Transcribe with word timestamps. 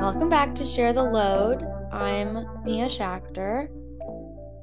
Welcome 0.00 0.30
back 0.30 0.54
to 0.54 0.64
Share 0.64 0.92
the 0.92 1.02
Load. 1.02 1.64
I'm 1.90 2.46
Mia 2.62 2.86
Schachter, 2.86 3.68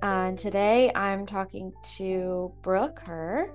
and 0.01 0.37
today 0.37 0.93
I'm 0.95 1.25
talking 1.25 1.73
to 1.97 2.53
Brooke 2.61 3.01
Herr, 3.05 3.53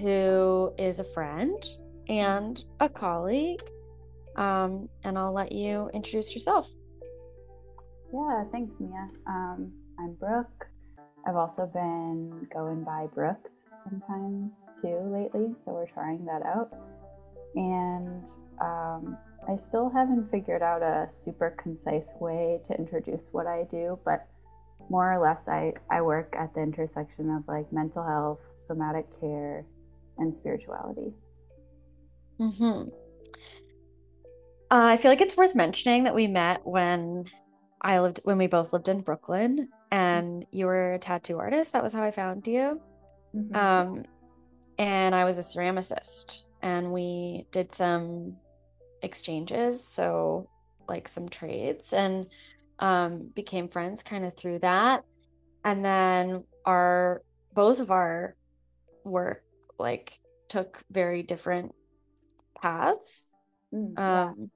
who 0.00 0.74
is 0.78 0.98
a 0.98 1.04
friend 1.04 1.64
and 2.08 2.62
a 2.80 2.88
colleague. 2.88 3.62
Um, 4.34 4.88
and 5.04 5.16
I'll 5.16 5.32
let 5.32 5.52
you 5.52 5.88
introduce 5.94 6.34
yourself. 6.34 6.68
Yeah, 8.12 8.42
thanks, 8.50 8.80
Mia. 8.80 9.08
Um, 9.28 9.72
I'm 10.00 10.14
Brooke. 10.14 10.66
I've 11.28 11.36
also 11.36 11.70
been 11.72 12.48
going 12.52 12.82
by 12.82 13.06
Brookes 13.14 13.52
sometimes 13.88 14.56
too 14.80 14.98
lately, 15.12 15.54
so 15.64 15.72
we're 15.74 15.86
trying 15.86 16.24
that 16.24 16.42
out. 16.44 16.72
And 17.54 18.28
um, 18.60 19.16
I 19.48 19.56
still 19.56 19.90
haven't 19.90 20.30
figured 20.30 20.62
out 20.62 20.82
a 20.82 21.08
super 21.24 21.56
concise 21.62 22.06
way 22.20 22.60
to 22.66 22.74
introduce 22.74 23.28
what 23.32 23.46
I 23.46 23.64
do, 23.64 23.98
but 24.04 24.26
more 24.88 25.12
or 25.12 25.20
less, 25.20 25.38
I, 25.48 25.72
I 25.90 26.02
work 26.02 26.34
at 26.38 26.54
the 26.54 26.60
intersection 26.60 27.30
of 27.30 27.46
like 27.48 27.72
mental 27.72 28.06
health, 28.06 28.38
somatic 28.56 29.06
care, 29.20 29.64
and 30.18 30.34
spirituality. 30.34 31.12
Mm-hmm. 32.40 32.88
Uh, 34.70 34.86
I 34.86 34.96
feel 34.96 35.10
like 35.10 35.20
it's 35.20 35.36
worth 35.36 35.54
mentioning 35.54 36.04
that 36.04 36.14
we 36.14 36.26
met 36.26 36.66
when 36.66 37.26
I 37.80 38.00
lived 38.00 38.20
when 38.24 38.38
we 38.38 38.46
both 38.46 38.72
lived 38.72 38.88
in 38.88 39.00
Brooklyn, 39.00 39.68
and 39.90 40.46
you 40.50 40.66
were 40.66 40.94
a 40.94 40.98
tattoo 40.98 41.38
artist. 41.38 41.72
That 41.72 41.82
was 41.82 41.92
how 41.92 42.02
I 42.02 42.10
found 42.10 42.46
you. 42.46 42.80
Mm-hmm. 43.34 43.56
Um, 43.56 44.04
and 44.78 45.14
I 45.14 45.24
was 45.24 45.38
a 45.38 45.42
ceramicist, 45.42 46.42
and 46.62 46.92
we 46.92 47.46
did 47.50 47.74
some 47.74 48.36
exchanges, 49.02 49.82
so 49.84 50.48
like 50.88 51.08
some 51.08 51.28
trades, 51.28 51.92
and 51.92 52.26
um, 52.78 53.30
became 53.34 53.68
friends 53.68 54.02
kind 54.02 54.24
of 54.24 54.36
through 54.36 54.60
that. 54.60 55.04
And 55.64 55.84
then 55.84 56.44
our 56.64 57.22
both 57.54 57.80
of 57.80 57.90
our 57.90 58.34
work 59.04 59.44
like 59.78 60.18
took 60.48 60.82
very 60.90 61.22
different 61.22 61.74
paths. 62.60 63.26
Mm, 63.72 63.94
yeah. 63.96 64.22
Um, 64.24 64.50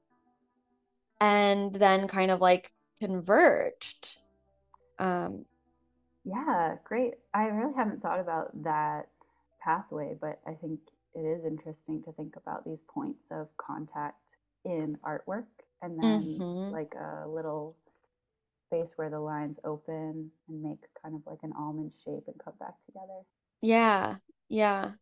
and 1.20 1.74
then 1.74 2.08
kind 2.08 2.30
of 2.30 2.40
like 2.40 2.72
converged. 3.00 4.18
Um, 4.98 5.44
yeah, 6.24 6.76
great. 6.84 7.14
I 7.32 7.44
really 7.44 7.74
haven't 7.74 8.02
thought 8.02 8.20
about 8.20 8.50
that 8.64 9.08
pathway, 9.62 10.16
but 10.20 10.40
I 10.46 10.54
think 10.54 10.80
it 11.14 11.20
is 11.20 11.44
interesting 11.44 12.02
to 12.04 12.12
think 12.12 12.36
about 12.36 12.64
these 12.64 12.80
points 12.88 13.26
of 13.30 13.48
contact 13.56 14.16
in 14.66 14.98
artwork 15.04 15.46
and 15.80 16.02
then 16.02 16.22
mm-hmm. 16.22 16.72
like 16.72 16.92
a 16.94 17.28
little 17.28 17.76
space 18.66 18.90
where 18.96 19.08
the 19.08 19.20
lines 19.20 19.58
open 19.64 20.30
and 20.48 20.62
make 20.62 20.80
kind 21.02 21.14
of 21.14 21.22
like 21.26 21.38
an 21.42 21.52
almond 21.56 21.92
shape 22.04 22.24
and 22.26 22.36
come 22.44 22.54
back 22.58 22.74
together. 22.86 23.22
Yeah. 23.62 24.16
Yeah. 24.48 24.92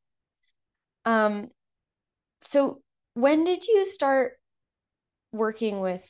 Um 1.05 1.49
so 2.41 2.83
when 3.15 3.45
did 3.45 3.67
you 3.67 3.87
start 3.87 4.35
working 5.33 5.81
with 5.81 6.07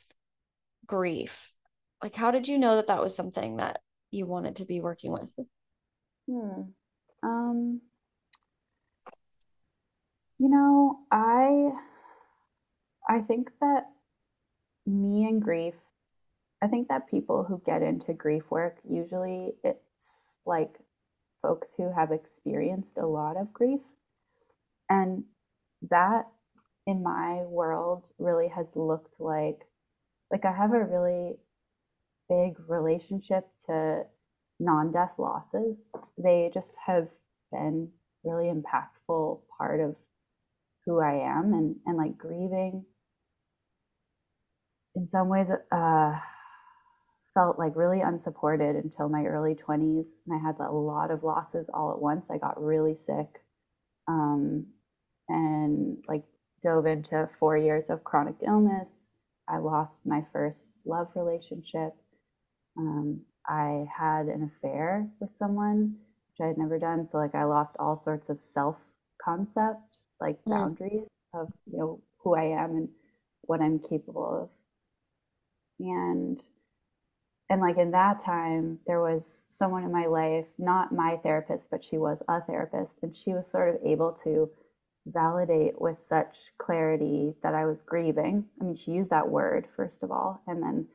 grief? 0.85 1.51
Like 2.03 2.15
how 2.15 2.31
did 2.31 2.47
you 2.47 2.57
know 2.57 2.75
that 2.75 2.87
that 2.87 3.01
was 3.01 3.15
something 3.15 3.57
that 3.57 3.79
you 4.11 4.25
wanted 4.25 4.57
to 4.57 4.65
be 4.65 4.81
working 4.81 5.13
with? 5.13 5.33
Hmm. 6.29 6.61
Um 7.23 7.81
you 10.37 10.49
know, 10.49 10.99
I 11.11 11.71
I 13.07 13.21
think 13.21 13.49
that 13.61 13.85
me 14.85 15.25
and 15.25 15.41
grief, 15.41 15.75
I 16.61 16.67
think 16.67 16.87
that 16.87 17.09
people 17.09 17.43
who 17.43 17.61
get 17.65 17.81
into 17.81 18.13
grief 18.13 18.43
work, 18.49 18.77
usually 18.89 19.53
it's 19.63 20.33
like 20.45 20.79
folks 21.41 21.73
who 21.77 21.91
have 21.93 22.11
experienced 22.11 22.97
a 22.97 23.05
lot 23.05 23.37
of 23.37 23.53
grief. 23.53 23.81
And 24.89 25.23
that 25.89 26.27
in 26.87 27.03
my 27.03 27.43
world 27.43 28.03
really 28.17 28.47
has 28.47 28.67
looked 28.75 29.19
like 29.19 29.59
like 30.31 30.45
I 30.45 30.51
have 30.51 30.73
a 30.73 30.83
really 30.83 31.37
big 32.29 32.57
relationship 32.67 33.47
to 33.67 34.03
non-death 34.59 35.13
losses. 35.17 35.91
They 36.17 36.49
just 36.53 36.75
have 36.85 37.07
been 37.51 37.89
really 38.23 38.51
impactful 38.51 39.41
part 39.57 39.79
of 39.79 39.95
who 40.85 40.99
I 40.99 41.13
am 41.13 41.53
and 41.53 41.75
and 41.85 41.97
like 41.97 42.17
grieving 42.17 42.85
in 44.95 45.07
some 45.09 45.29
ways 45.29 45.47
uh, 45.71 46.13
felt 47.33 47.59
like 47.59 47.75
really 47.75 48.01
unsupported 48.01 48.75
until 48.75 49.09
my 49.09 49.25
early 49.25 49.55
20s. 49.55 50.07
And 50.25 50.33
I 50.33 50.45
had 50.45 50.55
a 50.59 50.71
lot 50.71 51.11
of 51.11 51.23
losses 51.23 51.67
all 51.73 51.91
at 51.91 52.01
once. 52.01 52.25
I 52.31 52.37
got 52.37 52.61
really 52.61 52.97
sick 52.97 53.27
um, 54.07 54.65
and 55.27 55.97
like 56.07 56.23
dove 56.63 56.85
into 56.85 57.29
four 57.39 57.57
years 57.57 57.89
of 57.89 58.03
chronic 58.03 58.35
illness. 58.45 59.05
I 59.47 59.57
lost 59.57 60.05
my 60.05 60.23
first 60.33 60.81
love 60.85 61.09
relationship. 61.15 61.93
Um, 62.77 63.21
I 63.47 63.85
had 63.95 64.25
an 64.25 64.51
affair 64.57 65.07
with 65.19 65.29
someone, 65.37 65.97
which 66.29 66.43
I 66.43 66.47
had 66.47 66.57
never 66.57 66.79
done. 66.79 67.07
So, 67.07 67.19
like, 67.19 67.35
I 67.35 67.43
lost 67.43 67.75
all 67.79 67.95
sorts 67.95 68.29
of 68.29 68.41
self 68.41 68.75
concept, 69.23 69.99
like 70.19 70.37
mm. 70.45 70.51
boundaries 70.51 71.07
of, 71.33 71.53
you 71.71 71.77
know, 71.77 72.01
who 72.17 72.35
I 72.35 72.45
am 72.45 72.71
and 72.71 72.89
what 73.43 73.61
I'm 73.61 73.79
capable 73.79 74.41
of 74.43 74.49
and 75.79 76.41
and 77.49 77.61
like 77.61 77.77
in 77.77 77.91
that 77.91 78.23
time 78.23 78.79
there 78.87 79.01
was 79.01 79.43
someone 79.49 79.83
in 79.83 79.91
my 79.91 80.05
life 80.05 80.45
not 80.57 80.91
my 80.91 81.17
therapist 81.23 81.65
but 81.69 81.83
she 81.83 81.97
was 81.97 82.21
a 82.27 82.41
therapist 82.41 82.93
and 83.01 83.15
she 83.15 83.33
was 83.33 83.49
sort 83.49 83.69
of 83.69 83.81
able 83.85 84.17
to 84.23 84.49
validate 85.07 85.79
with 85.79 85.97
such 85.97 86.37
clarity 86.57 87.33
that 87.43 87.53
i 87.53 87.65
was 87.65 87.81
grieving 87.81 88.43
i 88.59 88.63
mean 88.63 88.75
she 88.75 88.91
used 88.91 89.09
that 89.09 89.29
word 89.29 89.67
first 89.75 90.01
of 90.01 90.11
all 90.11 90.41
and 90.47 90.63
then 90.63 90.87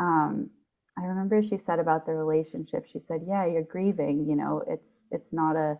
um, 0.00 0.50
i 0.98 1.04
remember 1.04 1.42
she 1.42 1.56
said 1.56 1.78
about 1.78 2.06
the 2.06 2.12
relationship 2.12 2.84
she 2.90 2.98
said 2.98 3.20
yeah 3.26 3.46
you're 3.46 3.62
grieving 3.62 4.26
you 4.28 4.34
know 4.34 4.62
it's 4.68 5.04
it's 5.12 5.32
not 5.32 5.54
a 5.54 5.78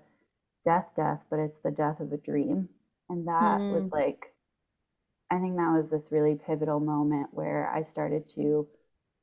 death 0.64 0.86
death 0.97 1.20
but 1.30 1.41
it's 1.41 1.58
the 1.58 1.70
death 1.70 1.98
of 1.98 2.12
a 2.12 2.16
dream 2.16 2.68
and 3.08 3.26
that 3.26 3.58
mm. 3.58 3.72
was 3.72 3.91
like 3.91 4.32
I 5.31 5.38
think 5.41 5.56
that 5.56 5.72
was 5.72 5.88
this 5.91 6.12
really 6.12 6.37
pivotal 6.37 6.81
moment 6.81 7.28
where 7.32 7.69
I 7.70 7.82
started 7.82 8.26
to 8.34 8.66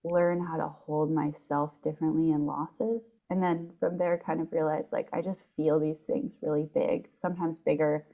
learn 0.03 0.45
how 0.45 0.57
to 0.57 0.67
hold 0.67 1.11
myself 1.11 1.71
differently 1.83 2.31
in 2.31 2.45
losses. 2.45 3.15
And 3.29 3.41
then 3.41 3.71
from 3.79 3.97
there, 3.97 4.17
kind 4.17 4.41
of 4.41 4.51
realized 4.51 4.91
like 4.91 5.07
I 5.13 5.21
just 5.21 5.43
feel 5.55 5.79
these 5.79 5.99
things 6.05 6.33
really 6.41 6.67
big, 6.73 7.07
sometimes 7.17 7.57
bigger 7.65 8.05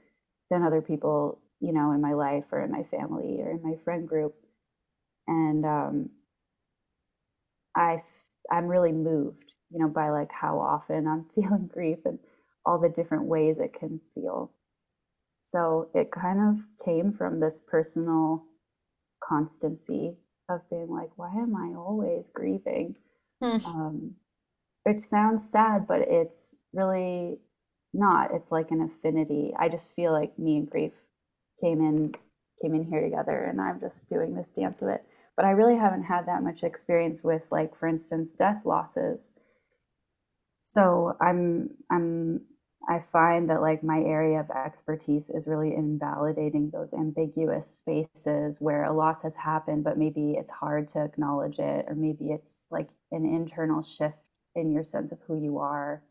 than 0.50 0.62
other 0.62 0.82
people, 0.82 1.40
you 1.60 1.72
know, 1.72 1.92
in 1.92 2.00
my 2.00 2.12
life 2.14 2.44
or 2.52 2.62
in 2.62 2.70
my 2.70 2.84
family 2.84 3.40
or 3.40 3.50
in 3.50 3.62
my 3.62 3.76
friend 3.84 4.08
group. 4.08 4.34
And 5.28 5.64
um, 5.66 6.10
I, 7.74 8.02
I'm 8.50 8.66
really 8.66 8.92
moved, 8.92 9.52
you 9.70 9.78
know, 9.78 9.88
by 9.88 10.10
like 10.10 10.30
how 10.32 10.58
often 10.60 11.06
I'm 11.06 11.24
feeling 11.34 11.66
grief 11.72 11.98
and 12.04 12.18
all 12.64 12.78
the 12.78 12.88
different 12.88 13.24
ways 13.24 13.58
it 13.58 13.72
can 13.78 14.00
feel. 14.14 14.50
So 15.50 15.88
it 15.94 16.10
kind 16.12 16.38
of 16.40 16.84
came 16.84 17.12
from 17.12 17.40
this 17.40 17.60
personal 17.66 18.44
constancy 19.22 20.16
of 20.48 20.60
being 20.70 20.88
like, 20.88 21.10
why 21.16 21.30
am 21.32 21.56
I 21.56 21.76
always 21.76 22.24
grieving? 22.34 22.96
Mm. 23.42 23.64
Um, 23.66 24.14
which 24.84 25.08
sounds 25.08 25.42
sad, 25.50 25.86
but 25.86 26.00
it's 26.02 26.54
really 26.72 27.38
not. 27.92 28.30
It's 28.32 28.52
like 28.52 28.70
an 28.70 28.82
affinity. 28.82 29.52
I 29.58 29.68
just 29.68 29.94
feel 29.94 30.12
like 30.12 30.38
me 30.38 30.56
and 30.56 30.70
grief 30.70 30.92
came 31.60 31.80
in 31.80 32.14
came 32.62 32.74
in 32.74 32.84
here 32.84 33.00
together 33.00 33.44
and 33.44 33.58
I'm 33.60 33.80
just 33.80 34.08
doing 34.08 34.34
this 34.34 34.50
dance 34.50 34.80
with 34.80 34.90
it. 34.90 35.04
But 35.34 35.46
I 35.46 35.50
really 35.50 35.76
haven't 35.76 36.02
had 36.02 36.26
that 36.26 36.42
much 36.42 36.62
experience 36.62 37.24
with 37.24 37.42
like 37.50 37.76
for 37.78 37.88
instance 37.88 38.32
death 38.32 38.62
losses. 38.64 39.30
So 40.62 41.16
I'm 41.20 41.70
I'm 41.90 42.42
I 42.88 43.04
find 43.12 43.50
that 43.50 43.60
like 43.60 43.84
my 43.84 44.00
area 44.00 44.40
of 44.40 44.50
expertise 44.50 45.30
is 45.30 45.46
really 45.46 45.74
in 45.74 45.98
validating 45.98 46.72
those 46.72 46.92
ambiguous 46.94 47.68
spaces 47.78 48.56
where 48.58 48.84
a 48.84 48.92
loss 48.92 49.22
has 49.22 49.34
happened, 49.34 49.84
but 49.84 49.98
maybe 49.98 50.34
it's 50.38 50.50
hard 50.50 50.90
to 50.92 51.04
acknowledge 51.04 51.58
it, 51.58 51.84
or 51.88 51.94
maybe 51.94 52.30
it's 52.30 52.66
like 52.70 52.88
an 53.12 53.26
internal 53.26 53.82
shift 53.82 54.16
in 54.54 54.72
your 54.72 54.84
sense 54.84 55.12
of 55.12 55.18
who 55.26 55.42
you 55.42 55.58
are, 55.58 56.02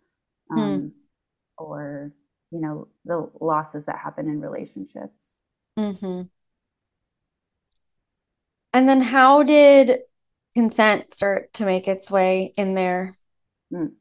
hmm. 0.49 0.59
um, 0.59 0.79
mm. 0.79 0.91
or 1.57 2.13
you 2.51 2.61
know 2.61 2.87
the 3.05 3.29
losses 3.41 3.85
that 3.85 3.97
happen 3.97 4.27
in 4.29 4.39
relationships. 4.39 5.39
Mm-hmm. 5.77 6.23
And 8.73 8.89
then, 8.89 9.01
how 9.01 9.41
did 9.41 9.99
consent 10.55 11.13
start 11.13 11.53
to 11.55 11.65
make 11.65 11.87
its 11.87 12.11
way 12.11 12.53
in 12.55 12.75
there? 12.75 13.15
Mm. 13.73 13.93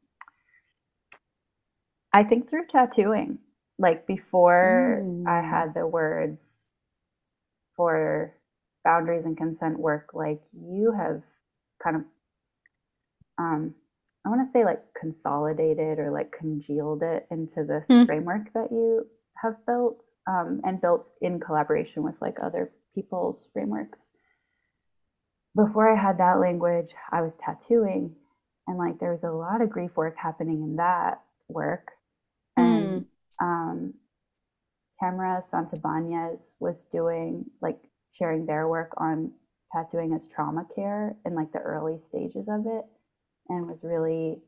I 2.13 2.23
think 2.23 2.49
through 2.49 2.67
tattooing. 2.67 3.39
Like 3.77 4.05
before 4.07 5.01
mm. 5.03 5.27
I 5.27 5.41
had 5.41 5.73
the 5.73 5.87
words 5.87 6.65
for 7.75 8.35
boundaries 8.83 9.25
and 9.25 9.37
consent 9.37 9.79
work 9.79 10.09
like 10.13 10.41
you 10.53 10.91
have 10.91 11.21
kind 11.81 11.95
of 11.97 12.01
um, 13.37 13.73
I 14.25 14.29
want 14.29 14.45
to 14.45 14.51
say 14.51 14.65
like 14.65 14.81
consolidated 14.99 15.97
or 15.97 16.11
like 16.11 16.31
congealed 16.31 17.03
it 17.03 17.25
into 17.31 17.63
this 17.63 17.87
mm. 17.89 18.05
framework 18.05 18.51
that 18.53 18.69
you 18.71 19.07
have 19.41 19.55
built 19.65 20.05
um, 20.27 20.61
and 20.65 20.81
built 20.81 21.09
in 21.21 21.39
collaboration 21.39 22.03
with 22.03 22.15
like 22.21 22.37
other 22.41 22.71
people's 22.93 23.47
frameworks. 23.53 24.09
Before 25.55 25.89
I 25.89 25.99
had 25.99 26.17
that 26.17 26.39
language, 26.39 26.93
I 27.11 27.21
was 27.21 27.37
tattooing 27.37 28.15
and 28.67 28.77
like 28.77 28.99
there 28.99 29.11
was 29.11 29.23
a 29.23 29.31
lot 29.31 29.61
of 29.61 29.69
grief 29.69 29.95
work 29.95 30.15
happening 30.17 30.61
in 30.61 30.75
that 30.75 31.21
work. 31.47 31.91
Um, 33.41 33.93
Tamara 34.99 35.41
Santibanez 35.41 36.53
was 36.59 36.85
doing 36.85 37.45
like 37.61 37.79
sharing 38.11 38.45
their 38.45 38.67
work 38.67 38.93
on 38.97 39.31
tattooing 39.71 40.13
as 40.13 40.27
trauma 40.27 40.65
care 40.75 41.15
in 41.25 41.35
like 41.35 41.51
the 41.51 41.59
early 41.59 41.97
stages 41.99 42.47
of 42.49 42.65
it 42.65 42.85
and 43.49 43.67
was 43.67 43.83
really 43.83 44.39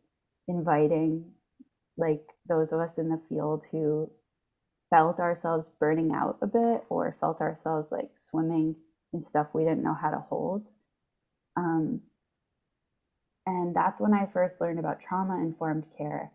inviting 0.48 1.24
like 1.98 2.24
those 2.48 2.72
of 2.72 2.80
us 2.80 2.98
in 2.98 3.10
the 3.10 3.22
field 3.30 3.64
who 3.72 4.10
felt 4.90 5.20
ourselves 5.20 5.70
burning 5.80 6.12
out 6.14 6.38
a 6.42 6.48
bit 6.48 6.84
or 6.90 7.16
felt 7.20 7.40
ourselves 7.40 7.92
like 7.92 8.10
swimming 8.16 8.76
in 9.14 9.26
stuff 9.26 9.48
we 9.54 9.64
didn't 9.64 9.84
know 9.84 9.98
how 10.00 10.10
to 10.10 10.24
hold. 10.30 10.66
Um, 11.56 12.02
and 13.46 13.76
that's 13.76 14.00
when 14.00 14.14
I 14.14 14.28
first 14.32 14.62
learned 14.62 14.80
about 14.80 15.02
trauma 15.02 15.38
informed 15.40 15.86
care. 15.98 16.32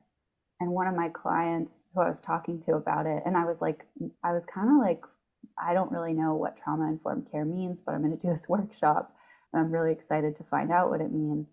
And 0.60 0.70
one 0.70 0.86
of 0.86 0.94
my 0.94 1.08
clients 1.10 1.72
who 1.96 2.02
I 2.02 2.08
was 2.08 2.20
talking 2.20 2.62
to 2.66 2.74
about 2.74 3.06
it, 3.06 3.22
and 3.26 3.36
I 3.36 3.44
was 3.44 3.60
like, 3.60 3.84
I 4.22 4.32
was 4.32 4.44
kind 4.52 4.70
of 4.70 4.78
like, 4.78 5.02
I 5.58 5.74
don't 5.74 5.90
really 5.90 6.12
know 6.12 6.34
what 6.34 6.56
trauma 6.56 6.88
informed 6.88 7.30
care 7.32 7.44
means, 7.44 7.80
but 7.84 7.94
I'm 7.94 8.02
going 8.02 8.16
to 8.16 8.26
do 8.26 8.32
this 8.32 8.46
workshop. 8.48 9.12
And 9.52 9.60
I'm 9.60 9.72
really 9.72 9.92
excited 9.92 10.36
to 10.36 10.44
find 10.44 10.70
out 10.70 10.90
what 10.90 11.00
it 11.00 11.12
means 11.12 11.46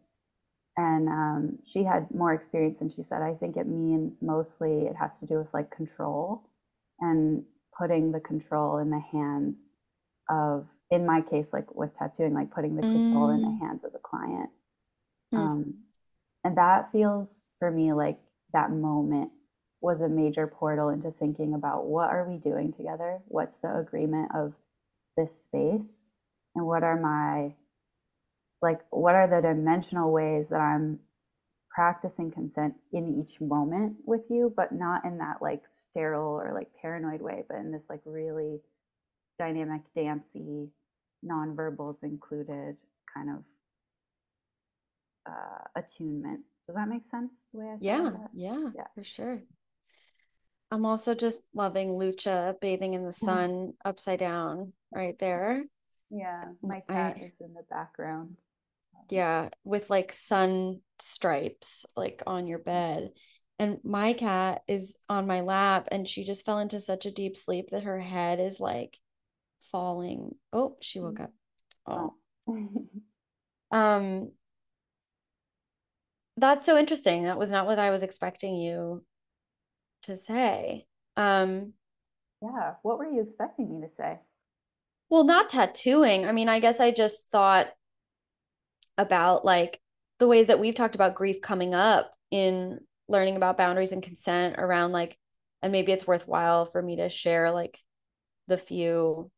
and 0.78 1.08
um, 1.08 1.60
she 1.64 1.84
had 1.84 2.08
more 2.14 2.34
experience 2.34 2.82
and 2.82 2.92
she 2.94 3.04
said 3.04 3.22
i 3.22 3.34
think 3.34 3.58
it 3.58 3.68
means 3.68 4.22
mostly 4.22 4.82
it 4.82 4.96
has 4.96 5.20
to 5.20 5.26
do 5.26 5.38
with 5.38 5.54
like 5.54 5.70
control 5.72 6.44
and 7.00 7.44
putting 7.78 8.12
the 8.12 8.20
control 8.20 8.78
in 8.78 8.90
the 8.90 9.02
hands 9.12 9.58
of 10.30 10.66
in 10.90 11.06
my 11.06 11.22
case 11.22 11.48
like 11.54 11.74
with 11.76 11.96
tattooing 11.98 12.34
like 12.34 12.52
putting 12.52 12.76
the 12.76 12.82
control 12.82 13.28
mm. 13.28 13.36
in 13.36 13.42
the 13.42 13.48
mm. 13.48 13.60
hands 13.60 13.84
of 13.84 13.92
the 13.94 14.00
client 14.00 14.50
mm. 15.34 15.38
um, 15.38 15.74
and 16.44 16.58
that 16.58 16.92
feels 16.92 17.30
for 17.60 17.70
me 17.70 17.94
like 17.94 18.18
that 18.54 18.72
moment 18.72 19.32
was 19.84 20.02
a 20.02 20.10
major 20.10 20.48
portal 20.48 20.90
into 20.90 21.12
thinking 21.12 21.54
about 21.54 21.86
what 21.86 22.10
are 22.10 22.28
we 22.28 22.38
doing 22.38 22.74
together 22.74 23.20
what's 23.28 23.58
the 23.58 23.78
agreement 23.78 24.32
of 24.34 24.54
this 25.18 25.44
space 25.44 26.02
and 26.56 26.66
what 26.66 26.84
are 26.84 27.00
my 27.00 27.54
like 28.62 28.80
what 28.90 29.14
are 29.14 29.28
the 29.28 29.42
dimensional 29.42 30.12
ways 30.12 30.48
that 30.50 30.62
I'm 30.62 31.00
practicing 31.74 32.32
consent 32.32 32.76
in 32.92 33.20
each 33.20 33.42
moment 33.42 33.96
with 34.06 34.22
you, 34.30 34.54
but 34.56 34.72
not 34.72 35.04
in 35.06 35.18
that 35.18 35.42
like 35.42 35.64
sterile 35.68 36.40
or 36.40 36.54
like 36.54 36.70
paranoid 36.80 37.22
way, 37.22 37.44
but 37.50 37.58
in 37.58 37.72
this 37.72 37.90
like 37.90 38.02
really 38.06 38.60
dynamic, 39.40 39.82
dancey, 39.96 40.70
nonverbals 41.26 42.04
included 42.04 42.78
kind 43.14 43.30
of 43.30 43.44
uh, 45.28 45.64
attunement. 45.76 46.42
Does 46.68 46.76
that 46.76 46.88
make 46.88 47.08
sense? 47.10 47.32
The 47.54 47.60
way 47.60 47.66
I 47.66 47.78
yeah, 47.80 48.12
yeah, 48.34 48.70
yeah, 48.76 48.88
for 48.94 49.04
sure. 49.04 49.42
I'm 50.74 50.88
also 50.88 51.14
just 51.14 51.44
loving 51.54 51.90
Lucha 51.90 52.60
bathing 52.60 52.96
in 52.96 53.04
the 53.04 53.14
sun 53.14 53.74
upside 53.86 54.18
down 54.18 54.74
right 54.92 55.16
there. 55.20 55.62
Yeah, 56.10 56.46
my 56.64 56.80
cat 56.90 57.18
I, 57.20 57.26
is 57.26 57.34
in 57.40 57.54
the 57.54 57.62
background. 57.70 58.38
Yeah 59.12 59.50
with 59.64 59.92
like 59.92 60.14
sun 60.14 60.80
stripes 61.00 61.86
like 61.96 62.24
on 62.26 62.48
your 62.48 62.58
bed. 62.58 63.12
And 63.60 63.82
my 63.84 64.14
cat 64.14 64.64
is 64.68 64.98
on 65.08 65.28
my 65.28 65.42
lap 65.42 65.90
and 65.92 66.08
she 66.08 66.24
just 66.24 66.44
fell 66.44 66.58
into 66.58 66.80
such 66.80 67.06
a 67.06 67.12
deep 67.12 67.38
sleep 67.38 67.70
that 67.70 67.84
her 67.84 68.00
head 68.00 68.40
is 68.40 68.60
like 68.60 68.98
falling. 69.72 70.34
Oh 70.52 70.78
she 70.82 71.00
woke 71.00 71.20
up. 71.20 71.34
Oh. 71.86 72.16
Um 73.70 74.32
that's 76.36 76.66
so 76.66 76.80
interesting. 76.80 77.26
That 77.26 77.38
was 77.38 77.52
not 77.52 77.68
what 77.68 77.78
i 77.78 77.92
was 77.92 78.02
expecting 78.02 78.56
you 78.56 79.04
to 80.04 80.16
say 80.16 80.86
um 81.18 81.74
yeah 82.42 82.74
what 82.82 82.98
were 82.98 83.10
you 83.10 83.22
expecting 83.22 83.74
me 83.74 83.86
to 83.88 83.94
say? 83.94 84.20
Well 85.10 85.24
not 85.24 85.50
tattooing. 85.50 86.26
I 86.26 86.32
mean 86.32 86.50
i 86.50 86.60
guess 86.60 86.80
i 86.80 86.92
just 86.92 87.30
thought 87.30 87.68
about 88.98 89.44
like 89.46 89.80
the 90.20 90.28
ways 90.28 90.48
that 90.48 90.60
we've 90.60 90.76
talked 90.76 90.96
about 90.96 91.16
grief 91.16 91.42
coming 91.42 91.74
up 91.74 92.12
in 92.32 92.80
learning 93.08 93.36
about 93.36 93.58
boundaries 93.58 93.92
and 93.92 94.02
consent 94.04 94.56
around 94.58 94.92
like 94.92 95.18
and 95.62 95.72
maybe 95.72 95.92
it's 95.92 96.08
worthwhile 96.08 96.66
for 96.66 96.82
me 96.82 96.98
to 96.98 97.10
share 97.10 97.52
like 97.52 97.80
the 98.48 98.58
few 98.58 99.32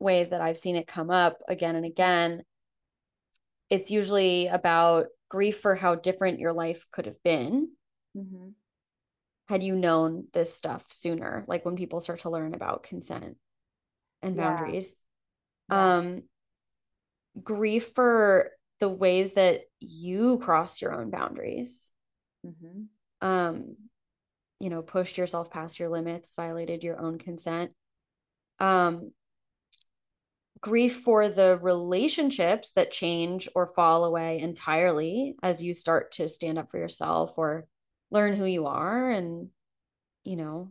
ways 0.00 0.30
that 0.30 0.40
I've 0.40 0.58
seen 0.58 0.76
it 0.76 0.86
come 0.86 1.10
up 1.10 1.38
again 1.46 1.76
and 1.76 1.84
again. 1.84 2.42
It's 3.68 3.90
usually 3.90 4.48
about 4.48 5.06
grief 5.28 5.60
for 5.60 5.76
how 5.76 5.94
different 5.94 6.40
your 6.40 6.52
life 6.52 6.86
could 6.90 7.06
have 7.06 7.22
been. 7.22 7.70
Mm-hmm. 8.16 8.48
Had 9.50 9.64
you 9.64 9.74
known 9.74 10.28
this 10.32 10.54
stuff 10.54 10.86
sooner 10.90 11.44
like 11.48 11.64
when 11.64 11.74
people 11.74 11.98
start 11.98 12.20
to 12.20 12.30
learn 12.30 12.54
about 12.54 12.84
consent 12.84 13.36
and 14.22 14.36
boundaries 14.36 14.94
yeah. 15.68 15.96
um 15.96 16.22
grief 17.42 17.88
for 17.88 18.50
the 18.78 18.88
ways 18.88 19.32
that 19.32 19.62
you 19.80 20.38
crossed 20.38 20.80
your 20.80 20.94
own 20.94 21.10
boundaries 21.10 21.90
mm-hmm. 22.46 23.26
um 23.26 23.74
you 24.60 24.70
know 24.70 24.82
pushed 24.82 25.18
yourself 25.18 25.50
past 25.50 25.80
your 25.80 25.88
limits 25.88 26.36
violated 26.36 26.84
your 26.84 27.00
own 27.00 27.18
consent 27.18 27.72
um 28.60 29.10
grief 30.60 31.00
for 31.00 31.28
the 31.28 31.58
relationships 31.60 32.70
that 32.74 32.92
change 32.92 33.48
or 33.56 33.66
fall 33.66 34.04
away 34.04 34.38
entirely 34.38 35.34
as 35.42 35.60
you 35.60 35.74
start 35.74 36.12
to 36.12 36.28
stand 36.28 36.56
up 36.56 36.70
for 36.70 36.78
yourself 36.78 37.36
or 37.36 37.66
learn 38.10 38.34
who 38.34 38.44
you 38.44 38.66
are 38.66 39.10
and 39.10 39.48
you 40.24 40.36
know 40.36 40.70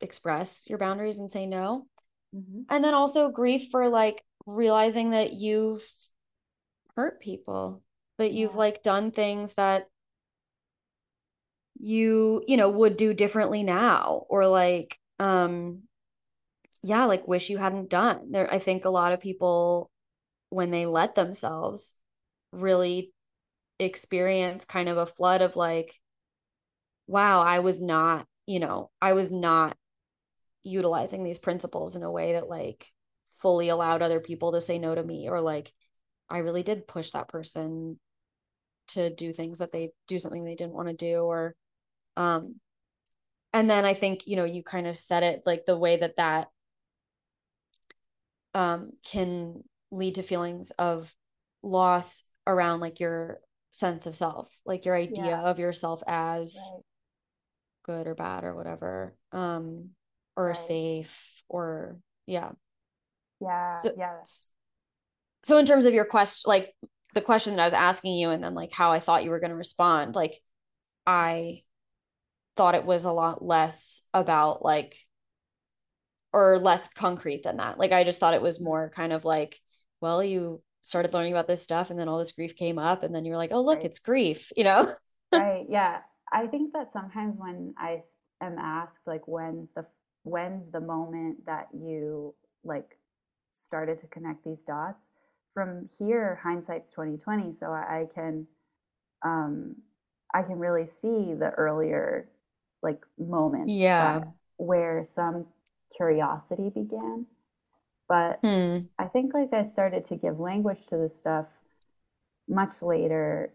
express 0.00 0.64
your 0.68 0.78
boundaries 0.78 1.18
and 1.18 1.30
say 1.30 1.46
no 1.46 1.86
mm-hmm. 2.34 2.62
and 2.68 2.84
then 2.84 2.94
also 2.94 3.30
grief 3.30 3.68
for 3.70 3.88
like 3.88 4.22
realizing 4.46 5.10
that 5.10 5.32
you've 5.32 5.86
hurt 6.96 7.20
people 7.20 7.82
that 8.18 8.32
you've 8.32 8.52
yeah. 8.52 8.58
like 8.58 8.82
done 8.82 9.10
things 9.10 9.54
that 9.54 9.86
you 11.80 12.42
you 12.46 12.56
know 12.56 12.68
would 12.68 12.96
do 12.96 13.14
differently 13.14 13.62
now 13.62 14.24
or 14.28 14.46
like 14.46 14.98
um 15.18 15.82
yeah 16.82 17.04
like 17.04 17.26
wish 17.26 17.50
you 17.50 17.58
hadn't 17.58 17.90
done 17.90 18.30
there 18.30 18.52
i 18.52 18.58
think 18.58 18.84
a 18.84 18.90
lot 18.90 19.12
of 19.12 19.20
people 19.20 19.90
when 20.50 20.70
they 20.70 20.86
let 20.86 21.14
themselves 21.14 21.94
really 22.52 23.12
experience 23.80 24.64
kind 24.64 24.88
of 24.88 24.96
a 24.96 25.06
flood 25.06 25.42
of 25.42 25.56
like 25.56 25.94
wow 27.06 27.40
i 27.40 27.58
was 27.58 27.82
not 27.82 28.26
you 28.46 28.60
know 28.60 28.90
i 29.00 29.12
was 29.12 29.32
not 29.32 29.76
utilizing 30.62 31.22
these 31.22 31.38
principles 31.38 31.94
in 31.96 32.02
a 32.02 32.10
way 32.10 32.32
that 32.32 32.48
like 32.48 32.86
fully 33.40 33.68
allowed 33.68 34.00
other 34.00 34.20
people 34.20 34.52
to 34.52 34.60
say 34.60 34.78
no 34.78 34.94
to 34.94 35.02
me 35.02 35.28
or 35.28 35.40
like 35.40 35.70
I 36.30 36.38
really 36.38 36.62
did 36.62 36.88
push 36.88 37.10
that 37.10 37.28
person 37.28 37.98
to 38.88 39.14
do 39.14 39.32
things 39.32 39.58
that 39.58 39.72
they 39.72 39.90
do 40.08 40.18
something 40.18 40.44
they 40.44 40.54
didn't 40.54 40.74
want 40.74 40.88
to 40.88 40.94
do 40.94 41.20
or 41.22 41.54
um 42.16 42.56
and 43.52 43.68
then 43.68 43.84
I 43.84 43.94
think 43.94 44.26
you 44.26 44.36
know 44.36 44.44
you 44.44 44.62
kind 44.62 44.86
of 44.86 44.96
said 44.96 45.22
it 45.22 45.42
like 45.44 45.64
the 45.66 45.76
way 45.76 45.98
that 45.98 46.16
that 46.16 46.48
um 48.54 48.92
can 49.04 49.62
lead 49.90 50.16
to 50.16 50.22
feelings 50.22 50.70
of 50.72 51.14
loss 51.62 52.22
around 52.46 52.80
like 52.80 53.00
your 53.00 53.40
sense 53.72 54.06
of 54.06 54.16
self 54.16 54.48
like 54.64 54.84
your 54.84 54.94
idea 54.94 55.26
yeah. 55.26 55.42
of 55.42 55.58
yourself 55.58 56.02
as 56.06 56.56
right. 56.72 56.82
Good 57.84 58.06
or 58.06 58.14
bad 58.14 58.44
or 58.44 58.54
whatever 58.54 59.14
um 59.32 59.90
or 60.36 60.48
right. 60.48 60.56
safe 60.56 61.42
or 61.48 61.96
yeah. 62.26 62.50
Yeah 63.40 63.72
so, 63.72 63.92
yes 63.96 64.46
so 65.44 65.58
in 65.58 65.66
terms 65.66 65.86
of 65.86 65.94
your 65.94 66.04
question 66.04 66.48
like 66.48 66.74
the 67.14 67.20
question 67.20 67.54
that 67.54 67.62
i 67.62 67.66
was 67.66 67.74
asking 67.74 68.16
you 68.16 68.30
and 68.30 68.42
then 68.42 68.54
like 68.54 68.72
how 68.72 68.90
i 68.90 69.00
thought 69.00 69.22
you 69.22 69.30
were 69.30 69.40
going 69.40 69.50
to 69.50 69.56
respond 69.56 70.14
like 70.14 70.40
i 71.06 71.62
thought 72.56 72.74
it 72.74 72.84
was 72.84 73.04
a 73.04 73.12
lot 73.12 73.44
less 73.44 74.02
about 74.12 74.64
like 74.64 74.96
or 76.32 76.58
less 76.58 76.88
concrete 76.88 77.44
than 77.44 77.58
that. 77.58 77.78
Like 77.78 77.92
i 77.92 78.04
just 78.04 78.18
thought 78.20 78.34
it 78.34 78.42
was 78.42 78.60
more 78.60 78.90
kind 78.94 79.12
of 79.12 79.24
like 79.24 79.60
well 80.00 80.22
you 80.22 80.60
started 80.82 81.14
learning 81.14 81.32
about 81.32 81.46
this 81.46 81.62
stuff 81.62 81.90
and 81.90 81.98
then 81.98 82.08
all 82.08 82.18
this 82.18 82.32
grief 82.32 82.56
came 82.56 82.78
up 82.78 83.02
and 83.02 83.14
then 83.14 83.24
you 83.24 83.30
were 83.30 83.38
like 83.38 83.52
oh 83.52 83.62
look 83.62 83.78
right. 83.78 83.86
it's 83.86 84.00
grief 84.00 84.52
you 84.56 84.64
know? 84.64 84.92
Right 85.32 85.66
yeah 85.68 85.98
i 86.34 86.46
think 86.48 86.72
that 86.74 86.92
sometimes 86.92 87.36
when 87.38 87.74
i 87.78 88.02
am 88.42 88.58
asked 88.58 89.00
like 89.06 89.26
when's 89.28 89.70
the 89.76 89.86
when's 90.24 90.70
the 90.72 90.80
moment 90.80 91.46
that 91.46 91.68
you 91.74 92.34
like 92.64 92.98
started 93.50 94.00
to 94.00 94.06
connect 94.08 94.44
these 94.44 94.62
dots. 94.66 95.08
From 95.52 95.88
here, 95.98 96.40
hindsight's 96.42 96.90
2020, 96.92 97.52
so 97.52 97.66
I, 97.72 98.00
I 98.00 98.06
can 98.14 98.46
um, 99.24 99.76
I 100.34 100.42
can 100.42 100.58
really 100.58 100.86
see 100.86 101.34
the 101.34 101.52
earlier 101.56 102.28
like 102.82 103.00
moment 103.18 103.72
Yeah. 103.72 104.20
that 104.20 104.28
where 104.56 105.06
some 105.14 105.46
curiosity 105.96 106.70
began. 106.70 107.26
But 108.08 108.42
Hmm. 108.42 108.86
I 108.98 109.06
think 109.06 109.34
like 109.34 109.52
I 109.52 109.64
started 109.64 110.04
to 110.06 110.16
give 110.16 110.40
language 110.40 110.86
to 110.88 110.96
this 110.96 111.18
stuff 111.18 111.46
much 112.48 112.74
later, 112.82 113.52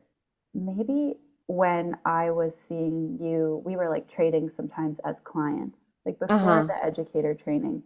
maybe 0.54 1.16
when 1.50 1.98
I 2.06 2.32
was 2.32 2.58
seeing 2.58 3.20
you, 3.22 3.62
we 3.65 3.75
were 3.77 3.89
like 3.89 4.10
trading 4.10 4.51
sometimes 4.51 5.00
as 5.06 5.18
clients, 5.25 5.79
like 6.06 6.20
before 6.20 6.63
Uh-huh. 6.63 6.70
the 6.70 6.86
educator 6.86 7.36
training, 7.36 7.84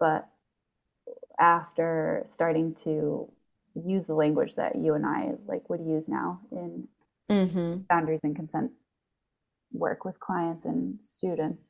but 0.00 0.28
after 1.38 2.24
starting 2.28 2.74
to 2.74 3.30
use 3.74 4.06
the 4.06 4.14
language 4.14 4.54
that 4.56 4.76
you 4.76 4.94
and 4.94 5.06
I 5.06 5.32
like 5.46 5.68
would 5.70 5.80
use 5.80 6.08
now 6.08 6.40
in 6.52 6.88
Mm-hmm. 7.30 7.80
boundaries 7.90 8.20
and 8.24 8.34
consent 8.36 8.72
work 9.72 10.04
with 10.04 10.20
clients 10.20 10.64
and 10.64 10.98
students 11.02 11.68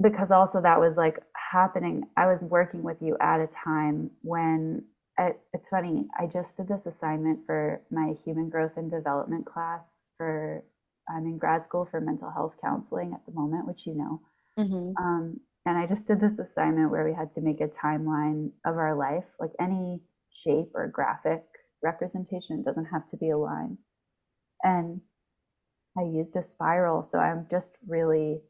because 0.00 0.30
also 0.30 0.60
that 0.60 0.80
was 0.80 0.96
like 0.96 1.18
happening 1.36 2.04
i 2.16 2.26
was 2.26 2.40
working 2.42 2.82
with 2.82 2.96
you 3.00 3.16
at 3.20 3.40
a 3.40 3.48
time 3.64 4.10
when 4.22 4.82
it, 5.18 5.38
it's 5.52 5.68
funny 5.68 6.06
i 6.18 6.26
just 6.26 6.56
did 6.56 6.68
this 6.68 6.86
assignment 6.86 7.40
for 7.46 7.82
my 7.90 8.14
human 8.24 8.48
growth 8.48 8.72
and 8.76 8.90
development 8.90 9.44
class 9.46 10.04
for 10.16 10.64
i'm 11.08 11.26
in 11.26 11.38
grad 11.38 11.64
school 11.64 11.86
for 11.90 12.00
mental 12.00 12.30
health 12.30 12.54
counseling 12.62 13.12
at 13.12 13.24
the 13.26 13.32
moment 13.32 13.66
which 13.66 13.86
you 13.86 13.94
know 13.94 14.20
Mm-hmm. 14.58 14.92
um, 15.02 15.40
and 15.64 15.78
i 15.78 15.86
just 15.86 16.06
did 16.06 16.20
this 16.20 16.38
assignment 16.38 16.90
where 16.90 17.04
we 17.06 17.14
had 17.14 17.32
to 17.32 17.40
make 17.40 17.60
a 17.60 17.68
timeline 17.68 18.50
of 18.66 18.76
our 18.76 18.94
life 18.96 19.24
like 19.40 19.52
any 19.60 20.00
shape 20.30 20.68
or 20.74 20.88
graphic 20.88 21.42
representation 21.82 22.58
it 22.58 22.64
doesn't 22.64 22.84
have 22.86 23.06
to 23.08 23.16
be 23.16 23.30
a 23.30 23.38
line 23.38 23.78
and 24.62 25.00
i 25.98 26.02
used 26.02 26.36
a 26.36 26.42
spiral 26.42 27.02
so 27.02 27.18
i'm 27.18 27.46
just 27.50 27.72
really 27.88 28.40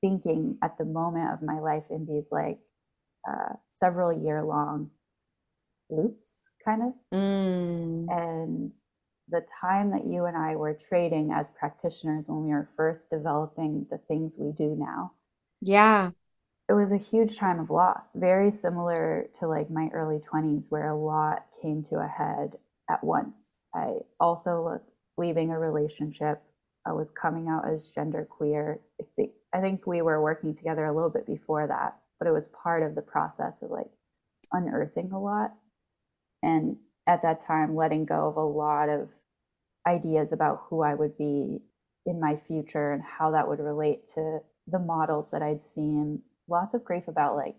thinking 0.00 0.56
at 0.62 0.76
the 0.78 0.84
moment 0.84 1.32
of 1.32 1.42
my 1.42 1.58
life 1.60 1.84
in 1.90 2.06
these 2.06 2.26
like 2.30 2.58
uh, 3.28 3.54
several 3.70 4.12
year 4.12 4.42
long 4.44 4.90
loops, 5.92 6.46
kind 6.64 6.82
of. 6.82 6.92
Mm. 7.14 8.06
And 8.10 8.74
the 9.28 9.44
time 9.60 9.90
that 9.92 10.06
you 10.06 10.24
and 10.26 10.36
I 10.36 10.56
were 10.56 10.74
trading 10.88 11.32
as 11.32 11.50
practitioners 11.50 12.24
when 12.28 12.44
we 12.44 12.50
were 12.50 12.68
first 12.76 13.10
developing 13.10 13.86
the 13.90 13.98
things 13.98 14.34
we 14.38 14.52
do 14.52 14.74
now, 14.78 15.12
Yeah. 15.60 16.10
it 16.68 16.72
was 16.74 16.92
a 16.92 16.96
huge 16.96 17.36
time 17.38 17.60
of 17.60 17.70
loss, 17.70 18.12
very 18.14 18.50
similar 18.50 19.28
to 19.38 19.46
like 19.48 19.70
my 19.70 19.88
early 19.92 20.20
20s, 20.20 20.70
where 20.70 20.88
a 20.88 20.96
lot 20.96 21.46
came 21.60 21.82
to 21.84 21.96
a 22.00 22.08
head 22.08 22.58
at 22.90 23.04
once. 23.04 23.54
I 23.74 23.98
also 24.20 24.62
was 24.62 24.90
leaving 25.16 25.50
a 25.50 25.58
relationship. 25.58 26.42
I 26.84 26.92
was 26.92 27.10
coming 27.10 27.48
out 27.48 27.68
as 27.68 27.90
genderqueer. 27.96 28.78
I 29.00 29.04
think, 29.16 29.32
I 29.52 29.60
think 29.60 29.86
we 29.86 30.02
were 30.02 30.20
working 30.22 30.54
together 30.54 30.84
a 30.86 30.92
little 30.94 31.10
bit 31.10 31.26
before 31.26 31.66
that, 31.68 31.96
but 32.18 32.28
it 32.28 32.32
was 32.32 32.48
part 32.48 32.82
of 32.82 32.94
the 32.94 33.02
process 33.02 33.62
of 33.62 33.70
like 33.70 33.90
unearthing 34.52 35.12
a 35.12 35.20
lot. 35.20 35.54
And 36.42 36.76
at 37.06 37.22
that 37.22 37.44
time, 37.46 37.76
letting 37.76 38.04
go 38.04 38.28
of 38.28 38.36
a 38.36 38.44
lot 38.44 38.88
of 38.88 39.08
ideas 39.86 40.32
about 40.32 40.64
who 40.68 40.82
I 40.82 40.94
would 40.94 41.16
be 41.18 41.60
in 42.06 42.20
my 42.20 42.40
future 42.48 42.92
and 42.92 43.02
how 43.02 43.30
that 43.32 43.48
would 43.48 43.60
relate 43.60 44.08
to 44.14 44.40
the 44.66 44.78
models 44.78 45.30
that 45.30 45.42
I'd 45.42 45.62
seen. 45.62 46.22
Lots 46.48 46.74
of 46.74 46.84
grief 46.84 47.08
about 47.08 47.36
like 47.36 47.56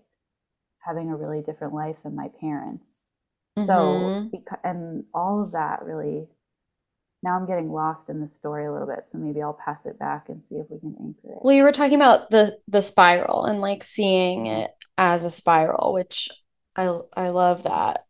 having 0.79 1.09
a 1.09 1.15
really 1.15 1.41
different 1.41 1.73
life 1.73 1.97
than 2.03 2.15
my 2.15 2.29
parents. 2.39 2.87
So, 3.57 4.19
Mm-hmm. 4.19 4.29
because, 4.31 4.59
and 4.63 5.05
all 5.13 5.43
of 5.43 5.51
that 5.53 5.83
really, 5.83 6.27
now 7.23 7.37
I'm 7.37 7.47
getting 7.47 7.71
lost 7.71 8.09
in 8.09 8.19
the 8.19 8.27
story 8.27 8.65
a 8.65 8.71
little 8.71 8.87
bit. 8.87 9.05
So 9.05 9.17
maybe 9.17 9.41
I'll 9.41 9.53
pass 9.65 9.85
it 9.85 9.97
back 9.99 10.29
and 10.29 10.43
see 10.43 10.55
if 10.55 10.67
we 10.69 10.79
can 10.79 10.95
anchor 10.99 11.33
it. 11.33 11.39
Well, 11.43 11.55
you 11.55 11.63
were 11.63 11.71
talking 11.71 11.95
about 11.95 12.29
the 12.29 12.57
the 12.67 12.81
spiral 12.81 13.45
and 13.45 13.61
like 13.61 13.83
seeing 13.83 14.45
it 14.45 14.71
as 14.97 15.23
a 15.23 15.29
spiral, 15.29 15.93
which 15.93 16.29
I 16.75 16.99
I 17.15 17.29
love 17.29 17.63
that. 17.63 18.05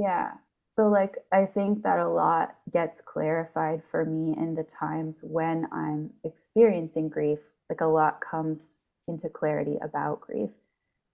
Yeah. 0.00 0.32
So, 0.76 0.88
like, 0.88 1.16
I 1.30 1.44
think 1.44 1.82
that 1.82 1.98
a 1.98 2.08
lot 2.08 2.56
gets 2.72 3.02
clarified 3.02 3.82
for 3.90 4.04
me 4.04 4.34
in 4.38 4.54
the 4.54 4.62
times 4.64 5.18
when 5.22 5.66
I'm 5.72 6.10
experiencing 6.24 7.10
grief. 7.10 7.40
Like, 7.68 7.82
a 7.82 7.86
lot 7.86 8.20
comes 8.20 8.78
into 9.06 9.28
clarity 9.28 9.76
about 9.82 10.22
grief. 10.22 10.50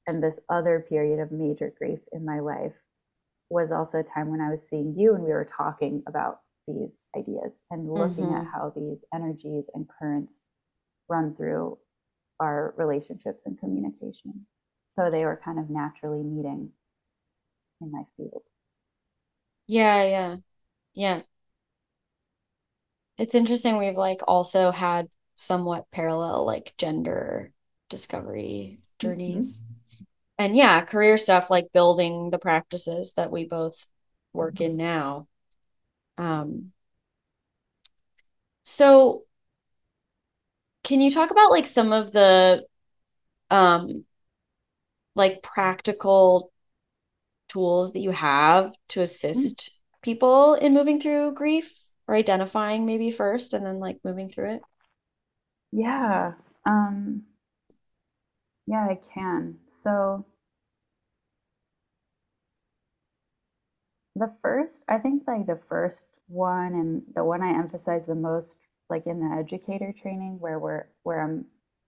And 0.06 0.22
this 0.22 0.38
other 0.48 0.86
period 0.88 1.18
of 1.18 1.32
major 1.32 1.74
grief 1.76 1.98
in 2.12 2.24
my 2.24 2.38
life 2.38 2.74
was 3.50 3.72
also 3.72 3.98
a 3.98 4.04
time 4.04 4.30
when 4.30 4.40
I 4.40 4.50
was 4.50 4.62
seeing 4.68 4.94
you 4.96 5.14
and 5.14 5.24
we 5.24 5.30
were 5.30 5.48
talking 5.56 6.04
about 6.06 6.42
these 6.68 7.04
ideas 7.16 7.62
and 7.70 7.92
looking 7.92 8.34
at 8.34 8.44
Mm-hmm. 8.44 8.52
how 8.52 8.72
these 8.76 9.04
energies 9.12 9.64
and 9.74 9.88
currents 9.98 10.38
run 11.08 11.34
through 11.34 11.78
our 12.40 12.74
relationships 12.76 13.46
and 13.46 13.58
communication. 13.58 14.46
So, 14.90 15.10
they 15.10 15.24
were 15.24 15.40
kind 15.44 15.58
of 15.58 15.70
naturally 15.70 16.22
meeting 16.22 16.70
in 17.80 17.90
my 17.92 18.04
field. 18.16 18.42
Yeah, 19.66 20.02
yeah, 20.04 20.36
yeah. 20.94 21.22
It's 23.18 23.34
interesting. 23.34 23.78
We've 23.78 23.96
like 23.96 24.20
also 24.26 24.70
had 24.70 25.08
somewhat 25.34 25.90
parallel 25.90 26.44
like 26.46 26.74
gender 26.78 27.52
discovery 27.88 28.80
Mhm. 29.02 29.08
journeys. 29.08 29.64
And 30.38 30.56
yeah, 30.56 30.84
career 30.84 31.18
stuff 31.18 31.50
like 31.50 31.72
building 31.72 32.30
the 32.30 32.38
practices 32.38 33.14
that 33.14 33.32
we 33.32 33.46
both 33.46 33.86
work 34.32 34.60
in 34.60 34.76
now. 34.76 35.28
Um, 36.18 36.72
so 38.64 39.24
can 40.84 41.00
you 41.00 41.10
talk 41.10 41.30
about 41.30 41.50
like 41.50 41.66
some 41.66 41.92
of 41.92 42.12
the 42.12 42.64
um 43.50 44.04
like 45.14 45.42
practical 45.42 46.52
tools 47.48 47.92
that 47.92 48.00
you 48.00 48.10
have 48.12 48.74
to 48.88 49.02
Mm. 49.34 49.54
assist 49.54 49.70
people 50.02 50.54
in 50.54 50.74
moving 50.74 51.00
through 51.00 51.34
grief 51.34 51.72
or 52.08 52.14
identifying 52.14 52.86
maybe 52.86 53.10
first 53.10 53.54
and 53.54 53.64
then 53.66 53.78
like 53.80 53.98
moving 54.04 54.30
through 54.30 54.54
it? 54.56 54.62
Yeah. 55.70 56.34
Um, 56.64 57.24
yeah, 58.66 58.86
I 58.90 58.98
can. 59.14 59.58
So 59.82 60.24
the 64.14 64.32
first, 64.42 64.82
I 64.88 64.98
think 64.98 65.24
like 65.26 65.46
the 65.46 65.60
first 65.68 66.06
one 66.28 66.72
and 66.74 67.02
the 67.14 67.24
one 67.24 67.42
I 67.42 67.50
emphasize 67.58 68.06
the 68.06 68.14
most, 68.14 68.56
like 68.88 69.06
in 69.06 69.20
the 69.20 69.34
educator 69.36 69.92
training 69.92 70.38
where 70.40 70.58
we're 70.58 70.86
where 71.02 71.20
I'm 71.20 71.46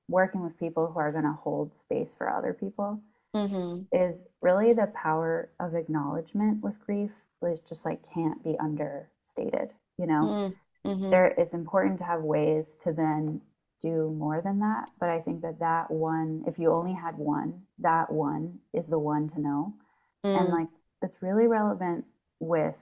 working 0.08 0.42
with 0.42 0.58
people 0.58 0.86
who 0.92 0.98
are 0.98 1.12
going 1.12 1.24
to 1.24 1.32
hold 1.32 1.76
space 1.76 2.14
for 2.16 2.28
other 2.30 2.52
people 2.54 3.00
Mm-hmm. 3.38 3.82
is 3.92 4.24
really 4.40 4.72
the 4.72 4.88
power 4.94 5.50
of 5.60 5.74
acknowledgement 5.74 6.62
with 6.62 6.78
grief, 6.84 7.10
which 7.40 7.60
just 7.68 7.84
like 7.84 8.00
can't 8.12 8.42
be 8.44 8.56
understated, 8.60 9.70
you 9.98 10.06
know? 10.06 10.38
Mm-hmm. 10.86 11.10
there 11.10 11.26
it's 11.38 11.54
important 11.54 11.98
to 11.98 12.04
have 12.04 12.22
ways 12.22 12.76
to 12.84 12.92
then 12.92 13.40
do 13.80 14.14
more 14.18 14.40
than 14.40 14.58
that 14.60 14.90
but 15.00 15.08
i 15.08 15.20
think 15.20 15.42
that 15.42 15.58
that 15.60 15.90
one 15.90 16.42
if 16.46 16.58
you 16.58 16.72
only 16.72 16.92
had 16.94 17.16
one 17.16 17.62
that 17.78 18.10
one 18.12 18.58
is 18.74 18.86
the 18.88 18.98
one 18.98 19.28
to 19.30 19.40
know 19.40 19.72
and 20.34 20.48
Mm, 20.48 20.52
like 20.52 20.68
it's 21.02 21.22
really 21.22 21.46
relevant 21.46 22.04
with 22.40 22.74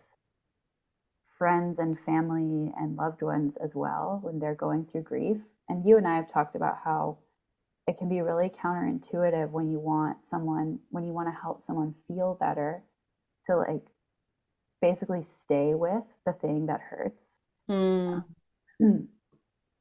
friends 1.38 1.78
and 1.78 1.98
family 2.00 2.72
and 2.78 2.96
loved 2.96 3.22
ones 3.22 3.56
as 3.58 3.75
well 3.75 4.20
when 4.22 4.38
they're 4.38 4.54
going 4.54 4.84
through 4.86 5.02
grief 5.02 5.36
and 5.68 5.84
you 5.86 5.96
and 5.96 6.06
i 6.08 6.16
have 6.16 6.32
talked 6.32 6.56
about 6.56 6.78
how 6.84 7.18
it 7.87 7.99
can 7.99 8.09
be 8.09 8.21
really 8.21 8.50
counterintuitive 8.50 9.50
when 9.50 9.71
you 9.71 9.78
want 9.78 10.25
someone 10.25 10.81
when 10.90 11.05
you 11.05 11.12
want 11.12 11.28
to 11.28 11.40
help 11.40 11.62
someone 11.62 11.95
feel 12.09 12.37
better 12.38 12.83
to 13.47 13.57
like 13.57 13.87
basically 14.83 15.23
stay 15.23 15.75
with 15.75 16.02
the 16.25 16.33
thing 16.33 16.66
that 16.66 16.81
hurts. 16.81 17.33
Mm, 17.71 19.07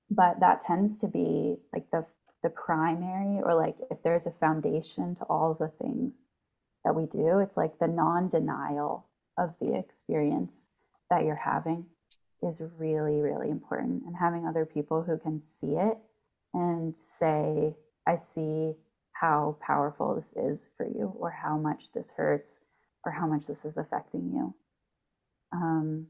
but 0.09 0.39
that 0.39 0.65
tends 0.65 0.97
to 0.99 1.07
be 1.07 1.57
like 1.73 1.89
the 1.91 2.05
the 2.43 2.49
primary 2.49 3.41
or 3.41 3.55
like 3.55 3.75
if 3.89 4.01
there's 4.03 4.27
a 4.27 4.31
foundation 4.31 5.15
to 5.15 5.23
all 5.23 5.51
of 5.51 5.57
the 5.57 5.71
things 5.83 6.17
that 6.83 6.93
we 6.93 7.07
do 7.07 7.39
it's 7.39 7.57
like 7.57 7.79
the 7.79 7.87
non-denial 7.87 9.07
of 9.37 9.55
the 9.59 9.75
experience 9.75 10.67
that 11.09 11.23
you're 11.23 11.35
having 11.35 11.85
is 12.43 12.61
really 12.77 13.19
really 13.19 13.49
important 13.49 14.03
and 14.05 14.15
having 14.15 14.45
other 14.45 14.63
people 14.63 15.01
who 15.01 15.17
can 15.17 15.41
see 15.41 15.73
it 15.73 15.97
and 16.53 16.95
say 17.03 17.73
i 18.07 18.17
see 18.17 18.73
how 19.13 19.57
powerful 19.65 20.15
this 20.15 20.33
is 20.35 20.67
for 20.77 20.85
you 20.85 21.13
or 21.19 21.31
how 21.31 21.57
much 21.57 21.91
this 21.93 22.11
hurts 22.15 22.59
or 23.05 23.11
how 23.11 23.27
much 23.27 23.45
this 23.45 23.63
is 23.65 23.77
affecting 23.77 24.31
you 24.33 24.53
um, 25.53 26.07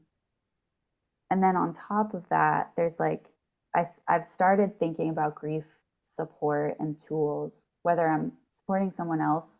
and 1.30 1.42
then 1.42 1.56
on 1.56 1.74
top 1.74 2.14
of 2.14 2.28
that 2.30 2.72
there's 2.76 2.98
like 3.00 3.26
I, 3.74 3.86
i've 4.08 4.26
started 4.26 4.78
thinking 4.78 5.10
about 5.10 5.34
grief 5.34 5.64
support 6.02 6.76
and 6.80 6.96
tools 7.06 7.58
whether 7.82 8.08
i'm 8.08 8.32
supporting 8.54 8.92
someone 8.92 9.20
else 9.20 9.52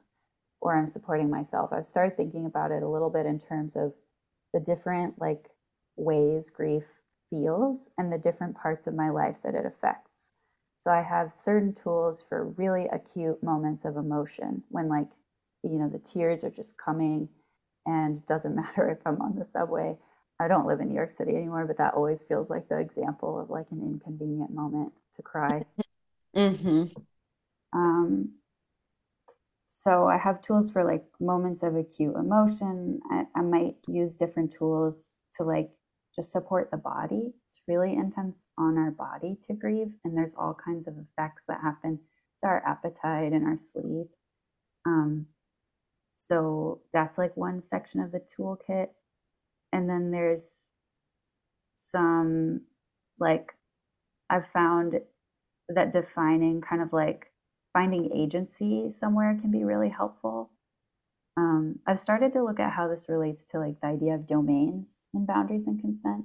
or 0.61 0.76
I'm 0.76 0.88
supporting 0.88 1.31
myself. 1.31 1.73
I've 1.73 1.87
started 1.87 2.16
thinking 2.16 2.47
about 2.47 2.71
it 2.71 2.83
a 2.83 2.88
little 2.88 3.11
bit 3.11 3.26
in 3.26 3.38
terms 3.40 3.76
of 3.76 3.93
the 4.52 4.61
different 4.61 5.21
like 5.21 5.50
ways 5.97 6.50
grief 6.50 6.85
feels 7.31 7.88
and 7.99 8.12
the 8.12 8.19
different 8.19 8.57
parts 8.57 8.87
of 8.87 8.95
my 8.95 9.11
life 9.11 9.37
that 9.45 9.55
it 9.55 9.66
affects. 9.66 10.31
So 10.87 10.93
I 10.93 11.02
have 11.02 11.33
certain 11.35 11.75
tools 11.83 12.23
for 12.28 12.45
really 12.50 12.87
acute 12.93 13.43
moments 13.43 13.85
of 13.85 13.97
emotion 13.97 14.62
when 14.69 14.88
like 14.88 15.09
you 15.64 15.81
know 15.81 15.88
the 15.88 15.99
tears 15.99 16.45
are 16.45 16.50
just 16.50 16.78
coming 16.78 17.28
and 17.87 18.19
it 18.19 18.26
doesn't 18.28 18.55
matter 18.55 18.88
if 18.88 19.05
I'm 19.05 19.21
on 19.21 19.35
the 19.35 19.45
subway. 19.47 19.97
I 20.38 20.47
don't 20.47 20.64
live 20.64 20.78
in 20.78 20.88
New 20.88 20.95
York 20.95 21.16
City 21.16 21.35
anymore, 21.35 21.66
but 21.66 21.78
that 21.78 21.95
always 21.95 22.21
feels 22.28 22.49
like 22.50 22.69
the 22.69 22.78
example 22.78 23.40
of 23.40 23.50
like 23.50 23.66
an 23.73 23.83
inconvenient 23.83 24.55
moment 24.55 24.93
to 25.16 25.23
cry. 25.23 25.64
Mm-hmm. 26.37 26.85
Um, 27.73 28.33
so 29.71 30.07
I 30.07 30.19
have 30.19 30.43
tools 30.43 30.71
for 30.71 30.85
like 30.85 31.02
moments 31.19 31.62
of 31.62 31.75
acute 31.75 32.14
emotion. 32.14 33.00
I, 33.11 33.25
I 33.35 33.40
might 33.40 33.76
use 33.88 34.16
different 34.16 34.52
tools 34.52 35.14
to 35.38 35.45
like 35.45 35.71
just 36.16 36.32
support 36.32 36.70
the 36.70 36.76
body. 36.78 37.35
It's 37.44 37.61
really 37.68 37.92
intense 37.92 38.46
on 38.58 38.78
our 38.78 38.90
body 38.90 39.37
to 39.46 39.54
grieve, 39.54 39.92
and 40.04 40.16
there's 40.16 40.32
all 40.37 40.56
kinds 40.64 40.88
of 40.88 40.94
effects 40.94 41.42
that 41.49 41.61
happen 41.62 42.00
to 42.42 42.49
our 42.49 42.62
appetite 42.66 43.32
and 43.32 43.46
our 43.46 43.58
sleep. 43.58 44.08
Um, 44.87 45.26
so 46.16 46.80
that's 46.92 47.18
like 47.18 47.37
one 47.37 47.62
section 47.62 48.00
of 48.00 48.12
the 48.12 48.20
toolkit. 48.20 48.88
And 49.73 49.88
then 49.88 50.11
there's 50.11 50.66
some 51.76 52.62
like 53.18 53.52
I've 54.30 54.49
found 54.52 55.00
that 55.68 55.92
defining 55.92 56.61
kind 56.61 56.82
of 56.82 56.92
like 56.92 57.32
finding 57.73 58.11
agency 58.14 58.92
somewhere 58.92 59.38
can 59.40 59.50
be 59.50 59.64
really 59.64 59.88
helpful. 59.88 60.50
Um, 61.37 61.81
I've 61.87 62.00
started 62.00 62.33
to 62.33 62.45
look 62.45 62.61
at 62.61 62.73
how 62.73 62.88
this 62.88 63.09
relates 63.09 63.45
to 63.47 63.59
like 63.59 63.81
the 63.81 63.88
idea 63.88 64.14
of 64.14 64.26
domains 64.26 65.00
and 65.14 65.26
boundaries 65.26 65.66
and 65.66 65.81
consent, 65.81 66.25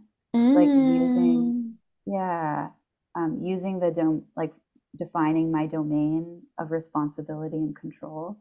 like 0.55 0.71
using, 0.75 1.53
Mm. 1.55 1.73
yeah, 2.05 2.69
um, 3.15 3.41
using 3.43 3.79
the 3.79 3.91
dom 3.91 4.23
like 4.37 4.53
defining 4.95 5.51
my 5.51 5.67
domain 5.67 6.43
of 6.59 6.71
responsibility 6.71 7.57
and 7.57 7.75
control 7.75 8.37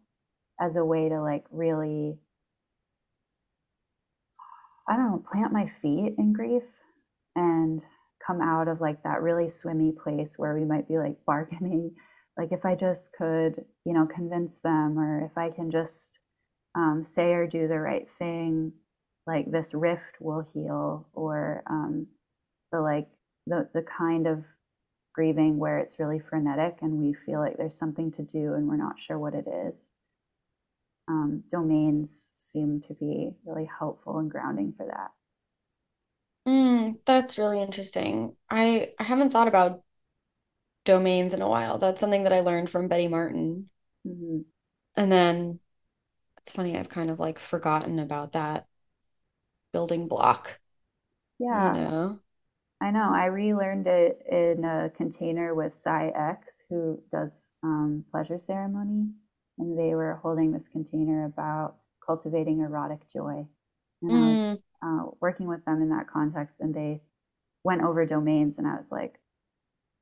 as 0.61 0.77
a 0.77 0.85
way 0.85 1.09
to 1.09 1.21
like 1.23 1.45
really, 1.51 2.19
I 4.89 4.97
don't 4.97 5.11
know, 5.11 5.25
plant 5.31 5.53
my 5.53 5.69
feet 5.83 6.15
in 6.19 6.33
grief 6.33 6.63
and 7.37 7.83
come 8.27 8.41
out 8.41 8.69
of 8.69 8.81
like 8.81 9.03
that 9.05 9.23
really 9.23 9.51
swimmy 9.51 9.93
place 9.93 10.39
where 10.39 10.55
we 10.55 10.65
might 10.65 10.89
be 10.89 10.99
like 10.99 11.25
bargaining 11.27 11.93
like 12.39 12.53
if 12.53 12.65
i 12.67 12.75
just 12.77 13.13
could 13.13 13.65
you 13.85 13.93
know 13.95 14.07
convince 14.07 14.57
them 14.59 14.99
or 14.99 15.25
if 15.25 15.37
i 15.39 15.51
can 15.51 15.71
just 15.71 16.20
um, 16.75 17.05
say 17.07 17.33
or 17.33 17.47
do 17.47 17.69
the 17.69 17.79
right 17.79 18.09
thing 18.19 18.73
like 19.27 19.51
this 19.51 19.75
rift 19.75 20.21
will 20.21 20.47
heal 20.55 21.07
or 21.13 21.63
um, 21.69 22.07
the 22.73 22.81
like 22.81 23.09
the 23.47 23.69
the 23.75 23.83
kind 23.83 24.27
of 24.27 24.45
grieving 25.15 25.59
where 25.59 25.79
it's 25.79 25.99
really 25.99 26.21
frenetic 26.21 26.79
and 26.83 26.93
we 26.95 27.15
feel 27.27 27.41
like 27.41 27.57
there's 27.57 27.77
something 27.77 28.13
to 28.13 28.23
do 28.23 28.55
and 28.55 28.69
we're 28.69 28.77
not 28.77 28.97
sure 29.01 29.19
what 29.19 29.35
it 29.35 29.47
is 29.67 29.89
um, 31.09 31.43
domains 31.51 32.33
seem 32.39 32.81
to 32.87 32.95
be 32.95 33.33
really 33.45 33.69
helpful 33.79 34.19
and 34.19 34.31
grounding 34.31 34.73
for 34.77 34.87
that 34.87 35.11
Mm, 36.47 36.99
that's 37.05 37.39
really 37.39 37.61
interesting. 37.63 38.37
I 38.49 38.93
I 38.99 39.05
haven't 39.05 39.31
thought 39.33 39.49
about 39.49 39.85
domains 40.85 41.35
in 41.35 41.43
a 41.43 41.49
while. 41.49 41.79
That's 41.79 42.01
something 42.01 42.25
that 42.25 42.33
I 42.33 42.41
learned 42.41 42.71
from 42.71 42.89
Betty 42.89 43.09
Martin. 43.09 43.71
mm-hmm. 44.07 44.41
And 44.97 45.11
then 45.11 45.61
it's 46.51 46.57
funny, 46.57 46.77
I've 46.77 46.89
kind 46.89 47.11
of 47.11 47.21
like 47.21 47.39
forgotten 47.39 47.99
about 47.99 48.33
that 48.33 48.67
building 49.73 50.07
block, 50.09 50.61
you 51.53 51.71
yeah 51.71 51.73
know? 51.73 52.21
I 52.81 52.91
know. 52.91 53.11
I 53.15 53.27
relearned 53.27 53.87
it 53.87 54.23
in 54.31 54.65
a 54.65 54.91
container 54.97 55.55
with 55.55 55.77
Psy 55.77 56.09
X, 56.09 56.63
who 56.69 57.03
does 57.13 57.53
um, 57.63 58.05
pleasure 58.11 58.39
ceremony, 58.39 59.11
and 59.59 59.79
they 59.79 59.95
were 59.95 60.17
holding 60.23 60.53
this 60.53 60.69
container 60.69 61.27
about 61.27 61.77
cultivating 62.05 62.61
erotic 62.61 63.01
joy. 63.13 63.47
And 64.03 64.17
I 64.17 64.29
was 64.31 64.41
Mm, 64.41 64.61
uh, 64.83 65.11
working 65.21 65.47
with 65.47 65.65
them 65.67 65.83
in 65.83 65.91
that 65.91 66.09
context, 66.09 66.61
and 66.61 66.75
they 66.75 67.03
went 67.65 67.83
over 67.83 68.07
domains, 68.07 68.59
and 68.59 68.67
I 68.67 68.77
was 68.77 68.91
like 68.93 69.21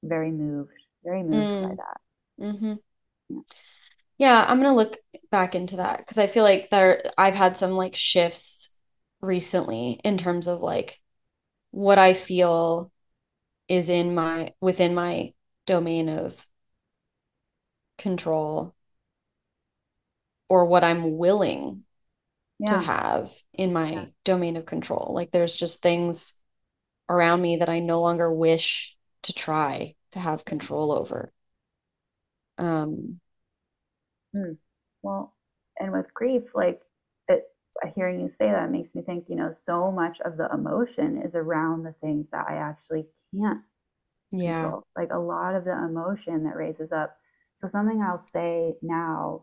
very 0.04 0.32
moved, 0.32 0.72
very 1.04 1.22
moved 1.24 1.58
by 1.60 1.68
mm, 1.68 1.78
that. 1.78 2.00
hmm 2.38 2.74
Yeah. 3.28 3.40
Yeah, 4.18 4.44
I'm 4.48 4.58
gonna 4.60 4.74
look 4.74 4.96
back 5.30 5.54
into 5.54 5.76
that 5.76 5.98
because 5.98 6.18
I 6.18 6.26
feel 6.26 6.42
like 6.44 6.70
there 6.70 7.10
I've 7.16 7.34
had 7.34 7.56
some 7.56 7.72
like 7.72 7.94
shifts 7.96 8.74
recently 9.20 10.00
in 10.04 10.18
terms 10.18 10.48
of 10.48 10.60
like 10.60 11.00
what 11.72 11.98
I 11.98 12.14
feel 12.14 12.92
is 13.68 13.88
in 13.90 14.14
my 14.14 14.54
within 14.60 14.94
my 14.94 15.34
domain 15.66 16.08
of 16.08 16.46
control 17.98 18.74
or 20.48 20.64
what 20.66 20.84
I'm 20.84 21.18
willing 21.18 21.84
to 22.66 22.78
have 22.78 23.32
in 23.54 23.72
Yeah. 23.90 24.02
my 24.02 24.08
domain 24.24 24.56
of 24.56 24.66
control. 24.66 25.12
Like 25.14 25.32
there's 25.32 25.56
just 25.56 25.82
things 25.82 26.34
around 27.08 27.42
me 27.42 27.58
that 27.58 27.68
I 27.70 27.80
no 27.80 28.00
longer 28.02 28.32
wish 28.32 28.96
to 29.24 29.32
try 29.34 29.96
to 30.12 30.20
have 30.20 30.44
control 30.44 30.92
over. 30.92 31.32
Um, 32.58 33.20
Hmm. 34.36 34.52
Well, 35.02 35.34
and 35.78 35.92
with 35.92 36.12
grief, 36.14 36.42
like 36.54 36.80
it, 37.28 37.44
hearing 37.94 38.20
you 38.20 38.28
say 38.28 38.50
that 38.50 38.70
makes 38.70 38.94
me 38.94 39.02
think, 39.02 39.26
you 39.28 39.36
know, 39.36 39.52
so 39.52 39.90
much 39.90 40.18
of 40.24 40.36
the 40.36 40.48
emotion 40.52 41.22
is 41.24 41.34
around 41.34 41.84
the 41.84 41.94
things 42.00 42.26
that 42.32 42.46
I 42.48 42.54
actually 42.56 43.06
can't 43.34 43.60
yeah. 44.32 44.62
control. 44.62 44.86
Like 44.96 45.12
a 45.12 45.18
lot 45.18 45.54
of 45.54 45.64
the 45.64 45.72
emotion 45.72 46.44
that 46.44 46.56
raises 46.56 46.92
up. 46.92 47.16
So 47.56 47.66
something 47.66 48.02
I'll 48.02 48.18
say 48.18 48.74
now 48.82 49.42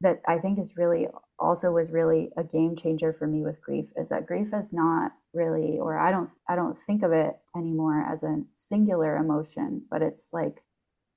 that 0.00 0.20
I 0.26 0.38
think 0.38 0.58
is 0.58 0.76
really 0.76 1.08
also 1.38 1.70
was 1.70 1.90
really 1.90 2.30
a 2.36 2.44
game 2.44 2.76
changer 2.76 3.12
for 3.12 3.26
me 3.26 3.42
with 3.42 3.60
grief 3.62 3.86
is 3.96 4.10
that 4.10 4.26
grief 4.26 4.48
is 4.52 4.72
not 4.72 5.12
really 5.32 5.78
or 5.78 5.98
I 5.98 6.10
don't 6.10 6.30
I 6.48 6.54
don't 6.54 6.76
think 6.86 7.02
of 7.02 7.12
it 7.12 7.36
anymore 7.56 8.02
as 8.02 8.22
a 8.22 8.42
singular 8.54 9.16
emotion, 9.16 9.82
but 9.90 10.02
it's 10.02 10.28
like 10.32 10.62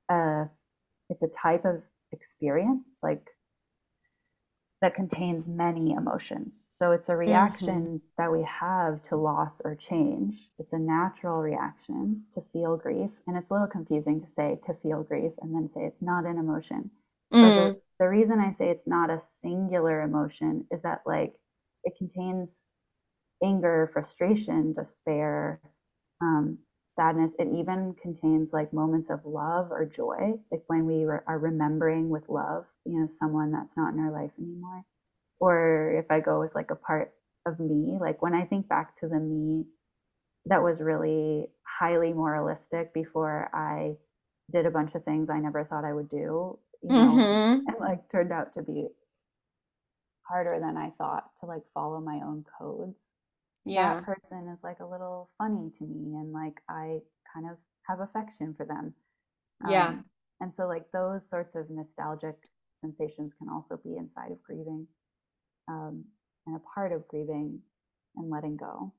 a 0.09 0.45
it's 1.09 1.23
a 1.23 1.27
type 1.27 1.65
of 1.65 1.81
experience. 2.11 2.87
It's 2.93 3.03
like 3.03 3.29
that 4.81 4.95
contains 4.95 5.47
many 5.47 5.91
emotions. 5.91 6.65
So 6.69 6.91
it's 6.91 7.09
a 7.09 7.15
reaction 7.15 8.01
that 8.17 8.31
we 8.31 8.43
have 8.43 9.03
to 9.09 9.17
loss 9.17 9.59
or 9.63 9.75
change. 9.75 10.49
It's 10.57 10.71
a 10.71 10.79
natural 10.79 11.39
reaction 11.41 12.23
to 12.33 12.43
feel 12.53 12.77
grief. 12.77 13.09
And 13.27 13.35
it's 13.35 13.49
a 13.49 13.53
little 13.53 13.67
confusing 13.67 14.21
to 14.21 14.27
say 14.29 14.59
to 14.67 14.73
feel 14.75 15.03
grief 15.03 15.33
and 15.41 15.53
then 15.53 15.69
say 15.73 15.81
it's 15.83 16.01
not 16.01 16.25
an 16.25 16.37
emotion. 16.37 16.91
But 17.41 17.55
the, 17.55 17.71
Mm, 17.71 17.81
the 17.99 18.07
reason 18.07 18.39
I 18.39 18.53
say 18.53 18.69
it's 18.69 18.87
not 18.87 19.09
a 19.09 19.21
singular 19.41 20.01
emotion 20.01 20.65
is 20.71 20.81
that, 20.83 21.01
like, 21.05 21.33
it 21.83 21.93
contains 21.97 22.63
anger, 23.43 23.89
frustration, 23.93 24.73
despair, 24.73 25.61
um, 26.21 26.59
sadness. 26.89 27.33
It 27.39 27.47
even 27.55 27.95
contains 28.01 28.53
like 28.53 28.73
moments 28.73 29.09
of 29.09 29.25
love 29.25 29.71
or 29.71 29.85
joy, 29.85 30.33
like 30.51 30.63
when 30.67 30.85
we 30.85 31.05
re- 31.05 31.19
are 31.27 31.39
remembering 31.39 32.09
with 32.09 32.29
love, 32.29 32.65
you 32.85 32.99
know, 32.99 33.07
someone 33.07 33.51
that's 33.51 33.77
not 33.77 33.93
in 33.93 33.99
our 33.99 34.11
life 34.11 34.31
anymore. 34.39 34.85
Or 35.39 35.93
if 35.99 36.11
I 36.11 36.19
go 36.21 36.39
with 36.39 36.55
like 36.55 36.71
a 36.71 36.75
part 36.75 37.13
of 37.45 37.59
me, 37.59 37.97
like 37.99 38.21
when 38.21 38.33
I 38.35 38.45
think 38.45 38.67
back 38.69 38.99
to 39.01 39.07
the 39.07 39.19
me 39.19 39.65
that 40.45 40.63
was 40.63 40.79
really 40.79 41.47
highly 41.63 42.13
moralistic 42.13 42.93
before 42.93 43.49
I 43.53 43.97
did 44.51 44.65
a 44.65 44.71
bunch 44.71 44.95
of 44.95 45.03
things 45.05 45.29
I 45.29 45.39
never 45.39 45.63
thought 45.65 45.85
I 45.85 45.93
would 45.93 46.09
do, 46.09 46.59
you 46.81 46.93
know, 46.95 47.23
hmm 47.23 47.65
and 47.67 47.77
like 47.79 48.09
turned 48.11 48.31
out 48.31 48.53
to 48.55 48.63
be 48.63 48.87
harder 50.23 50.59
than 50.59 50.77
I 50.77 50.91
thought 50.91 51.29
to 51.39 51.45
like 51.45 51.63
follow 51.73 51.99
my 51.99 52.21
own 52.23 52.45
codes 52.57 53.01
that 53.65 53.73
Yeah. 53.73 53.99
person 54.01 54.47
is 54.49 54.59
like 54.63 54.79
a 54.79 54.85
little 54.85 55.29
funny 55.37 55.71
to 55.77 55.83
me 55.85 56.15
and 56.15 56.31
like 56.31 56.61
I 56.69 56.99
kind 57.33 57.49
of 57.49 57.57
have 57.87 57.99
affection 57.99 58.53
for 58.55 58.65
them. 58.65 58.93
Yeah. 59.67 59.87
Um, 59.87 60.05
and 60.41 60.53
so 60.55 60.67
like 60.67 60.85
those 60.91 61.27
sorts 61.29 61.55
of 61.55 61.69
nostalgic 61.69 62.35
sensations 62.79 63.33
can 63.37 63.49
also 63.49 63.77
be 63.83 63.97
inside 63.97 64.31
of 64.31 64.41
grieving 64.43 64.87
um, 65.67 66.05
and 66.47 66.55
a 66.55 66.59
part 66.73 66.91
of 66.91 67.07
grieving 67.07 67.59
and 68.15 68.29
letting 68.29 68.57
go. 68.57 68.93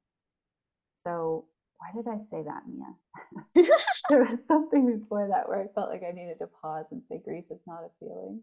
So 1.02 1.46
why 1.78 1.88
did 1.94 2.08
I 2.08 2.22
say 2.30 2.42
that, 2.42 2.62
Mia? 2.68 3.66
there 4.10 4.24
was 4.24 4.38
something 4.46 4.98
before 4.98 5.28
that 5.28 5.48
where 5.48 5.62
I 5.62 5.66
felt 5.74 5.88
like 5.90 6.02
I 6.06 6.12
needed 6.12 6.38
to 6.40 6.46
pause 6.60 6.86
and 6.90 7.02
say 7.08 7.18
grief 7.24 7.44
is 7.50 7.60
not 7.66 7.84
a 7.84 7.90
feeling. 7.98 8.42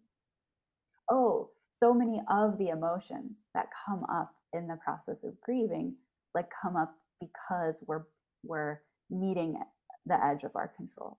Oh, 1.09 1.51
so 1.79 1.93
many 1.93 2.21
of 2.29 2.57
the 2.57 2.69
emotions 2.69 3.33
that 3.53 3.67
come 3.85 4.03
up 4.11 4.33
in 4.53 4.67
the 4.67 4.77
process 4.83 5.23
of 5.23 5.39
grieving 5.41 5.95
like 6.33 6.47
come 6.61 6.75
up 6.75 6.93
because 7.19 7.75
we're 7.85 8.03
we're 8.43 8.81
meeting 9.09 9.57
the 10.05 10.25
edge 10.25 10.43
of 10.43 10.51
our 10.55 10.71
control. 10.75 11.17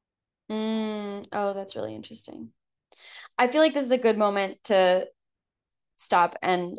Mm, 0.51 1.27
oh, 1.33 1.53
that's 1.55 1.77
really 1.77 1.95
interesting. 1.95 2.51
I 3.37 3.49
feel 3.49 3.61
like 3.61 3.75
this 3.75 3.85
is 3.85 3.91
a 3.91 3.99
good 3.99 4.19
moment 4.19 4.59
to 4.65 5.07
stop 5.97 6.37
and 6.43 6.79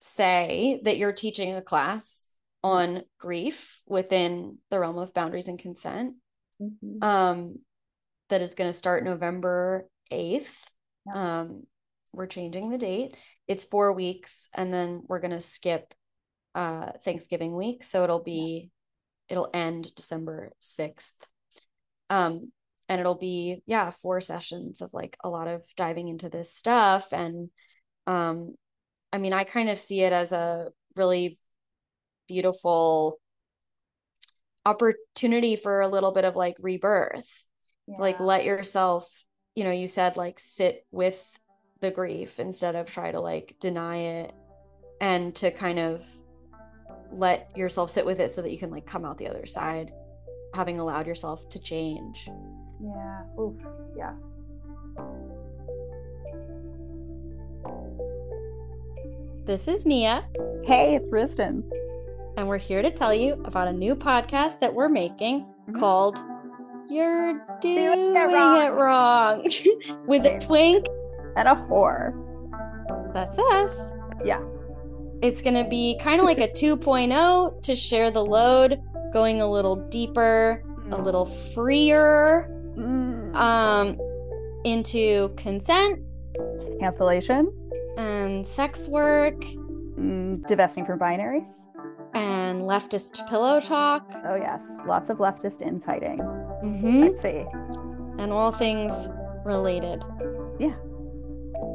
say 0.00 0.80
that 0.84 0.96
you're 0.96 1.12
teaching 1.12 1.54
a 1.54 1.62
class 1.62 2.28
on 2.64 3.02
grief 3.18 3.80
within 3.86 4.58
the 4.70 4.78
realm 4.78 4.98
of 4.98 5.14
boundaries 5.14 5.48
and 5.48 5.58
consent. 5.58 6.14
Mm-hmm. 6.60 7.02
Um, 7.02 7.58
that 8.30 8.40
is 8.40 8.54
going 8.54 8.68
to 8.68 8.76
start 8.76 9.04
November 9.04 9.88
8th. 10.10 10.46
Yeah. 11.06 11.40
Um, 11.40 11.64
we're 12.12 12.26
changing 12.26 12.70
the 12.70 12.78
date. 12.78 13.16
It's 13.48 13.64
four 13.64 13.92
weeks, 13.92 14.48
and 14.54 14.72
then 14.72 15.02
we're 15.06 15.20
going 15.20 15.32
to 15.32 15.40
skip 15.40 15.92
uh, 16.54 16.92
Thanksgiving 17.04 17.54
week. 17.56 17.84
So 17.84 18.04
it'll 18.04 18.22
be, 18.22 18.70
yeah. 19.28 19.34
it'll 19.34 19.50
end 19.52 19.92
December 19.94 20.52
6th. 20.60 21.14
Um, 22.10 22.52
and 22.88 23.00
it'll 23.00 23.14
be, 23.14 23.62
yeah, 23.66 23.90
four 23.90 24.20
sessions 24.20 24.82
of 24.82 24.90
like 24.92 25.16
a 25.24 25.30
lot 25.30 25.48
of 25.48 25.62
diving 25.76 26.08
into 26.08 26.28
this 26.28 26.54
stuff. 26.54 27.08
And 27.12 27.48
um, 28.06 28.54
I 29.12 29.18
mean, 29.18 29.32
I 29.32 29.44
kind 29.44 29.70
of 29.70 29.80
see 29.80 30.02
it 30.02 30.12
as 30.12 30.32
a 30.32 30.68
really 30.94 31.38
beautiful 32.28 33.18
opportunity 34.64 35.56
for 35.56 35.80
a 35.80 35.88
little 35.88 36.12
bit 36.12 36.24
of 36.24 36.36
like 36.36 36.56
rebirth. 36.58 37.44
Yeah. 37.86 37.96
Like 37.98 38.20
let 38.20 38.44
yourself, 38.44 39.08
you 39.54 39.64
know, 39.64 39.70
you 39.70 39.86
said 39.86 40.16
like 40.16 40.38
sit 40.38 40.86
with 40.90 41.20
the 41.80 41.90
grief 41.90 42.38
instead 42.38 42.76
of 42.76 42.86
try 42.86 43.10
to 43.10 43.20
like 43.20 43.56
deny 43.60 43.96
it 43.96 44.32
and 45.00 45.34
to 45.36 45.50
kind 45.50 45.78
of 45.78 46.04
let 47.12 47.50
yourself 47.56 47.90
sit 47.90 48.04
with 48.04 48.20
it 48.20 48.30
so 48.30 48.42
that 48.42 48.50
you 48.50 48.58
can 48.58 48.70
like 48.70 48.86
come 48.86 49.04
out 49.04 49.18
the 49.18 49.28
other 49.28 49.46
side 49.46 49.92
having 50.54 50.78
allowed 50.78 51.06
yourself 51.06 51.48
to 51.50 51.58
change. 51.58 52.28
Yeah. 52.80 53.22
Oof. 53.40 53.54
Yeah. 53.96 54.12
This 59.44 59.66
is 59.66 59.86
Mia. 59.86 60.24
Hey, 60.64 60.94
it's 60.94 61.08
Riston. 61.08 61.62
And 62.36 62.48
we're 62.48 62.58
here 62.58 62.82
to 62.82 62.90
tell 62.90 63.12
you 63.12 63.34
about 63.44 63.68
a 63.68 63.72
new 63.72 63.94
podcast 63.94 64.60
that 64.60 64.72
we're 64.72 64.88
making 64.88 65.40
mm-hmm. 65.40 65.78
called 65.78 66.18
You're 66.88 67.44
Doing, 67.60 68.14
It 68.14 68.18
Wrong, 68.18 68.62
it 68.62 68.70
wrong. 68.70 69.50
with 70.06 70.24
a 70.24 70.38
twink 70.38 70.86
and 71.36 71.48
a 71.48 71.66
four. 71.68 72.14
That's 73.12 73.38
us. 73.38 73.94
Yeah. 74.24 74.42
It's 75.22 75.40
going 75.40 75.54
to 75.54 75.68
be 75.68 75.98
kind 76.00 76.20
of 76.20 76.26
like 76.26 76.38
a 76.38 76.48
2.0 76.48 77.62
to 77.62 77.76
share 77.76 78.10
the 78.10 78.24
load, 78.24 78.82
going 79.12 79.40
a 79.40 79.48
little 79.48 79.76
deeper, 79.88 80.64
mm. 80.66 80.98
a 80.98 81.00
little 81.00 81.26
freer 81.54 82.48
mm. 82.76 83.34
um, 83.36 83.96
into 84.64 85.32
consent, 85.36 86.00
cancellation, 86.80 87.52
and 87.96 88.44
sex 88.44 88.88
work, 88.88 89.40
mm, 89.40 90.44
divesting 90.48 90.84
from 90.84 90.98
binaries, 90.98 91.48
and 92.14 92.62
leftist 92.62 93.26
pillow 93.28 93.60
talk. 93.60 94.04
Oh, 94.26 94.34
yes. 94.34 94.60
Lots 94.86 95.08
of 95.08 95.18
leftist 95.18 95.62
infighting. 95.62 96.18
Mm-hmm. 96.18 97.08
Sexy. 97.20 97.46
And 98.20 98.32
all 98.32 98.50
things 98.50 99.08
related. 99.44 100.02
Yeah. 100.58 100.74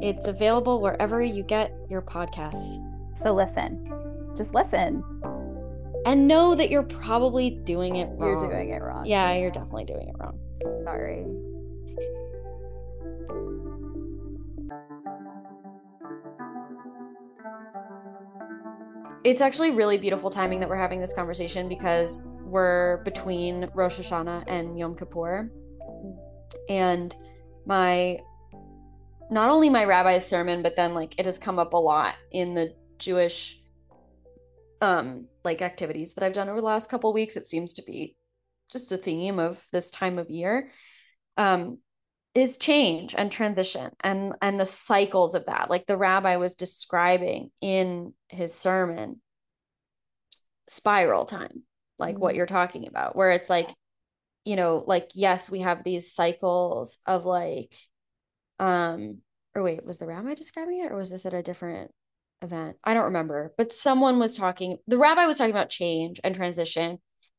It's 0.02 0.28
available 0.28 0.82
wherever 0.82 1.22
you 1.22 1.42
get 1.42 1.72
your 1.88 2.02
podcasts. 2.02 2.84
So 3.22 3.34
listen. 3.34 3.84
Just 4.36 4.54
listen. 4.54 5.02
And 6.06 6.28
know 6.28 6.54
that 6.54 6.70
you're 6.70 6.84
probably 6.84 7.50
doing 7.50 7.96
it 7.96 8.08
wrong. 8.12 8.40
You're 8.40 8.48
doing 8.48 8.70
it 8.70 8.80
wrong. 8.80 9.04
Yeah, 9.06 9.34
you're 9.34 9.50
definitely 9.50 9.84
doing 9.84 10.08
it 10.08 10.14
wrong. 10.18 10.38
Sorry. 10.84 11.24
It's 19.24 19.40
actually 19.40 19.72
really 19.72 19.98
beautiful 19.98 20.30
timing 20.30 20.60
that 20.60 20.68
we're 20.68 20.76
having 20.76 21.00
this 21.00 21.12
conversation 21.12 21.68
because 21.68 22.20
we're 22.44 23.02
between 23.04 23.68
Rosh 23.74 23.98
Hashanah 23.98 24.44
and 24.46 24.78
Yom 24.78 24.96
Kippur. 24.96 25.50
And 26.68 27.14
my 27.66 28.18
not 29.30 29.50
only 29.50 29.68
my 29.68 29.84
rabbi's 29.84 30.24
sermon, 30.24 30.62
but 30.62 30.76
then 30.76 30.94
like 30.94 31.14
it 31.18 31.26
has 31.26 31.38
come 31.38 31.58
up 31.58 31.74
a 31.74 31.76
lot 31.76 32.14
in 32.32 32.54
the 32.54 32.74
Jewish 32.98 33.60
um 34.80 35.26
like 35.44 35.60
activities 35.60 36.14
that 36.14 36.24
I've 36.24 36.32
done 36.32 36.48
over 36.48 36.60
the 36.60 36.66
last 36.66 36.90
couple 36.90 37.12
weeks. 37.12 37.36
It 37.36 37.46
seems 37.46 37.74
to 37.74 37.82
be 37.82 38.16
just 38.70 38.92
a 38.92 38.96
theme 38.96 39.38
of 39.38 39.64
this 39.72 39.90
time 39.90 40.18
of 40.18 40.30
year. 40.30 40.70
Um 41.36 41.78
is 42.34 42.58
change 42.58 43.14
and 43.16 43.32
transition 43.32 43.90
and 44.02 44.34
and 44.40 44.60
the 44.60 44.66
cycles 44.66 45.34
of 45.34 45.46
that. 45.46 45.70
Like 45.70 45.86
the 45.86 45.96
rabbi 45.96 46.36
was 46.36 46.54
describing 46.54 47.50
in 47.60 48.14
his 48.28 48.54
sermon 48.54 49.20
spiral 50.68 51.24
time, 51.24 51.62
like 51.98 52.14
mm-hmm. 52.14 52.22
what 52.22 52.34
you're 52.34 52.46
talking 52.46 52.86
about, 52.86 53.16
where 53.16 53.32
it's 53.32 53.50
like, 53.50 53.68
you 54.44 54.56
know, 54.56 54.84
like 54.86 55.10
yes, 55.14 55.50
we 55.50 55.60
have 55.60 55.82
these 55.82 56.12
cycles 56.12 56.98
of 57.06 57.24
like 57.24 57.74
um 58.60 59.18
or 59.54 59.62
wait 59.62 59.84
was 59.84 59.98
the 59.98 60.06
rabbi 60.06 60.34
describing 60.34 60.80
it 60.80 60.92
or 60.92 60.96
was 60.96 61.10
this 61.10 61.26
at 61.26 61.34
a 61.34 61.42
different 61.42 61.90
event. 62.42 62.76
I 62.84 62.94
don't 62.94 63.04
remember 63.04 63.52
but 63.56 63.72
someone 63.72 64.18
was 64.18 64.34
talking 64.34 64.78
the 64.86 64.98
rabbi 64.98 65.26
was 65.26 65.36
talking 65.36 65.50
about 65.50 65.70
change 65.70 66.20
and 66.22 66.34
transition 66.34 66.98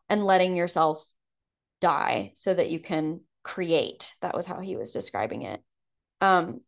and 0.10 0.26
letting 0.26 0.56
yourself 0.56 1.06
die 1.82 2.32
so 2.36 2.54
that 2.54 2.70
you 2.70 2.80
can 2.80 3.22
create. 3.44 4.14
That 4.22 4.36
was 4.36 4.46
how 4.46 4.60
he 4.60 4.76
was 4.76 4.92
describing 4.92 5.44
it. 5.44 5.62
Um 6.22 6.62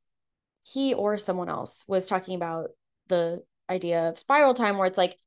he 0.63 0.93
or 0.93 1.17
someone 1.17 1.49
else 1.49 1.83
was 1.87 2.05
talking 2.05 2.35
about 2.35 2.69
the 3.07 3.43
idea 3.69 4.09
of 4.09 4.19
spiral 4.19 4.53
time 4.53 4.77
where 4.77 4.87
it's 4.87 4.97
like 4.97 5.17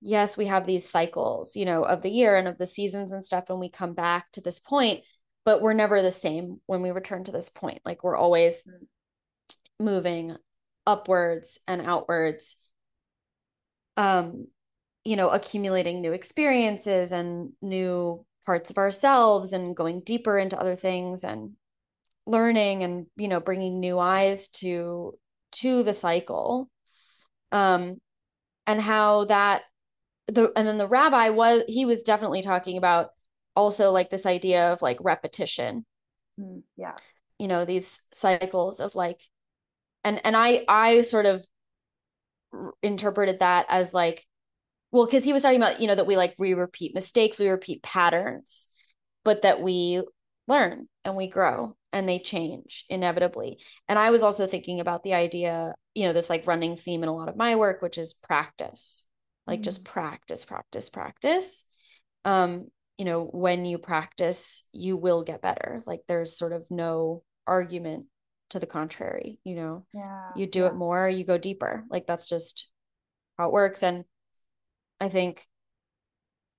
yes 0.00 0.36
we 0.36 0.46
have 0.46 0.66
these 0.66 0.88
cycles 0.88 1.56
you 1.56 1.64
know 1.64 1.84
of 1.84 2.02
the 2.02 2.10
year 2.10 2.36
and 2.36 2.46
of 2.48 2.58
the 2.58 2.66
seasons 2.66 3.12
and 3.12 3.24
stuff 3.24 3.44
and 3.48 3.58
we 3.58 3.70
come 3.70 3.94
back 3.94 4.30
to 4.32 4.40
this 4.40 4.58
point 4.58 5.02
but 5.44 5.60
we're 5.60 5.72
never 5.72 6.02
the 6.02 6.10
same 6.10 6.60
when 6.66 6.82
we 6.82 6.90
return 6.90 7.24
to 7.24 7.32
this 7.32 7.48
point. 7.48 7.80
Like 7.84 8.04
we're 8.04 8.16
always 8.16 8.62
moving 9.80 10.36
upwards 10.86 11.60
and 11.68 11.82
outwards 11.82 12.56
um 13.96 14.46
you 15.04 15.16
know 15.16 15.28
accumulating 15.28 16.00
new 16.00 16.12
experiences 16.12 17.12
and 17.12 17.52
new 17.60 18.24
parts 18.44 18.70
of 18.70 18.78
ourselves 18.78 19.52
and 19.52 19.76
going 19.76 20.00
deeper 20.00 20.38
into 20.38 20.58
other 20.58 20.76
things 20.76 21.24
and 21.24 21.52
learning 22.26 22.82
and 22.82 23.06
you 23.16 23.28
know 23.28 23.40
bringing 23.40 23.80
new 23.80 23.98
eyes 23.98 24.48
to 24.48 25.18
to 25.52 25.82
the 25.82 25.92
cycle. 25.92 26.70
Um 27.50 28.00
and 28.66 28.80
how 28.80 29.26
that 29.26 29.62
the 30.28 30.52
and 30.56 30.66
then 30.66 30.78
the 30.78 30.88
rabbi 30.88 31.30
was 31.30 31.62
he 31.68 31.84
was 31.84 32.04
definitely 32.04 32.42
talking 32.42 32.78
about 32.78 33.10
also 33.54 33.90
like 33.90 34.10
this 34.10 34.26
idea 34.26 34.72
of 34.72 34.82
like 34.82 34.98
repetition. 35.00 35.84
Mm, 36.40 36.62
yeah. 36.76 36.94
You 37.38 37.48
know 37.48 37.64
these 37.64 38.02
cycles 38.12 38.80
of 38.80 38.94
like 38.94 39.20
and 40.04 40.20
and 40.24 40.36
i 40.36 40.64
i 40.68 41.00
sort 41.02 41.26
of 41.26 41.44
interpreted 42.82 43.40
that 43.40 43.66
as 43.68 43.94
like 43.94 44.26
well 44.90 45.06
because 45.06 45.24
he 45.24 45.32
was 45.32 45.42
talking 45.42 45.60
about 45.60 45.80
you 45.80 45.86
know 45.86 45.94
that 45.94 46.06
we 46.06 46.16
like 46.16 46.34
we 46.38 46.54
repeat 46.54 46.94
mistakes 46.94 47.38
we 47.38 47.48
repeat 47.48 47.82
patterns 47.82 48.66
but 49.24 49.42
that 49.42 49.60
we 49.60 50.02
learn 50.48 50.88
and 51.04 51.16
we 51.16 51.28
grow 51.28 51.76
and 51.92 52.08
they 52.08 52.18
change 52.18 52.84
inevitably. 52.88 53.58
And 53.88 53.98
i 53.98 54.10
was 54.10 54.22
also 54.22 54.46
thinking 54.46 54.80
about 54.80 55.02
the 55.02 55.14
idea 55.14 55.74
you 55.94 56.04
know 56.04 56.12
this 56.12 56.30
like 56.30 56.46
running 56.46 56.76
theme 56.76 57.02
in 57.02 57.08
a 57.08 57.14
lot 57.14 57.28
of 57.28 57.36
my 57.36 57.56
work 57.56 57.82
which 57.82 57.98
is 57.98 58.14
practice 58.14 59.04
like 59.46 59.58
mm-hmm. 59.58 59.64
just 59.64 59.84
practice 59.84 60.44
practice 60.44 60.88
practice. 60.90 61.64
Um 62.24 62.68
you 62.98 63.04
know 63.04 63.24
when 63.24 63.64
you 63.64 63.78
practice 63.78 64.64
you 64.72 64.96
will 64.96 65.22
get 65.22 65.42
better. 65.42 65.82
Like 65.86 66.00
there's 66.08 66.36
sort 66.36 66.52
of 66.52 66.64
no 66.70 67.22
argument 67.46 68.06
to 68.52 68.60
the 68.60 68.66
contrary 68.66 69.38
you 69.44 69.54
know? 69.54 69.84
Yeah 69.92 70.30
you 70.36 70.46
do 70.46 70.60
yeah. 70.60 70.68
it 70.68 70.74
more 70.74 71.08
you 71.08 71.24
go 71.24 71.36
deeper. 71.36 71.84
Like 71.90 72.06
that's 72.06 72.24
just 72.24 72.68
how 73.38 73.48
it 73.48 73.52
works 73.52 73.82
and 73.82 74.04
i 75.00 75.08
think 75.08 75.46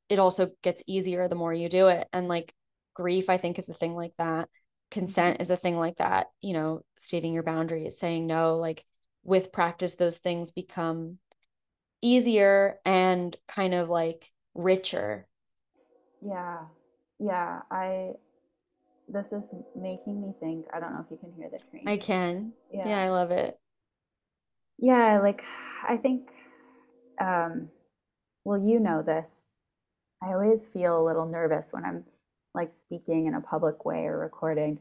it 0.09 0.19
also 0.19 0.51
gets 0.61 0.83
easier 0.85 1.27
the 1.27 1.35
more 1.35 1.53
you 1.53 1.69
do 1.69 1.87
it 1.87 2.07
and 2.11 2.27
like 2.27 2.53
grief 2.93 3.29
i 3.29 3.37
think 3.37 3.57
is 3.57 3.69
a 3.69 3.73
thing 3.73 3.95
like 3.95 4.13
that. 4.17 4.49
Consent 4.91 5.41
is 5.41 5.49
a 5.49 5.57
thing 5.57 5.77
like 5.77 5.97
that 5.97 6.27
you 6.41 6.53
know 6.53 6.83
stating 6.97 7.33
your 7.33 7.43
boundaries 7.43 7.97
saying 7.97 8.27
no 8.27 8.57
like 8.57 8.85
with 9.23 9.51
practice 9.51 9.95
those 9.95 10.17
things 10.17 10.51
become 10.51 11.17
easier 12.01 12.79
and 12.85 13.35
kind 13.47 13.73
of 13.73 13.89
like 13.89 14.31
richer. 14.53 15.27
Yeah 16.21 16.59
yeah 17.19 17.61
i 17.71 18.11
this 19.13 19.31
is 19.31 19.49
making 19.75 20.21
me 20.21 20.33
think. 20.39 20.65
I 20.73 20.79
don't 20.79 20.93
know 20.93 21.05
if 21.05 21.11
you 21.11 21.17
can 21.17 21.31
hear 21.33 21.49
the 21.49 21.59
train. 21.69 21.87
I 21.87 21.97
can. 21.97 22.53
Yeah, 22.71 22.89
yeah 22.89 22.99
I 22.99 23.09
love 23.09 23.31
it. 23.31 23.57
Yeah, 24.79 25.19
like 25.21 25.41
I 25.87 25.97
think 25.97 26.29
um 27.21 27.69
well, 28.45 28.59
you 28.59 28.79
know 28.79 29.01
this. 29.01 29.27
I 30.21 30.33
always 30.33 30.67
feel 30.67 31.01
a 31.01 31.05
little 31.05 31.25
nervous 31.25 31.69
when 31.71 31.85
I'm 31.85 32.03
like 32.53 32.71
speaking 32.77 33.27
in 33.27 33.35
a 33.35 33.41
public 33.41 33.85
way 33.85 34.05
or 34.05 34.17
recording. 34.17 34.79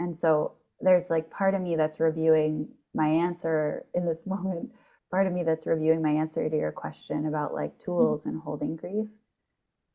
And 0.00 0.18
so 0.18 0.52
there's 0.80 1.10
like 1.10 1.30
part 1.30 1.54
of 1.54 1.60
me 1.60 1.76
that's 1.76 2.00
reviewing 2.00 2.68
my 2.94 3.08
answer 3.08 3.84
in 3.94 4.06
this 4.06 4.20
moment 4.26 4.70
part 5.10 5.26
of 5.26 5.32
me 5.32 5.44
that's 5.44 5.66
reviewing 5.66 6.02
my 6.02 6.10
answer 6.10 6.48
to 6.48 6.56
your 6.56 6.72
question 6.72 7.26
about 7.26 7.54
like 7.54 7.70
mm-hmm. 7.70 7.84
tools 7.84 8.26
and 8.26 8.40
holding 8.40 8.76
grief. 8.76 9.08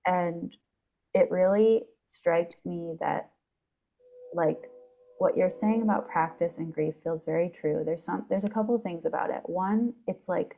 And 0.06 0.56
it 1.14 1.30
really 1.30 1.84
strikes 2.08 2.66
me 2.66 2.96
that 3.00 3.31
like 4.34 4.70
what 5.18 5.38
you're 5.38 5.52
saying 5.52 5.84
about 5.84 6.10
practice 6.10 6.54
and 6.58 6.74
grief 6.74 6.96
feels 7.04 7.24
very 7.24 7.50
true. 7.50 7.84
There's 7.86 8.04
some 8.04 8.26
there's 8.30 8.44
a 8.44 8.50
couple 8.50 8.76
of 8.76 8.82
things 8.82 9.06
about 9.06 9.30
it. 9.30 9.42
One, 9.46 9.94
it's 10.08 10.28
like 10.28 10.58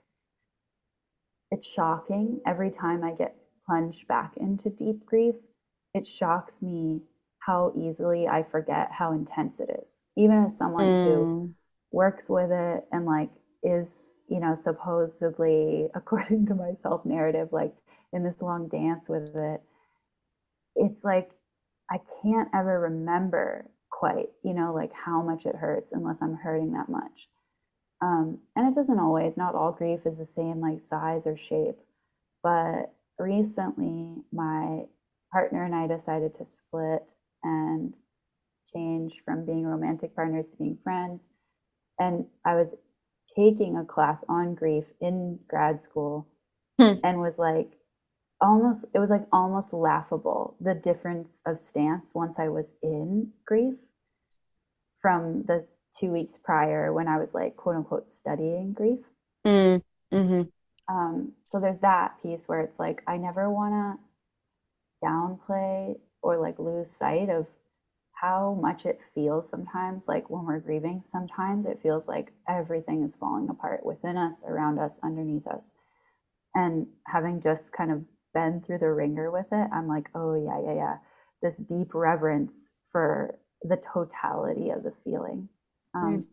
it's 1.51 1.67
shocking 1.67 2.39
every 2.47 2.71
time 2.71 3.03
I 3.03 3.11
get 3.11 3.35
plunged 3.65 4.07
back 4.07 4.33
into 4.37 4.69
deep 4.69 5.05
grief. 5.05 5.35
It 5.93 6.07
shocks 6.07 6.55
me 6.61 7.01
how 7.39 7.73
easily 7.77 8.27
I 8.27 8.43
forget 8.43 8.89
how 8.91 9.11
intense 9.11 9.59
it 9.59 9.69
is. 9.69 10.01
Even 10.15 10.45
as 10.45 10.57
someone 10.57 10.85
mm. 10.85 11.05
who 11.05 11.53
works 11.91 12.29
with 12.29 12.49
it 12.51 12.85
and 12.91 13.05
like 13.05 13.29
is, 13.63 14.15
you 14.29 14.39
know, 14.39 14.55
supposedly 14.55 15.87
according 15.95 16.45
to 16.47 16.55
my 16.55 16.71
self 16.81 17.05
narrative 17.05 17.49
like 17.51 17.73
in 18.13 18.23
this 18.23 18.41
long 18.41 18.69
dance 18.69 19.09
with 19.09 19.35
it. 19.35 19.61
It's 20.75 21.03
like 21.03 21.31
I 21.91 21.99
can't 22.21 22.49
ever 22.53 22.79
remember 22.79 23.65
quite, 23.91 24.29
you 24.43 24.53
know, 24.53 24.73
like 24.73 24.91
how 24.93 25.21
much 25.21 25.45
it 25.45 25.55
hurts 25.55 25.91
unless 25.91 26.21
I'm 26.21 26.35
hurting 26.35 26.73
that 26.73 26.89
much. 26.89 27.27
Um, 28.01 28.39
and 28.55 28.67
it 28.67 28.75
doesn't 28.75 28.99
always, 28.99 29.37
not 29.37 29.55
all 29.55 29.71
grief 29.71 30.01
is 30.05 30.17
the 30.17 30.25
same 30.25 30.59
like 30.59 30.81
size 30.83 31.23
or 31.25 31.37
shape. 31.37 31.77
But 32.41 32.93
recently, 33.17 34.23
my 34.31 34.81
partner 35.31 35.63
and 35.63 35.73
I 35.73 35.87
decided 35.87 36.35
to 36.37 36.45
split 36.45 37.13
and 37.43 37.93
change 38.73 39.13
from 39.23 39.45
being 39.45 39.65
romantic 39.65 40.15
partners 40.15 40.45
to 40.51 40.57
being 40.57 40.77
friends. 40.83 41.27
And 41.99 42.25
I 42.45 42.55
was 42.55 42.73
taking 43.35 43.77
a 43.77 43.85
class 43.85 44.23
on 44.27 44.55
grief 44.55 44.85
in 44.99 45.39
grad 45.47 45.79
school 45.79 46.27
hmm. 46.79 46.95
and 47.03 47.19
was 47.21 47.37
like, 47.37 47.71
almost 48.43 48.85
it 48.93 48.99
was 48.99 49.09
like 49.09 49.25
almost 49.31 49.73
laughable 49.73 50.55
the 50.59 50.75
difference 50.75 51.39
of 51.45 51.59
stance 51.59 52.13
once 52.13 52.37
I 52.37 52.49
was 52.49 52.71
in 52.83 53.31
grief 53.45 53.75
from 55.01 55.43
the 55.43 55.65
two 55.97 56.11
weeks 56.11 56.37
prior 56.43 56.91
when 56.93 57.07
I 57.07 57.17
was 57.17 57.33
like 57.33 57.55
quote 57.55 57.77
unquote 57.77 58.11
studying 58.11 58.73
grief. 58.73 58.99
Mm, 59.45 59.81
mm-hmm. 60.13 60.93
um, 60.93 61.31
so 61.51 61.59
there's 61.59 61.79
that 61.79 62.21
piece 62.21 62.43
where 62.47 62.61
it's 62.61 62.79
like 62.79 63.01
I 63.07 63.17
never 63.17 63.49
want 63.49 63.99
to 65.01 65.07
downplay 65.07 65.95
or 66.21 66.37
like 66.37 66.59
lose 66.59 66.89
sight 66.89 67.29
of 67.29 67.47
how 68.13 68.57
much 68.61 68.85
it 68.85 68.99
feels 69.13 69.49
sometimes 69.49 70.07
like 70.07 70.29
when 70.29 70.45
we're 70.45 70.59
grieving 70.59 71.03
sometimes 71.05 71.65
it 71.65 71.79
feels 71.83 72.07
like 72.07 72.31
everything 72.47 73.03
is 73.03 73.15
falling 73.15 73.49
apart 73.49 73.85
within 73.85 74.15
us 74.15 74.37
around 74.47 74.79
us 74.79 74.97
underneath 75.03 75.45
us 75.47 75.73
and 76.55 76.87
having 77.05 77.41
just 77.41 77.73
kind 77.73 77.91
of 77.91 78.01
been 78.33 78.61
through 78.61 78.79
the 78.79 78.91
ringer 78.91 79.31
with 79.31 79.47
it 79.51 79.69
i'm 79.73 79.87
like 79.87 80.09
oh 80.15 80.35
yeah 80.35 80.59
yeah 80.65 80.75
yeah. 80.75 80.97
This 81.41 81.57
deep 81.57 81.93
reverence 81.93 82.69
for 82.91 83.37
the 83.63 83.75
totality 83.75 84.69
of 84.69 84.83
the 84.83 84.93
feeling. 85.03 85.49
Um, 85.93 86.19
mm. 86.19 86.27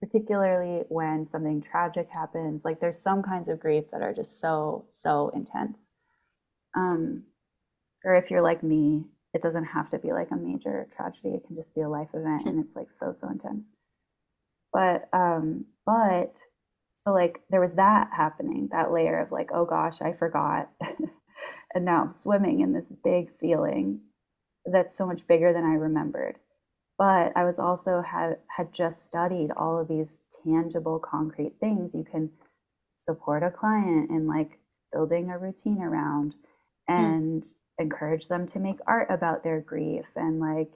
particularly 0.00 0.84
when 0.88 1.24
something 1.26 1.62
tragic 1.62 2.08
happens 2.10 2.64
like 2.64 2.80
there's 2.80 2.98
some 2.98 3.22
kinds 3.22 3.48
of 3.48 3.60
grief 3.60 3.84
that 3.92 4.02
are 4.02 4.14
just 4.14 4.40
so 4.40 4.86
so 4.90 5.30
intense. 5.34 5.88
Um, 6.74 7.24
or 8.04 8.14
if 8.14 8.30
you're 8.30 8.42
like 8.42 8.62
me 8.62 9.04
it 9.34 9.42
doesn't 9.42 9.64
have 9.64 9.90
to 9.90 9.98
be 9.98 10.12
like 10.12 10.30
a 10.30 10.36
major 10.36 10.88
tragedy 10.96 11.34
it 11.34 11.46
can 11.46 11.54
just 11.54 11.74
be 11.74 11.82
a 11.82 11.88
life 11.88 12.08
event 12.14 12.46
and 12.46 12.64
it's 12.64 12.74
like 12.74 12.90
so 12.90 13.12
so 13.12 13.28
intense. 13.28 13.66
But 14.72 15.08
um 15.12 15.66
but 15.84 16.36
so 16.96 17.12
like 17.12 17.42
there 17.50 17.60
was 17.60 17.74
that 17.74 18.10
happening 18.16 18.68
that 18.72 18.90
layer 18.90 19.20
of 19.20 19.30
like 19.30 19.50
oh 19.52 19.64
gosh 19.64 20.00
i 20.00 20.12
forgot 20.12 20.70
and 21.76 21.84
now 21.84 22.02
i'm 22.02 22.12
swimming 22.12 22.60
in 22.60 22.72
this 22.72 22.88
big 23.04 23.30
feeling 23.38 24.00
that's 24.64 24.96
so 24.96 25.06
much 25.06 25.24
bigger 25.28 25.52
than 25.52 25.64
i 25.64 25.74
remembered 25.74 26.36
but 26.98 27.32
I 27.36 27.44
was 27.44 27.58
also 27.58 28.02
had 28.02 28.38
had 28.54 28.72
just 28.72 29.04
studied 29.04 29.50
all 29.56 29.78
of 29.78 29.88
these 29.88 30.20
tangible, 30.44 30.98
concrete 30.98 31.54
things 31.60 31.94
you 31.94 32.04
can 32.04 32.30
support 32.96 33.42
a 33.42 33.50
client 33.50 34.10
in 34.10 34.26
like 34.26 34.58
building 34.92 35.30
a 35.30 35.38
routine 35.38 35.82
around 35.82 36.34
hmm. 36.88 36.94
and 36.94 37.42
mm. 37.42 37.46
encourage 37.78 38.28
them 38.28 38.46
to 38.48 38.58
make 38.58 38.78
art 38.86 39.08
about 39.10 39.44
their 39.44 39.60
grief 39.60 40.06
and 40.16 40.40
like 40.40 40.72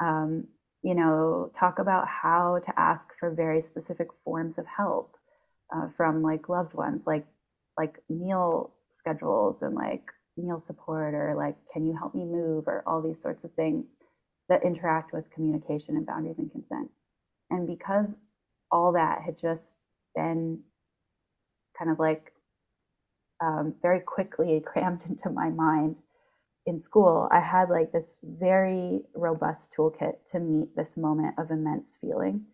um, 0.00 0.46
you 0.82 0.94
know 0.94 1.50
talk 1.58 1.78
about 1.78 2.08
how 2.08 2.60
to 2.64 2.80
ask 2.80 3.04
for 3.18 3.30
very 3.30 3.60
specific 3.60 4.08
forms 4.24 4.56
of 4.56 4.64
help 4.66 5.16
uh, 5.74 5.88
from 5.96 6.22
like 6.22 6.48
loved 6.48 6.72
ones 6.72 7.06
like 7.06 7.26
like 7.76 8.02
meal 8.08 8.72
schedules 8.94 9.60
and 9.60 9.74
like 9.74 10.04
meal 10.36 10.58
support 10.58 11.14
or 11.14 11.34
like 11.36 11.56
can 11.72 11.86
you 11.86 11.96
help 11.96 12.14
me 12.14 12.24
move 12.24 12.66
or 12.66 12.82
all 12.86 13.02
these 13.02 13.20
sorts 13.20 13.44
of 13.44 13.52
things 13.54 13.86
that 14.50 14.64
interact 14.64 15.12
with 15.14 15.30
communication 15.30 15.96
and 15.96 16.04
boundaries 16.04 16.38
and 16.38 16.50
consent. 16.50 16.90
And 17.50 17.66
because 17.66 18.18
all 18.70 18.92
that 18.92 19.22
had 19.24 19.38
just 19.38 19.76
been 20.14 20.58
kind 21.78 21.90
of 21.90 21.98
like 21.98 22.32
um, 23.40 23.74
very 23.80 24.00
quickly 24.00 24.60
crammed 24.66 25.02
into 25.08 25.30
my 25.30 25.48
mind 25.48 25.96
in 26.66 26.78
school, 26.78 27.28
I 27.30 27.40
had 27.40 27.70
like 27.70 27.92
this 27.92 28.18
very 28.22 29.02
robust 29.14 29.72
toolkit 29.76 30.14
to 30.32 30.40
meet 30.40 30.76
this 30.76 30.96
moment 30.96 31.36
of 31.38 31.50
immense 31.50 31.96
feeling. 32.00 32.44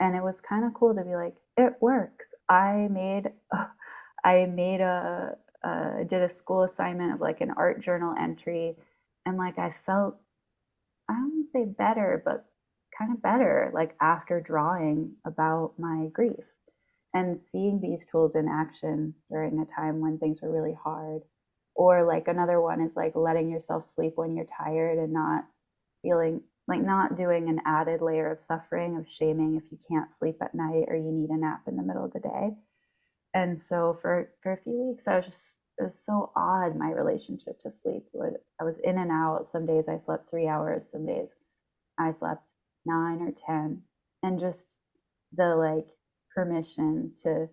And 0.00 0.14
it 0.14 0.22
was 0.22 0.40
kind 0.40 0.64
of 0.64 0.74
cool 0.74 0.94
to 0.94 1.02
be 1.02 1.16
like, 1.16 1.34
it 1.56 1.74
works. 1.80 2.26
I 2.48 2.88
made, 2.90 3.32
I 4.24 4.46
made 4.46 4.80
a, 4.80 5.36
uh, 5.64 6.04
did 6.08 6.22
a 6.22 6.28
school 6.28 6.62
assignment 6.62 7.14
of 7.14 7.20
like 7.20 7.40
an 7.40 7.52
art 7.56 7.82
journal 7.82 8.14
entry, 8.18 8.76
and 9.26 9.36
like 9.36 9.58
I 9.58 9.74
felt 9.86 10.16
I 11.08 11.14
don't 11.14 11.50
say 11.50 11.64
better, 11.64 12.22
but 12.24 12.44
kind 12.98 13.12
of 13.12 13.22
better, 13.22 13.70
like 13.72 13.94
after 14.00 14.40
drawing 14.40 15.12
about 15.24 15.74
my 15.78 16.08
grief 16.12 16.44
and 17.14 17.40
seeing 17.40 17.80
these 17.80 18.06
tools 18.06 18.34
in 18.34 18.48
action 18.48 19.14
during 19.30 19.58
a 19.58 19.80
time 19.80 20.00
when 20.00 20.18
things 20.18 20.40
were 20.42 20.52
really 20.52 20.76
hard. 20.82 21.22
Or 21.74 22.04
like 22.04 22.28
another 22.28 22.60
one 22.60 22.80
is 22.80 22.96
like 22.96 23.12
letting 23.14 23.48
yourself 23.50 23.86
sleep 23.86 24.14
when 24.16 24.34
you're 24.36 24.48
tired 24.58 24.98
and 24.98 25.12
not 25.12 25.44
feeling 26.02 26.42
like 26.66 26.82
not 26.82 27.16
doing 27.16 27.48
an 27.48 27.60
added 27.64 28.02
layer 28.02 28.30
of 28.30 28.42
suffering 28.42 28.96
of 28.96 29.08
shaming 29.08 29.56
if 29.56 29.72
you 29.72 29.78
can't 29.88 30.12
sleep 30.12 30.36
at 30.42 30.54
night 30.54 30.84
or 30.88 30.96
you 30.96 31.10
need 31.10 31.30
a 31.30 31.36
nap 31.36 31.62
in 31.66 31.76
the 31.76 31.82
middle 31.82 32.04
of 32.04 32.12
the 32.12 32.20
day. 32.20 32.50
And 33.34 33.60
so 33.60 33.98
for 34.00 34.30
for 34.42 34.52
a 34.52 34.62
few 34.62 34.88
weeks 34.88 35.04
I 35.06 35.16
was 35.16 35.26
just 35.26 35.44
it 35.78 35.84
was 35.84 36.02
so 36.04 36.32
odd 36.34 36.76
my 36.76 36.90
relationship 36.90 37.60
to 37.60 37.70
sleep. 37.70 38.04
I 38.60 38.64
was 38.64 38.78
in 38.82 38.98
and 38.98 39.10
out. 39.10 39.46
Some 39.46 39.66
days 39.66 39.88
i 39.88 39.98
slept 39.98 40.30
three 40.30 40.48
hours 40.48 40.90
some 40.90 41.06
days 41.06 41.28
i 41.98 42.12
slept 42.12 42.48
nine 42.86 43.20
or 43.20 43.32
ten. 43.46 43.82
And 44.22 44.40
just 44.40 44.80
the 45.32 45.54
like 45.54 45.86
permission 46.34 47.12
to 47.22 47.48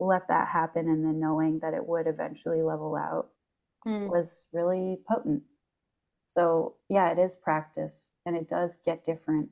let 0.00 0.28
that 0.28 0.48
happen 0.48 0.88
and 0.88 1.04
then 1.04 1.20
knowing 1.20 1.60
that 1.60 1.74
it 1.74 1.86
would 1.86 2.06
eventually 2.06 2.60
level 2.60 2.96
out 2.96 3.28
mm. 3.86 4.08
was 4.08 4.44
really 4.52 4.98
potent. 5.08 5.42
So 6.28 6.74
yeah 6.88 7.12
it 7.12 7.18
is 7.18 7.36
practice 7.36 8.08
and 8.26 8.36
it 8.36 8.48
does 8.48 8.76
get 8.84 9.04
different. 9.06 9.48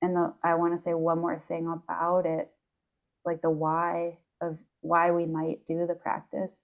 And 0.00 0.16
the, 0.16 0.34
i 0.42 0.54
want 0.54 0.76
to 0.76 0.82
say 0.82 0.94
one 0.94 1.20
more 1.20 1.40
thing 1.46 1.68
about 1.68 2.26
it 2.26 2.50
like 3.24 3.40
the 3.42 3.50
why 3.50 4.18
of 4.42 4.58
why 4.82 5.12
we 5.12 5.26
might 5.26 5.60
do 5.68 5.86
the 5.86 5.94
practice 5.94 6.62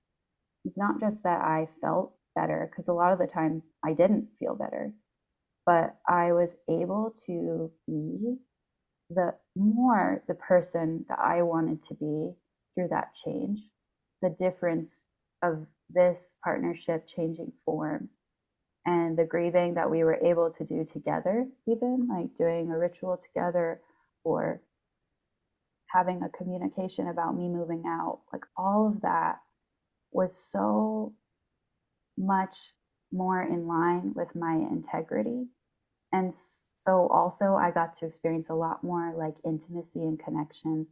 it's 0.65 0.79
not 0.79 1.01
just 1.01 1.23
that 1.23 1.41
I 1.41 1.69
felt 1.81 2.15
better, 2.35 2.69
because 2.71 2.89
a 2.89 2.93
lot 2.93 3.13
of 3.13 3.19
the 3.19 3.27
time 3.27 3.63
I 3.85 3.95
didn't 3.95 4.29
feel 4.39 4.55
better, 4.55 4.93
but 5.67 5.97
I 6.09 6.33
was 6.33 6.57
able 6.69 7.15
to 7.27 7.71
be 7.87 8.37
the 9.11 9.35
more 9.57 10.23
the 10.29 10.35
person 10.35 11.07
that 11.09 11.19
I 11.19 11.43
wanted 11.43 11.83
to 11.85 11.95
be 11.95 12.33
through 12.75 12.89
that 12.91 13.15
change. 13.25 13.61
The 14.21 14.31
difference 14.31 15.03
of 15.43 15.67
this 15.89 16.35
partnership 16.45 17.07
changing 17.09 17.53
form 17.65 18.11
and 18.85 19.17
the 19.17 19.25
grieving 19.25 19.75
that 19.75 19.91
we 19.91 20.05
were 20.05 20.21
able 20.23 20.51
to 20.51 20.65
do 20.65 20.85
together, 20.85 21.47
even 21.67 22.09
like 22.09 22.35
doing 22.35 22.71
a 22.71 22.79
ritual 22.79 23.17
together 23.17 23.81
or 24.25 24.61
having 25.91 26.23
a 26.23 26.37
communication 26.37 27.09
about 27.09 27.37
me 27.37 27.49
moving 27.49 27.85
out, 27.87 28.21
like 28.33 28.43
all 28.57 28.89
of 28.89 29.01
that 29.03 29.37
was 30.13 30.37
so 30.37 31.15
much 32.17 32.57
more 33.13 33.43
in 33.43 33.67
line 33.67 34.13
with 34.15 34.29
my 34.35 34.55
integrity. 34.71 35.47
And 36.13 36.33
so 36.79 37.09
also 37.09 37.55
I 37.55 37.71
got 37.71 37.95
to 37.97 38.07
experience 38.07 38.49
a 38.51 38.55
lot 38.55 38.85
more 38.85 39.15
like 39.17 39.35
intimacy 39.45 40.01
and 40.01 40.19
connection 40.19 40.87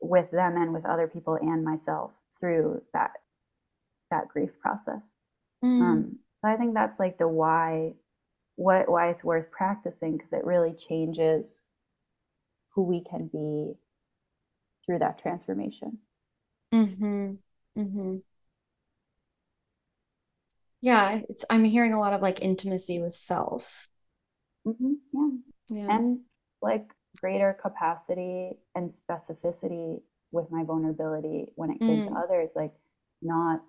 with 0.00 0.30
them 0.30 0.56
and 0.56 0.72
with 0.72 0.86
other 0.86 1.08
people 1.08 1.34
and 1.40 1.64
myself 1.64 2.12
through 2.40 2.82
that 2.92 3.12
that 4.10 4.28
grief 4.28 4.50
process. 4.60 5.14
Mm. 5.64 5.82
Um, 5.82 6.18
so 6.40 6.50
I 6.50 6.56
think 6.56 6.74
that's 6.74 6.98
like 6.98 7.18
the 7.18 7.28
why 7.28 7.94
what 8.56 8.88
why 8.88 9.10
it's 9.10 9.24
worth 9.24 9.50
practicing 9.50 10.16
because 10.16 10.32
it 10.32 10.44
really 10.44 10.72
changes 10.72 11.60
who 12.78 12.84
we 12.84 13.02
can 13.02 13.26
be 13.26 13.74
through 14.86 15.00
that 15.00 15.18
transformation. 15.20 15.98
Mm-hmm. 16.72 17.32
Mm-hmm. 17.76 18.16
Yeah, 20.80 21.22
it's 21.28 21.44
I'm 21.50 21.64
hearing 21.64 21.92
a 21.92 21.98
lot 21.98 22.12
of 22.12 22.22
like 22.22 22.40
intimacy 22.40 23.02
with 23.02 23.14
self. 23.14 23.88
Mm-hmm. 24.64 24.92
Yeah. 25.12 25.28
Yeah. 25.70 25.96
And 25.96 26.20
like 26.62 26.92
greater 27.20 27.58
capacity 27.60 28.52
and 28.76 28.92
specificity 28.92 30.02
with 30.30 30.52
my 30.52 30.62
vulnerability 30.62 31.50
when 31.56 31.70
it 31.72 31.80
came 31.80 32.04
to 32.04 32.10
Mm. 32.10 32.22
others, 32.22 32.52
like 32.54 32.74
not, 33.20 33.60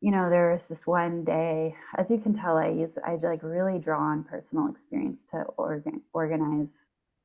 you 0.00 0.10
know, 0.10 0.30
there 0.30 0.50
was 0.50 0.62
this 0.68 0.84
one 0.84 1.22
day, 1.22 1.76
as 1.96 2.10
you 2.10 2.18
can 2.18 2.34
tell, 2.34 2.56
I 2.56 2.70
use 2.70 2.98
I 3.06 3.14
like 3.22 3.44
really 3.44 3.78
draw 3.78 4.00
on 4.00 4.24
personal 4.24 4.66
experience 4.68 5.24
to 5.30 5.42
organ 5.56 6.02
organize 6.12 6.76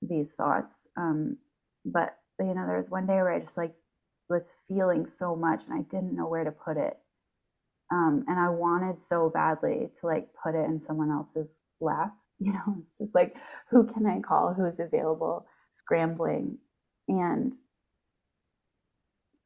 these 0.02 0.32
thoughts. 0.32 0.88
Um, 0.98 1.38
but 1.86 2.18
you 2.40 2.54
know, 2.54 2.66
there 2.68 2.78
was 2.78 2.90
one 2.90 3.06
day 3.08 3.16
where 3.16 3.34
I 3.34 3.40
just 3.40 3.58
like 3.58 3.74
was 4.30 4.52
feeling 4.68 5.08
so 5.08 5.36
much 5.36 5.62
and 5.66 5.74
I 5.74 5.84
didn't 5.84 6.16
know 6.16 6.28
where 6.28 6.44
to 6.44 6.52
put 6.52 6.78
it. 6.78 6.98
Um, 7.92 8.26
and 8.28 8.40
I 8.40 8.50
wanted 8.50 9.06
so 9.06 9.30
badly 9.30 9.90
to 10.00 10.08
like 10.08 10.28
put 10.44 10.56
it 10.56 10.66
in 10.66 10.82
someone 10.82 11.12
else's 11.12 11.48
lap. 11.80 12.14
You 12.38 12.52
know, 12.52 12.76
it's 12.80 12.90
just 13.00 13.16
like, 13.16 13.34
who 13.70 13.86
can 13.88 14.06
I 14.06 14.20
call? 14.20 14.54
Who's 14.54 14.82
available? 14.82 15.46
Scrambling. 15.72 16.58
And, 17.08 17.54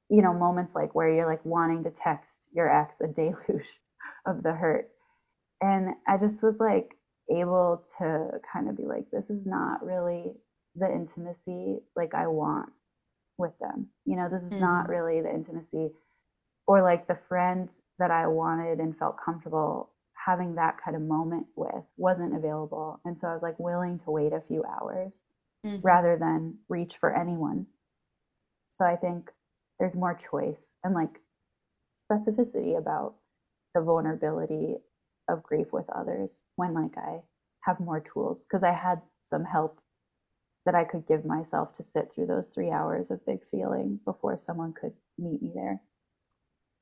you 0.10 0.24
know, 0.24 0.34
moments 0.34 0.74
like 0.74 0.96
where 0.96 1.14
you're 1.14 1.28
like 1.28 1.46
wanting 1.46 1.84
to 1.84 1.92
text 1.92 2.40
your 2.52 2.68
ex 2.68 3.00
a 3.00 3.06
deluge 3.14 3.68
of 4.26 4.42
the 4.42 4.54
hurt. 4.54 4.90
And 5.62 5.90
I 6.08 6.18
just 6.18 6.42
was 6.42 6.60
like 6.60 6.96
able 7.30 7.84
to 8.00 8.40
kind 8.52 8.70
of 8.70 8.78
be 8.78 8.86
like, 8.86 9.10
this 9.12 9.30
is 9.30 9.46
not 9.46 9.84
really 9.86 10.34
the 10.76 10.92
intimacy 10.92 11.80
like 11.96 12.14
I 12.14 12.28
want 12.28 12.72
with 13.38 13.58
them. 13.60 13.88
You 14.06 14.16
know, 14.18 14.30
this 14.30 14.44
is 14.44 14.58
not 14.60 14.86
Mhm. 14.86 14.90
really 14.90 15.22
the 15.22 15.34
intimacy 15.34 15.92
or 16.68 16.82
like 16.82 17.08
the 17.08 17.16
friend 17.28 17.70
that 17.98 18.12
I 18.12 18.28
wanted 18.28 18.80
and 18.80 18.98
felt 18.98 19.18
comfortable 19.18 19.92
having 20.14 20.56
that 20.56 20.78
kind 20.84 20.96
of 20.96 21.02
moment 21.02 21.48
with 21.56 21.84
wasn't 21.98 22.36
available. 22.36 23.00
And 23.06 23.20
so 23.20 23.28
I 23.28 23.34
was 23.34 23.42
like 23.42 23.58
willing 23.60 24.00
to 24.00 24.12
wait 24.12 24.34
a 24.34 24.42
few 24.42 24.64
hours 24.66 25.14
Mhm. 25.64 25.82
rather 25.84 26.18
than 26.18 26.60
reach 26.68 26.98
for 26.98 27.16
anyone. 27.16 27.68
So 28.72 28.86
I 28.86 28.96
think 28.96 29.32
there's 29.80 29.96
more 29.96 30.14
choice 30.14 30.76
and 30.84 30.94
like 30.94 31.22
specificity 32.12 32.78
about 32.78 33.16
the 33.74 33.82
vulnerability 33.82 34.78
of 35.30 35.44
grief 35.44 35.68
with 35.72 35.90
others 35.90 36.42
when 36.56 36.74
like 36.74 36.98
I 36.98 37.22
have 37.62 37.80
more 37.80 38.02
tools 38.02 38.44
because 38.44 38.64
I 38.64 38.74
had 38.74 39.02
some 39.30 39.46
help 39.46 39.80
that 40.66 40.76
I 40.76 40.84
could 40.84 41.08
give 41.08 41.26
myself 41.26 41.74
to 41.76 41.84
sit 41.84 42.12
through 42.14 42.28
those 42.28 42.50
three 42.50 42.70
hours 42.70 43.12
of 43.12 43.26
big 43.26 43.40
feeling 43.50 44.00
before 44.06 44.38
someone 44.38 44.74
could 44.74 44.94
meet 45.18 45.42
me 45.42 45.52
there. 45.54 45.82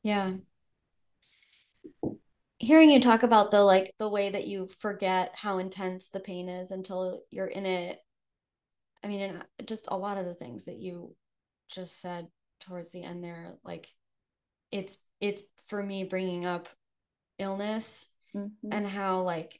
Yeah. 0.04 0.34
Hearing 2.60 2.90
you 2.90 3.00
talk 3.00 3.24
about 3.24 3.52
the 3.52 3.62
like 3.62 3.94
the 4.00 4.10
way 4.10 4.30
that 4.30 4.48
you 4.48 4.68
forget 4.80 5.32
how 5.36 5.60
intense 5.60 6.10
the 6.10 6.20
pain 6.20 6.50
is 6.50 6.72
until 6.72 7.22
you're 7.30 7.48
in 7.48 7.66
it. 7.66 8.00
I 9.04 9.08
mean, 9.08 9.22
and 9.22 9.38
uh, 9.38 9.64
just 9.66 9.88
a 9.90 9.98
lot 9.98 10.18
of 10.18 10.26
the 10.26 10.34
things 10.34 10.66
that 10.66 10.78
you 10.78 11.16
just 11.70 12.02
said 12.02 12.28
towards 12.60 12.92
the 12.92 13.04
end 13.04 13.24
there, 13.24 13.54
like 13.64 13.94
it's 14.72 14.98
it's 15.22 15.44
for 15.68 15.84
me 15.84 16.04
bringing 16.04 16.46
up 16.46 16.68
illness 17.40 18.10
Mm-hmm. 18.38 18.72
and 18.72 18.88
how 18.88 19.22
like 19.22 19.60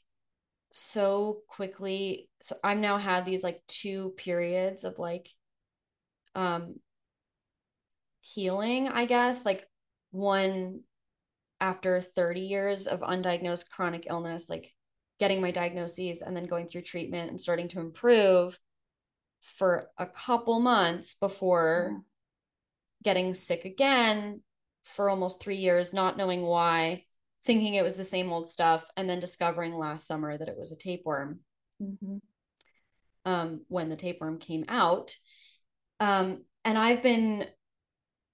so 0.70 1.40
quickly 1.48 2.28
so 2.42 2.56
i've 2.62 2.78
now 2.78 2.98
had 2.98 3.24
these 3.24 3.42
like 3.42 3.60
two 3.66 4.14
periods 4.16 4.84
of 4.84 4.98
like 4.98 5.28
um 6.34 6.76
healing, 8.20 8.88
I 8.88 9.06
guess, 9.06 9.46
like 9.46 9.66
one 10.10 10.80
after 11.60 12.00
30 12.00 12.40
years 12.42 12.86
of 12.86 13.00
undiagnosed 13.00 13.70
chronic 13.70 14.06
illness, 14.08 14.48
like 14.48 14.74
getting 15.18 15.40
my 15.40 15.50
diagnoses 15.50 16.22
and 16.22 16.36
then 16.36 16.46
going 16.46 16.66
through 16.68 16.82
treatment 16.82 17.30
and 17.30 17.40
starting 17.40 17.68
to 17.68 17.80
improve 17.80 18.58
for 19.40 19.88
a 19.98 20.06
couple 20.06 20.60
months 20.60 21.14
before 21.14 21.90
Yeah. 21.92 21.98
getting 23.02 23.34
sick 23.34 23.64
again 23.64 24.42
for 24.84 25.10
almost 25.10 25.40
three 25.40 25.56
years, 25.56 25.94
not 25.94 26.16
knowing 26.16 26.42
why, 26.42 27.04
thinking 27.48 27.74
it 27.74 27.82
was 27.82 27.96
the 27.96 28.04
same 28.04 28.30
old 28.30 28.46
stuff, 28.46 28.84
and 28.96 29.10
then 29.10 29.18
discovering 29.18 29.74
last 29.74 30.06
summer 30.06 30.38
that 30.38 30.48
it 30.48 30.56
was 30.56 30.70
a 30.70 30.78
tapeworm 30.78 31.40
Mm-hmm. 31.80 32.16
um, 33.24 33.60
when 33.68 33.88
the 33.88 33.96
tapeworm 33.96 34.38
came 34.38 34.64
out. 34.68 35.14
Um, 36.00 36.44
and 36.64 36.76
I've 36.76 37.04
been, 37.04 37.46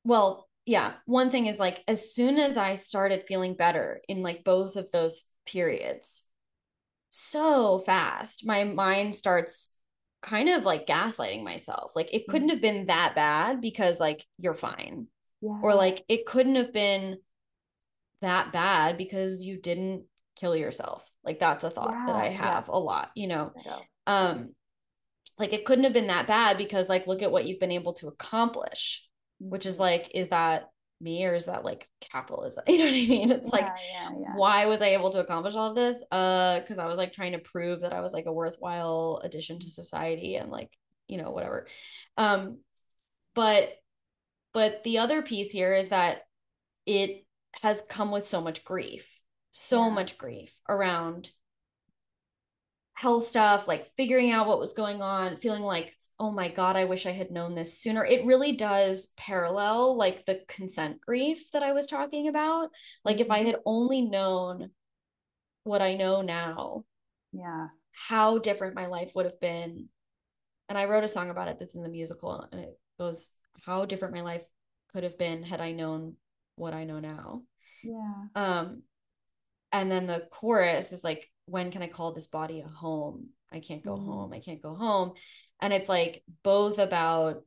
well, 0.03 0.49
yeah, 0.65 0.95
one 1.05 1.29
thing 1.29 1.45
is 1.45 1.61
like 1.61 1.85
as 1.87 2.15
soon 2.15 2.39
as 2.39 2.57
I 2.57 2.75
started 2.75 3.25
feeling 3.29 3.55
better 3.55 4.01
in 4.09 4.23
like 4.23 4.45
both 4.45 4.77
of 4.77 4.91
those 4.93 5.27
periods, 5.47 6.23
so 7.11 7.81
fast, 7.81 8.47
my 8.47 8.65
mind 8.65 9.15
starts 9.15 9.77
kind 10.23 10.49
of 10.49 10.65
like 10.65 10.87
gaslighting 10.87 11.45
myself. 11.45 11.93
Like 11.95 12.15
it 12.15 12.27
couldn't 12.27 12.49
have 12.49 12.63
been 12.63 12.87
that 12.87 13.15
bad 13.15 13.61
because 13.61 14.01
like 14.01 14.25
you're 14.39 14.55
fine. 14.55 15.09
Yeah. 15.43 15.61
Or 15.63 15.75
like 15.75 16.03
it 16.09 16.25
couldn't 16.25 16.57
have 16.57 16.73
been 16.73 17.19
that 18.25 18.53
bad 18.53 18.99
because 18.99 19.45
you 19.45 19.59
didn't 19.61 20.07
kill 20.37 20.57
yourself. 20.57 21.11
Like 21.25 21.41
that's 21.41 21.65
a 21.65 21.71
thought 21.71 22.03
that 22.07 22.17
I 22.17 22.27
Yeah, 22.27 22.33
yeah. 22.41 22.59
have 22.59 22.69
a 22.69 22.79
lot, 22.79 23.11
you 23.17 23.29
know. 23.29 23.55
Um 24.07 24.55
like 25.39 25.53
it 25.53 25.65
couldn't 25.65 25.85
have 25.85 25.93
been 25.93 26.09
that 26.09 26.27
bad 26.27 26.59
because 26.59 26.89
like 26.89 27.07
look 27.07 27.23
at 27.23 27.33
what 27.33 27.47
you've 27.47 27.61
been 27.61 27.73
able 27.73 27.95
to 27.95 28.09
accomplish, 28.09 29.07
which 29.49 29.67
is 29.67 29.77
Mhm. 29.77 29.81
like 29.81 30.11
is 30.15 30.31
that 30.31 30.71
me 31.01 31.25
or 31.27 31.35
is 31.35 31.47
that 31.47 31.65
like 31.65 31.89
capitalism? 32.01 32.65
You 32.69 32.79
know 32.79 32.85
what 32.85 32.91
I 32.95 33.07
mean? 33.09 33.31
It's 33.33 33.53
like 33.53 33.75
yeah, 33.75 33.77
yeah, 33.93 34.11
yeah. 34.21 34.37
why 34.37 34.67
was 34.67 34.83
I 34.83 34.89
able 34.91 35.11
to 35.13 35.21
accomplish 35.21 35.55
all 35.55 35.71
of 35.71 35.77
this? 35.77 36.03
Uh, 36.11 36.61
because 36.61 36.79
I 36.79 36.87
was 36.87 36.99
like 36.99 37.13
trying 37.13 37.33
to 37.33 37.39
prove 37.39 37.81
that 37.83 37.93
I 37.93 38.01
was 38.01 38.13
like 38.13 38.27
a 38.27 38.33
worthwhile 38.33 39.21
addition 39.25 39.59
to 39.61 39.71
society 39.71 40.37
and 40.37 40.51
like, 40.51 40.71
you 41.09 41.19
know, 41.19 41.31
whatever. 41.31 41.67
Um, 42.17 42.61
but 43.35 43.71
but 44.53 44.85
the 44.85 44.99
other 44.99 45.23
piece 45.23 45.51
here 45.51 45.75
is 45.75 45.91
that 45.91 46.23
it 46.87 47.24
has 47.63 47.83
come 47.83 48.11
with 48.11 48.27
so 48.27 48.41
much 48.41 48.65
grief, 48.65 49.21
so 49.51 49.85
Yeah. 49.85 49.91
much 49.91 50.19
grief 50.19 50.59
around 50.69 51.31
health 52.95 53.27
stuff, 53.27 53.69
like 53.69 53.93
figuring 53.97 54.31
out 54.31 54.47
what 54.47 54.59
was 54.59 54.73
going 54.73 55.03
on, 55.03 55.37
feeling 55.37 55.63
like, 55.63 55.93
oh 56.19 56.31
my 56.31 56.49
God, 56.49 56.77
I 56.77 56.85
wish 56.85 57.07
I 57.07 57.13
had 57.13 57.31
known 57.31 57.55
this 57.55 57.79
sooner. 57.79 58.05
It 58.05 58.25
really 58.25 58.53
does 58.53 59.09
parallel 59.17 59.97
like 59.97 60.25
the 60.27 60.43
consent 60.49 61.01
grief 61.01 61.51
that 61.53 61.63
I 61.63 61.73
was 61.73 61.87
talking 61.87 62.29
about. 62.29 62.71
Like 63.05 63.21
if 63.21 63.31
I 63.31 63.41
Mhm. 63.41 63.47
had 63.47 63.57
only 63.67 64.03
known 64.03 64.71
what 65.65 65.83
I 65.83 65.95
know 65.95 66.23
now, 66.23 66.85
Yeah. 67.33 67.69
how 67.93 68.39
different 68.39 68.75
my 68.75 68.87
life 68.87 69.13
would 69.15 69.27
have 69.27 69.41
been. 69.41 69.89
And 70.69 70.79
I 70.79 70.87
wrote 70.87 71.05
a 71.05 71.09
song 71.09 71.31
about 71.31 71.49
it 71.49 71.59
that's 71.59 71.75
in 71.75 71.83
the 71.83 71.89
musical, 71.89 72.49
and 72.53 72.61
it 72.63 72.81
goes, 72.99 73.33
How 73.65 73.85
different 73.85 74.15
my 74.15 74.23
life 74.23 74.45
could 74.93 75.05
have 75.05 75.19
been 75.19 75.43
had 75.43 75.61
I 75.61 75.73
known 75.73 76.17
what 76.57 76.75
I 76.75 76.85
know 76.85 77.01
now. 77.01 77.43
Yeah. 77.83 78.25
Um, 78.35 78.83
and 79.73 79.91
then 79.91 80.07
the 80.07 80.27
chorus 80.31 80.93
is 80.93 81.05
like, 81.05 81.31
When 81.47 81.71
can 81.71 81.83
I 81.83 81.89
call 81.89 82.13
this 82.13 82.27
body 82.27 82.61
a 82.61 82.69
home? 82.69 83.29
I 83.53 83.61
can't 83.61 83.85
go 83.85 83.97
Mm. 83.97 84.07
home. 84.07 84.33
I 84.33 84.41
can't 84.41 84.63
go 84.63 84.75
home. 84.75 85.13
And 85.61 85.73
it's 85.73 85.89
like 85.89 86.23
both 86.43 86.79
about 86.79 87.45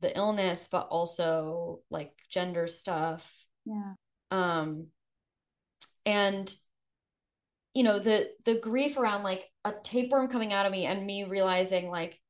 the 0.00 0.16
illness, 0.16 0.66
but 0.66 0.88
also 0.88 1.80
like 1.90 2.12
gender 2.28 2.66
stuff. 2.66 3.44
Yeah. 3.64 3.94
Um, 4.30 4.88
and 6.06 6.52
you 7.74 7.82
know 7.82 7.98
the 7.98 8.30
the 8.44 8.54
grief 8.54 8.98
around 8.98 9.22
like 9.22 9.48
a 9.64 9.72
tapeworm 9.84 10.28
coming 10.28 10.52
out 10.52 10.66
of 10.66 10.72
me 10.72 10.86
and 10.86 11.06
me 11.06 11.24
realizing 11.24 11.88
like 11.88 12.20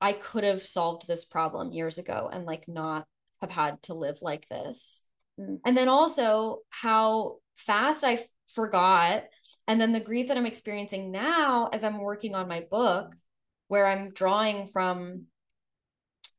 I 0.00 0.12
could 0.12 0.44
have 0.44 0.62
solved 0.62 1.06
this 1.06 1.24
problem 1.24 1.72
years 1.72 1.98
ago 1.98 2.28
and 2.30 2.44
like 2.44 2.68
not 2.68 3.06
have 3.40 3.50
had 3.50 3.82
to 3.82 3.94
live 3.94 4.18
like 4.22 4.48
this. 4.48 5.02
Mm. 5.38 5.60
And 5.64 5.76
then 5.76 5.88
also 5.88 6.60
how 6.70 7.36
fast 7.56 8.04
I 8.04 8.14
f- 8.14 8.26
forgot 8.48 9.24
and 9.68 9.80
then 9.80 9.92
the 9.92 10.00
grief 10.00 10.28
that 10.28 10.36
I'm 10.36 10.46
experiencing 10.46 11.10
now 11.10 11.68
as 11.72 11.82
I'm 11.82 11.98
working 11.98 12.34
on 12.34 12.48
my 12.48 12.60
book 12.70 13.14
where 13.68 13.86
I'm 13.86 14.10
drawing 14.10 14.66
from 14.68 15.24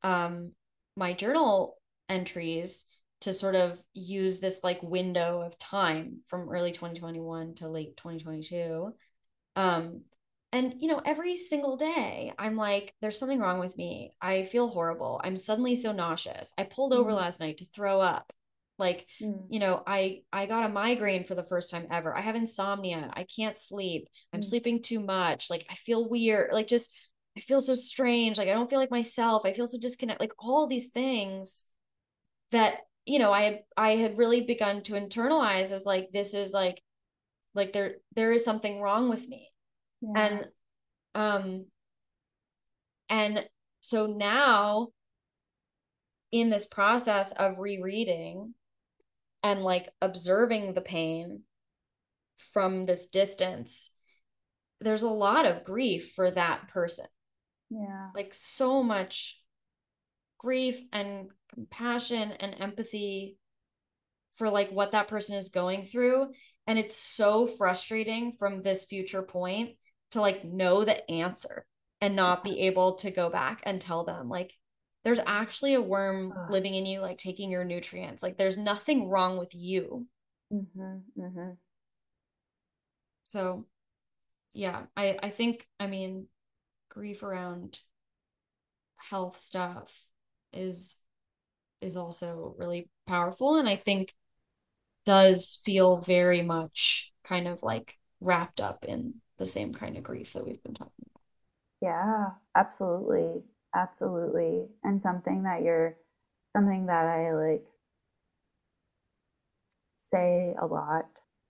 um 0.03 0.51
my 0.95 1.13
journal 1.13 1.77
entries 2.07 2.85
to 3.21 3.33
sort 3.33 3.55
of 3.55 3.81
use 3.93 4.39
this 4.39 4.63
like 4.63 4.81
window 4.83 5.41
of 5.41 5.57
time 5.57 6.19
from 6.27 6.49
early 6.49 6.71
2021 6.71 7.55
to 7.55 7.67
late 7.67 7.97
2022 7.97 8.93
um 9.55 10.01
and 10.57 10.75
you 10.81 10.87
know 10.87 11.01
every 11.05 11.37
single 11.37 11.77
day 11.77 12.33
i'm 12.37 12.55
like 12.55 12.93
there's 13.01 13.17
something 13.19 13.39
wrong 13.39 13.59
with 13.59 13.77
me 13.77 14.11
i 14.21 14.43
feel 14.43 14.67
horrible 14.67 15.21
i'm 15.23 15.37
suddenly 15.37 15.75
so 15.75 15.91
nauseous 15.91 16.53
i 16.57 16.63
pulled 16.63 16.93
over 16.93 17.11
Mm. 17.11 17.15
last 17.15 17.39
night 17.39 17.57
to 17.59 17.65
throw 17.65 17.99
up 18.01 18.31
like 18.79 19.07
Mm. 19.21 19.45
you 19.49 19.59
know 19.59 19.81
i 19.87 20.21
i 20.31 20.45
got 20.45 20.65
a 20.65 20.69
migraine 20.69 21.23
for 21.23 21.35
the 21.35 21.43
first 21.51 21.71
time 21.71 21.87
ever 21.91 22.15
i 22.17 22.21
have 22.21 22.35
insomnia 22.35 23.09
i 23.13 23.23
can't 23.23 23.57
sleep 23.57 24.07
i'm 24.33 24.41
Mm. 24.41 24.45
sleeping 24.45 24.81
too 24.81 24.99
much 24.99 25.49
like 25.49 25.65
i 25.69 25.75
feel 25.75 26.07
weird 26.09 26.51
like 26.53 26.67
just 26.67 26.89
I 27.35 27.39
feel 27.39 27.61
so 27.61 27.75
strange. 27.75 28.39
Like 28.39 28.49
I 28.49 28.53
don't 28.53 28.67
feel 28.67 28.79
like 28.79 28.89
myself. 28.89 29.45
I 29.45 29.53
feel 29.53 29.67
so 29.67 29.77
disconnected. 29.79 30.19
Like 30.19 30.33
all 30.39 30.65
these 30.65 30.89
things 30.89 31.65
that, 32.49 32.79
you 33.05 33.19
know, 33.19 33.31
I 33.31 33.43
had 33.43 33.59
I 33.77 33.89
had 33.97 34.17
really 34.17 34.41
begun 34.41 34.81
to 34.83 34.93
internalize 34.93 35.71
as 35.71 35.85
like 35.85 36.09
this 36.11 36.33
is 36.33 36.51
like 36.51 36.81
like 37.53 37.73
there 37.73 37.97
there 38.15 38.31
is 38.31 38.43
something 38.43 38.81
wrong 38.81 39.07
with 39.07 39.27
me. 39.27 39.51
Yeah. 40.01 40.11
And 40.15 40.45
um 41.15 41.65
and 43.09 43.47
so 43.81 44.05
now 44.05 44.89
in 46.31 46.49
this 46.49 46.65
process 46.65 47.31
of 47.31 47.57
rereading 47.57 48.53
and 49.43 49.61
like 49.61 49.89
observing 50.01 50.73
the 50.73 50.81
pain 50.81 51.41
from 52.53 52.85
this 52.85 53.07
distance 53.07 53.91
there's 54.81 55.03
a 55.03 55.09
lot 55.09 55.45
of 55.45 55.63
grief 55.63 56.11
for 56.15 56.29
that 56.29 56.67
person. 56.69 57.07
Yeah. 57.69 58.09
Like 58.13 58.33
so 58.33 58.83
much 58.83 59.41
grief 60.37 60.79
and 60.93 61.29
compassion 61.53 62.33
and 62.39 62.55
empathy 62.59 63.37
for 64.35 64.49
like 64.49 64.69
what 64.71 64.91
that 64.91 65.07
person 65.07 65.35
is 65.35 65.49
going 65.49 65.85
through. 65.85 66.27
And 66.67 66.77
it's 66.77 66.95
so 66.95 67.47
frustrating 67.47 68.33
from 68.33 68.61
this 68.61 68.85
future 68.85 69.23
point 69.23 69.71
to 70.11 70.21
like 70.21 70.45
know 70.45 70.85
the 70.85 71.09
answer 71.09 71.65
and 72.01 72.15
not 72.15 72.43
be 72.43 72.61
able 72.61 72.95
to 72.95 73.11
go 73.11 73.29
back 73.29 73.61
and 73.63 73.81
tell 73.81 74.03
them 74.03 74.29
like 74.29 74.53
there's 75.03 75.19
actually 75.25 75.73
a 75.73 75.81
worm 75.81 76.33
living 76.49 76.73
in 76.73 76.85
you 76.85 76.99
like 76.99 77.17
taking 77.17 77.49
your 77.49 77.63
nutrients. 77.63 78.21
Like 78.21 78.37
there's 78.37 78.57
nothing 78.57 79.07
wrong 79.07 79.37
with 79.37 79.55
you. 79.55 80.05
Mm-hmm, 80.53 81.21
mm-hmm. 81.21 81.49
so 83.25 83.65
yeah 84.53 84.83
i 84.95 85.17
i 85.21 85.29
think 85.29 85.67
i 85.77 85.87
mean 85.87 86.27
grief 86.87 87.21
around 87.21 87.79
health 88.95 89.37
stuff 89.37 89.91
is 90.53 90.95
is 91.81 91.97
also 91.97 92.55
really 92.57 92.89
powerful 93.05 93.57
and 93.57 93.67
i 93.67 93.75
think 93.75 94.15
does 95.05 95.59
feel 95.65 95.97
very 95.97 96.41
much 96.41 97.11
kind 97.25 97.45
of 97.45 97.61
like 97.61 97.97
wrapped 98.21 98.61
up 98.61 98.85
in 98.85 99.15
the 99.37 99.45
same 99.45 99.73
kind 99.73 99.97
of 99.97 100.03
grief 100.03 100.33
that 100.33 100.45
we've 100.45 100.63
been 100.63 100.73
talking 100.73 101.05
about 101.11 101.21
yeah 101.81 102.29
absolutely 102.55 103.43
absolutely 103.75 104.65
and 104.83 105.01
something 105.01 105.43
that 105.43 105.61
you're 105.61 105.95
something 106.55 106.85
that 106.87 107.05
i 107.05 107.33
like 107.33 107.65
say 109.97 110.55
a 110.61 110.65
lot 110.65 111.05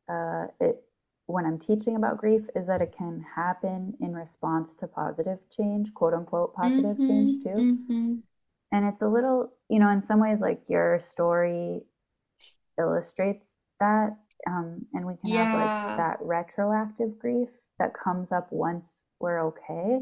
uh 0.09 0.47
it 0.59 0.83
when 1.27 1.45
I'm 1.45 1.59
teaching 1.59 1.97
about 1.97 2.17
grief 2.17 2.43
is 2.55 2.67
that 2.67 2.81
it 2.81 2.95
can 2.97 3.23
happen 3.35 3.93
in 3.99 4.13
response 4.13 4.71
to 4.79 4.87
positive 4.87 5.39
change, 5.55 5.93
quote 5.93 6.13
unquote 6.13 6.55
positive 6.55 6.95
mm-hmm, 6.97 7.07
change 7.07 7.43
too. 7.43 7.49
Mm-hmm. 7.49 8.15
And 8.71 8.85
it's 8.85 9.01
a 9.01 9.07
little, 9.07 9.51
you 9.69 9.79
know, 9.79 9.89
in 9.89 10.05
some 10.05 10.19
ways, 10.19 10.39
like 10.39 10.61
your 10.67 11.01
story 11.09 11.81
illustrates 12.79 13.51
that. 13.79 14.17
Um, 14.47 14.85
and 14.93 15.05
we 15.05 15.15
can 15.17 15.29
yeah. 15.29 15.43
have 15.43 15.53
like 15.53 15.97
that 15.97 16.17
retroactive 16.25 17.19
grief 17.19 17.49
that 17.79 17.93
comes 17.93 18.31
up 18.31 18.47
once 18.51 19.01
we're 19.19 19.45
okay. 19.47 19.99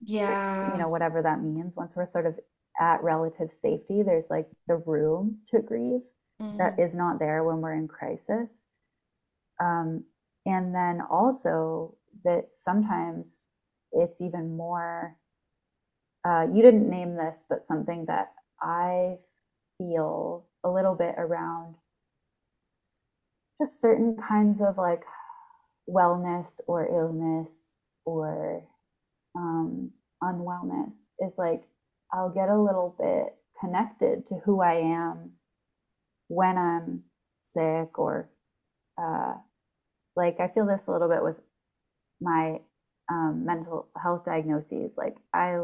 Yeah. 0.00 0.72
You 0.72 0.78
know, 0.78 0.88
whatever 0.88 1.22
that 1.22 1.42
means. 1.42 1.74
Once 1.76 1.92
we're 1.94 2.06
sort 2.06 2.26
of 2.26 2.38
at 2.80 3.02
relative 3.02 3.50
safety, 3.50 4.02
there's 4.02 4.30
like 4.30 4.48
the 4.66 4.76
room 4.76 5.38
to 5.48 5.60
grieve 5.60 6.02
mm-hmm. 6.40 6.58
that 6.58 6.78
is 6.78 6.94
not 6.94 7.18
there 7.18 7.44
when 7.44 7.60
we're 7.60 7.74
in 7.74 7.88
crisis. 7.88 8.62
Um, 9.60 10.04
and 10.46 10.74
then 10.74 11.00
also 11.10 11.96
that 12.24 12.48
sometimes 12.54 13.48
it's 13.92 14.20
even 14.20 14.56
more, 14.56 15.16
uh, 16.24 16.46
you 16.52 16.62
didn't 16.62 16.88
name 16.88 17.16
this, 17.16 17.36
but 17.48 17.64
something 17.64 18.06
that 18.06 18.32
I 18.60 19.16
feel 19.78 20.46
a 20.64 20.70
little 20.70 20.94
bit 20.94 21.14
around 21.16 21.74
just 23.60 23.80
certain 23.80 24.16
kinds 24.16 24.60
of 24.60 24.78
like 24.78 25.02
wellness 25.88 26.46
or 26.66 26.86
illness 26.88 27.50
or 28.04 28.64
um, 29.36 29.90
unwellness 30.22 30.92
is 31.20 31.34
like 31.38 31.62
I'll 32.12 32.30
get 32.30 32.48
a 32.48 32.60
little 32.60 32.94
bit 32.98 33.34
connected 33.60 34.26
to 34.28 34.36
who 34.44 34.60
I 34.60 34.74
am 34.74 35.32
when 36.28 36.56
I'm 36.58 37.04
sick 37.42 37.98
or 37.98 38.30
uh, 39.00 39.34
like 40.16 40.40
I 40.40 40.48
feel 40.48 40.66
this 40.66 40.86
a 40.86 40.92
little 40.92 41.08
bit 41.08 41.22
with 41.22 41.36
my 42.20 42.58
um, 43.10 43.44
mental 43.46 43.88
health 44.00 44.24
diagnoses. 44.24 44.92
Like 44.96 45.16
I, 45.34 45.58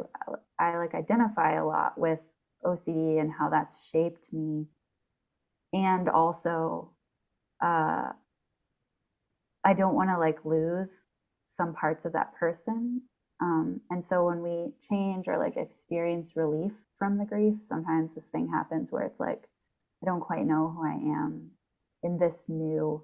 I 0.58 0.76
like 0.78 0.94
identify 0.94 1.54
a 1.54 1.66
lot 1.66 1.98
with 1.98 2.20
OCD 2.64 3.20
and 3.20 3.32
how 3.32 3.50
that's 3.50 3.74
shaped 3.92 4.32
me, 4.32 4.66
and 5.72 6.08
also, 6.08 6.92
uh, 7.62 8.10
I 9.64 9.72
don't 9.74 9.94
want 9.94 10.10
to 10.10 10.18
like 10.18 10.44
lose 10.44 11.04
some 11.46 11.74
parts 11.74 12.04
of 12.04 12.12
that 12.12 12.34
person. 12.34 13.02
Um, 13.40 13.80
and 13.90 14.04
so 14.04 14.26
when 14.26 14.42
we 14.42 14.72
change 14.88 15.26
or 15.28 15.38
like 15.38 15.56
experience 15.56 16.36
relief 16.36 16.72
from 16.98 17.18
the 17.18 17.24
grief, 17.24 17.54
sometimes 17.68 18.14
this 18.14 18.26
thing 18.26 18.48
happens 18.48 18.92
where 18.92 19.04
it's 19.04 19.20
like 19.20 19.44
I 20.02 20.06
don't 20.06 20.20
quite 20.20 20.46
know 20.46 20.74
who 20.76 20.86
I 20.86 20.94
am 20.94 21.50
in 22.02 22.18
this 22.18 22.44
new 22.48 23.02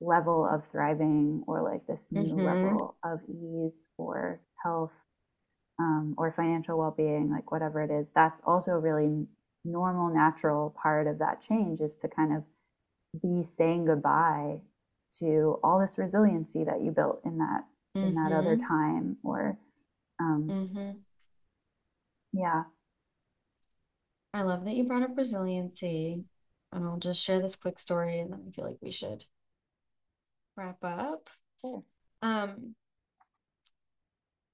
level 0.00 0.46
of 0.46 0.62
thriving 0.70 1.44
or 1.46 1.62
like 1.62 1.86
this 1.86 2.08
new 2.10 2.22
mm-hmm. 2.22 2.44
level 2.44 2.96
of 3.04 3.20
ease 3.28 3.86
or 3.96 4.40
health 4.62 4.90
um, 5.78 6.14
or 6.18 6.32
financial 6.32 6.78
well-being 6.78 7.30
like 7.30 7.50
whatever 7.50 7.80
it 7.82 7.90
is 7.90 8.10
that's 8.14 8.40
also 8.44 8.72
a 8.72 8.78
really 8.78 9.26
normal 9.64 10.12
natural 10.12 10.74
part 10.82 11.06
of 11.06 11.18
that 11.18 11.40
change 11.48 11.80
is 11.80 11.94
to 11.94 12.08
kind 12.08 12.36
of 12.36 12.42
be 13.22 13.44
saying 13.44 13.84
goodbye 13.84 14.58
to 15.18 15.58
all 15.62 15.78
this 15.78 15.98
resiliency 15.98 16.64
that 16.64 16.82
you 16.82 16.90
built 16.90 17.20
in 17.24 17.38
that 17.38 17.64
mm-hmm. 17.96 18.08
in 18.08 18.14
that 18.14 18.32
other 18.32 18.56
mm-hmm. 18.56 18.66
time 18.66 19.16
or 19.22 19.58
um, 20.20 20.48
mm-hmm. 20.48 20.90
yeah 22.32 22.64
i 24.32 24.42
love 24.42 24.64
that 24.64 24.74
you 24.74 24.84
brought 24.84 25.02
up 25.02 25.16
resiliency 25.16 26.24
and 26.72 26.84
i'll 26.84 26.98
just 26.98 27.20
share 27.20 27.40
this 27.40 27.56
quick 27.56 27.78
story 27.78 28.20
and 28.20 28.32
then 28.32 28.40
i 28.46 28.50
feel 28.50 28.64
like 28.64 28.78
we 28.80 28.90
should 28.90 29.24
wrap 30.56 30.78
up. 30.82 31.28
Cool. 31.62 31.84
Um, 32.20 32.74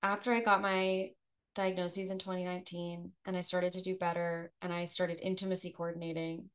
after 0.02 0.32
I 0.32 0.40
got 0.40 0.62
my 0.62 1.10
diagnoses 1.54 2.10
in 2.10 2.18
2019 2.18 3.12
and 3.26 3.36
I 3.36 3.40
started 3.40 3.72
to 3.74 3.82
do 3.82 3.96
better 3.96 4.52
and 4.62 4.72
I 4.72 4.84
started 4.84 5.18
intimacy 5.20 5.72
coordinating. 5.72 6.50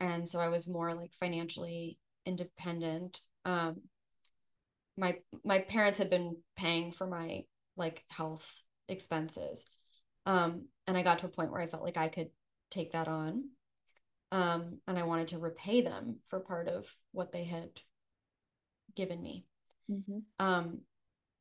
And 0.00 0.28
so 0.28 0.40
I 0.40 0.48
was 0.48 0.66
more 0.66 0.94
like 0.94 1.12
financially 1.20 1.98
independent. 2.26 3.20
Um, 3.44 3.82
my 4.96 5.18
my 5.44 5.60
parents 5.60 5.98
had 5.98 6.10
been 6.10 6.36
paying 6.56 6.92
for 6.92 7.06
my 7.06 7.44
like 7.76 8.04
health 8.08 8.62
expenses. 8.88 9.68
Um, 10.26 10.66
and 10.86 10.96
I 10.96 11.02
got 11.02 11.20
to 11.20 11.26
a 11.26 11.30
point 11.30 11.50
where 11.50 11.60
I 11.60 11.66
felt 11.66 11.82
like 11.82 11.96
I 11.96 12.08
could 12.08 12.30
take 12.70 12.92
that 12.92 13.08
on. 13.08 13.44
Um, 14.32 14.78
and 14.86 14.98
I 14.98 15.02
wanted 15.04 15.28
to 15.28 15.38
repay 15.38 15.80
them 15.80 16.18
for 16.26 16.38
part 16.40 16.68
of 16.68 16.86
what 17.12 17.32
they 17.32 17.44
had 17.44 17.70
given 18.94 19.22
me. 19.22 19.46
Mm-hmm. 19.90 20.18
Um, 20.38 20.80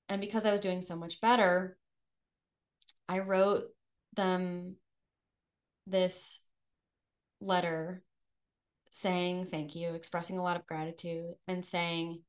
and 0.08 0.22
because 0.22 0.46
I 0.46 0.52
was 0.52 0.62
doing 0.62 0.82
so 0.82 0.96
much 0.96 1.22
better, 1.22 1.78
I 3.08 3.20
wrote 3.20 3.66
them 4.16 4.76
this 5.86 6.40
letter 7.42 8.04
saying 8.92 9.48
thank 9.52 9.76
you, 9.76 9.94
expressing 9.94 10.38
a 10.38 10.44
lot 10.44 10.58
of 10.58 10.66
gratitude, 10.66 11.36
and 11.48 11.66
saying, 11.66 12.22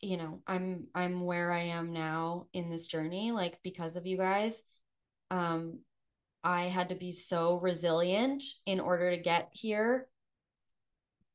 you 0.00 0.16
know, 0.16 0.40
I'm 0.46 0.88
I'm 0.94 1.22
where 1.22 1.52
I 1.52 1.60
am 1.60 1.92
now 1.92 2.46
in 2.52 2.70
this 2.70 2.86
journey, 2.86 3.32
like 3.32 3.58
because 3.62 3.96
of 3.96 4.06
you 4.06 4.16
guys. 4.16 4.62
Um, 5.30 5.80
I 6.44 6.64
had 6.64 6.90
to 6.90 6.94
be 6.94 7.10
so 7.12 7.58
resilient 7.58 8.42
in 8.64 8.80
order 8.80 9.10
to 9.10 9.18
get 9.18 9.50
here 9.52 10.08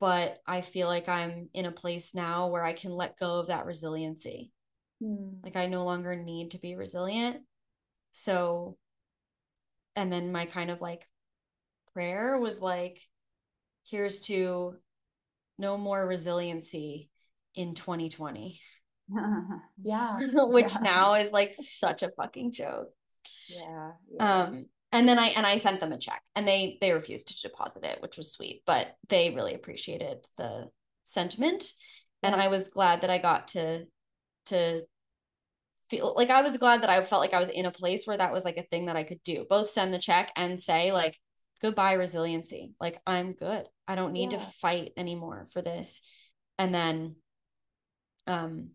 but 0.03 0.41
I 0.45 0.59
feel 0.59 0.87
like 0.87 1.07
I'm 1.07 1.47
in 1.53 1.65
a 1.65 1.71
place 1.71 2.13
now 2.13 2.49
where 2.49 2.65
I 2.65 2.73
can 2.73 2.91
let 2.91 3.17
go 3.17 3.39
of 3.39 3.47
that 3.47 3.65
resiliency. 3.65 4.51
Mm. 5.01 5.41
Like 5.41 5.55
I 5.55 5.67
no 5.67 5.85
longer 5.85 6.13
need 6.13 6.51
to 6.51 6.57
be 6.57 6.75
resilient. 6.75 7.37
So, 8.11 8.75
and 9.95 10.11
then 10.11 10.33
my 10.33 10.45
kind 10.45 10.69
of 10.71 10.81
like 10.81 11.07
prayer 11.93 12.37
was 12.37 12.61
like, 12.61 12.99
here's 13.83 14.19
to 14.21 14.75
no 15.57 15.77
more 15.77 16.05
resiliency 16.05 17.09
in 17.55 17.75
2020. 17.75 18.59
yeah. 19.83 20.19
Which 20.33 20.73
yeah. 20.73 20.81
now 20.81 21.13
is 21.15 21.31
like 21.31 21.53
such 21.53 22.03
a 22.03 22.11
fucking 22.17 22.51
joke. 22.51 22.89
Yeah, 23.49 23.91
yeah. 24.11 24.43
Um, 24.43 24.65
and 24.91 25.07
then 25.07 25.17
I 25.17 25.27
and 25.29 25.45
I 25.45 25.57
sent 25.57 25.79
them 25.79 25.91
a 25.91 25.97
check 25.97 26.21
and 26.35 26.47
they 26.47 26.77
they 26.79 26.91
refused 26.91 27.27
to 27.27 27.41
deposit 27.41 27.83
it, 27.83 28.01
which 28.01 28.17
was 28.17 28.31
sweet, 28.31 28.61
but 28.65 28.95
they 29.09 29.31
really 29.31 29.55
appreciated 29.55 30.25
the 30.37 30.69
sentiment. 31.03 31.65
And 32.21 32.35
I 32.35 32.47
was 32.47 32.69
glad 32.69 33.01
that 33.01 33.09
I 33.09 33.17
got 33.17 33.49
to 33.49 33.85
to 34.47 34.83
feel 35.89 36.13
like 36.15 36.29
I 36.29 36.41
was 36.41 36.57
glad 36.57 36.83
that 36.83 36.89
I 36.89 37.03
felt 37.03 37.21
like 37.21 37.33
I 37.33 37.39
was 37.39 37.49
in 37.49 37.65
a 37.65 37.71
place 37.71 38.05
where 38.05 38.17
that 38.17 38.33
was 38.33 38.45
like 38.45 38.57
a 38.57 38.63
thing 38.63 38.85
that 38.85 38.95
I 38.95 39.03
could 39.03 39.23
do, 39.23 39.45
both 39.49 39.69
send 39.69 39.93
the 39.93 39.99
check 39.99 40.31
and 40.35 40.59
say 40.59 40.91
like 40.91 41.17
goodbye 41.61 41.93
resiliency. 41.93 42.73
Like 42.79 42.99
I'm 43.05 43.33
good. 43.33 43.65
I 43.87 43.95
don't 43.95 44.13
need 44.13 44.31
yeah. 44.31 44.39
to 44.39 44.45
fight 44.61 44.93
anymore 44.97 45.47
for 45.51 45.61
this. 45.61 46.01
And 46.57 46.73
then 46.73 47.15
um 48.27 48.69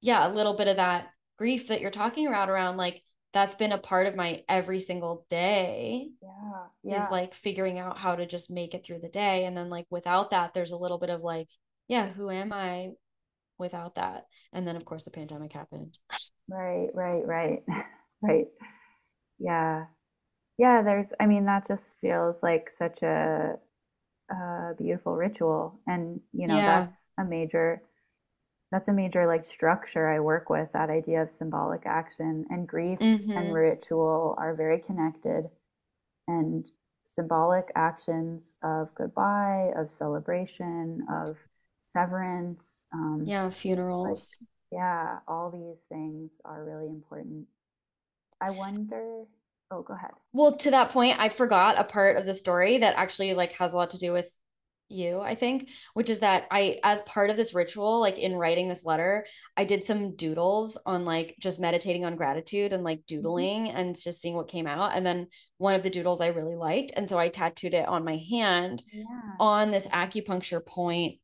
yeah, 0.00 0.26
a 0.26 0.32
little 0.32 0.56
bit 0.56 0.68
of 0.68 0.76
that 0.76 1.08
grief 1.38 1.68
that 1.68 1.80
you're 1.80 1.90
talking 1.90 2.26
about 2.26 2.50
around 2.50 2.76
like 2.76 3.02
that's 3.32 3.54
been 3.54 3.72
a 3.72 3.78
part 3.78 4.06
of 4.06 4.14
my 4.14 4.42
every 4.48 4.78
single 4.78 5.26
day. 5.30 6.10
Yeah, 6.22 6.62
yeah. 6.82 7.04
Is 7.04 7.10
like 7.10 7.34
figuring 7.34 7.78
out 7.78 7.98
how 7.98 8.14
to 8.14 8.26
just 8.26 8.50
make 8.50 8.74
it 8.74 8.84
through 8.84 9.00
the 9.00 9.08
day 9.08 9.44
and 9.44 9.56
then 9.56 9.70
like 9.70 9.86
without 9.90 10.30
that 10.30 10.54
there's 10.54 10.72
a 10.72 10.76
little 10.76 10.98
bit 10.98 11.10
of 11.10 11.22
like 11.22 11.48
yeah, 11.88 12.08
who 12.08 12.30
am 12.30 12.52
I 12.52 12.90
without 13.58 13.96
that? 13.96 14.26
And 14.52 14.66
then 14.66 14.76
of 14.76 14.84
course 14.84 15.04
the 15.04 15.10
pandemic 15.10 15.52
happened. 15.52 15.98
Right, 16.48 16.88
right, 16.94 17.26
right. 17.26 17.62
right. 18.22 18.46
Yeah. 19.38 19.86
Yeah, 20.58 20.82
there's 20.82 21.08
I 21.18 21.26
mean 21.26 21.46
that 21.46 21.66
just 21.66 21.94
feels 22.00 22.36
like 22.42 22.70
such 22.78 23.02
a, 23.02 23.54
a 24.32 24.74
beautiful 24.78 25.14
ritual 25.14 25.78
and 25.86 26.20
you 26.32 26.46
know 26.46 26.56
yeah. 26.56 26.84
that's 26.84 27.06
a 27.18 27.24
major 27.24 27.82
that's 28.70 28.88
a 28.88 28.92
major 28.92 29.26
like 29.26 29.44
structure 29.52 30.08
I 30.08 30.20
work 30.20 30.48
with 30.48 30.68
that 30.72 30.88
idea 30.88 31.22
of 31.22 31.32
symbolic 31.32 31.82
action 31.84 32.46
and 32.48 32.66
grief 32.66 32.98
mm-hmm. 32.98 33.30
and 33.30 33.52
ritual 33.52 34.34
are 34.38 34.54
very 34.54 34.78
connected 34.78 35.44
and 36.26 36.64
symbolic 37.06 37.70
actions 37.74 38.54
of 38.62 38.94
goodbye 38.94 39.70
of 39.76 39.92
celebration 39.92 41.06
of 41.12 41.36
severance 41.82 42.84
um, 42.94 43.22
yeah 43.26 43.50
funerals 43.50 44.38
like, 44.40 44.48
yeah 44.80 45.18
all 45.28 45.50
these 45.50 45.82
things 45.90 46.30
are 46.44 46.64
really 46.64 46.88
important 46.88 47.46
i 48.40 48.50
wonder 48.50 49.24
oh 49.72 49.82
go 49.82 49.94
ahead 49.94 50.10
well 50.32 50.56
to 50.56 50.70
that 50.70 50.90
point 50.90 51.18
i 51.18 51.28
forgot 51.28 51.78
a 51.78 51.84
part 51.84 52.16
of 52.16 52.26
the 52.26 52.34
story 52.34 52.78
that 52.78 52.94
actually 52.96 53.34
like 53.34 53.52
has 53.52 53.72
a 53.72 53.76
lot 53.76 53.90
to 53.90 53.98
do 53.98 54.12
with 54.12 54.28
you, 54.92 55.20
I 55.20 55.34
think, 55.34 55.70
which 55.94 56.10
is 56.10 56.20
that 56.20 56.44
I, 56.50 56.78
as 56.84 57.02
part 57.02 57.30
of 57.30 57.36
this 57.36 57.54
ritual, 57.54 58.00
like 58.00 58.18
in 58.18 58.36
writing 58.36 58.68
this 58.68 58.84
letter, 58.84 59.26
I 59.56 59.64
did 59.64 59.84
some 59.84 60.14
doodles 60.14 60.78
on 60.86 61.04
like 61.04 61.36
just 61.40 61.60
meditating 61.60 62.04
on 62.04 62.16
gratitude 62.16 62.72
and 62.72 62.84
like 62.84 62.98
mm-hmm. 62.98 63.16
doodling 63.16 63.64
mm-hmm. 63.66 63.76
and 63.76 64.00
just 64.00 64.20
seeing 64.20 64.36
what 64.36 64.48
came 64.48 64.66
out. 64.66 64.92
And 64.94 65.04
then 65.04 65.28
one 65.58 65.74
of 65.74 65.82
the 65.82 65.90
doodles 65.90 66.20
I 66.20 66.28
really 66.28 66.56
liked. 66.56 66.92
And 66.94 67.08
so 67.08 67.18
I 67.18 67.28
tattooed 67.28 67.74
it 67.74 67.88
on 67.88 68.04
my 68.04 68.16
hand 68.30 68.82
yeah. 68.92 69.04
on 69.40 69.70
this 69.70 69.88
acupuncture 69.88 70.64
point 70.64 71.18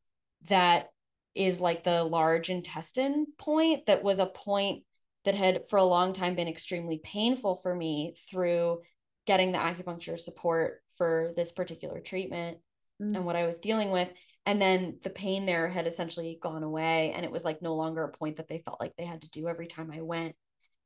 that 0.47 0.87
is 1.35 1.61
like 1.61 1.83
the 1.83 2.03
large 2.03 2.49
intestine 2.49 3.27
point 3.37 3.85
that 3.85 4.03
was 4.03 4.19
a 4.19 4.25
point 4.25 4.83
that 5.25 5.35
had 5.35 5.69
for 5.69 5.77
a 5.77 5.83
long 5.83 6.13
time 6.13 6.35
been 6.35 6.47
extremely 6.47 6.97
painful 6.97 7.55
for 7.55 7.75
me 7.75 8.15
through 8.29 8.81
getting 9.25 9.51
the 9.51 9.57
acupuncture 9.57 10.17
support 10.17 10.81
for 10.97 11.31
this 11.35 11.51
particular 11.51 11.99
treatment 11.99 12.57
mm. 13.01 13.15
and 13.15 13.25
what 13.25 13.35
I 13.35 13.45
was 13.45 13.59
dealing 13.59 13.91
with. 13.91 14.09
And 14.45 14.61
then 14.61 14.97
the 15.03 15.09
pain 15.09 15.45
there 15.45 15.67
had 15.67 15.87
essentially 15.87 16.39
gone 16.41 16.63
away. 16.63 17.13
And 17.13 17.25
it 17.25 17.31
was 17.31 17.45
like 17.45 17.61
no 17.61 17.75
longer 17.75 18.03
a 18.03 18.09
point 18.09 18.37
that 18.37 18.47
they 18.47 18.59
felt 18.59 18.79
like 18.79 18.95
they 18.97 19.05
had 19.05 19.21
to 19.21 19.29
do 19.29 19.47
every 19.47 19.67
time 19.67 19.91
I 19.93 20.01
went. 20.01 20.35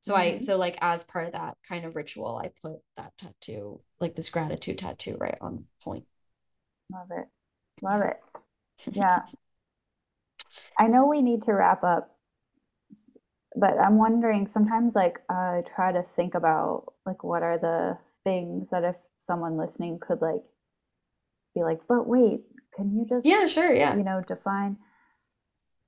So 0.02 0.14
mm-hmm. 0.14 0.36
I, 0.36 0.38
so 0.38 0.58
like 0.58 0.78
as 0.82 1.04
part 1.04 1.28
of 1.28 1.32
that 1.32 1.56
kind 1.68 1.86
of 1.86 1.96
ritual, 1.96 2.38
I 2.38 2.52
put 2.62 2.80
that 2.98 3.14
tattoo, 3.18 3.80
like 4.02 4.16
this 4.16 4.30
gratitude 4.30 4.80
tattoo 4.80 5.16
right 5.20 5.38
on 5.40 5.66
point. 5.82 6.04
Love 6.92 7.08
it. 7.12 7.28
Love 7.82 8.02
it. 8.02 8.18
Yeah. 8.92 9.22
I 10.78 10.88
know 10.88 11.06
we 11.06 11.22
need 11.22 11.44
to 11.44 11.54
wrap 11.54 11.84
up, 11.84 12.18
but 13.56 13.78
I'm 13.78 13.98
wondering 13.98 14.48
sometimes 14.48 14.96
like 14.96 15.20
I 15.30 15.62
try 15.76 15.92
to 15.92 16.04
think 16.16 16.36
about 16.36 16.94
like 17.06 17.24
what 17.24 17.44
are 17.44 17.58
the 17.58 17.98
things 18.24 18.68
that 18.72 18.84
if 18.84 18.96
someone 19.24 19.58
listening 19.58 20.00
could 20.02 20.22
like 20.22 20.42
be 21.56 21.64
like, 21.64 21.80
but 21.88 22.08
wait, 22.08 22.42
can 22.76 22.96
you 22.96 23.06
just 23.08 23.26
yeah, 23.26 23.46
sure, 23.46 23.74
yeah, 23.74 23.96
you 23.96 24.04
know, 24.04 24.22
define? 24.28 24.78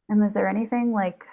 And 0.10 0.24
is 0.24 0.34
there 0.34 0.48
anything 0.48 0.92
like 0.92 1.24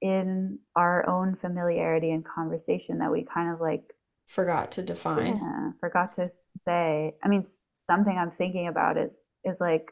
in 0.00 0.58
our 0.76 1.08
own 1.08 1.36
familiarity 1.40 2.10
and 2.10 2.24
conversation 2.24 2.98
that 2.98 3.10
we 3.10 3.26
kind 3.32 3.52
of 3.52 3.60
like 3.60 3.82
forgot 4.28 4.70
to 4.72 4.82
define? 4.82 5.36
Yeah, 5.36 5.70
forgot 5.80 6.14
to 6.16 6.30
say. 6.64 7.14
I 7.24 7.28
mean, 7.28 7.44
something 7.86 8.16
I'm 8.16 8.32
thinking 8.32 8.68
about 8.68 8.96
is 8.96 9.16
is 9.44 9.58
like 9.60 9.88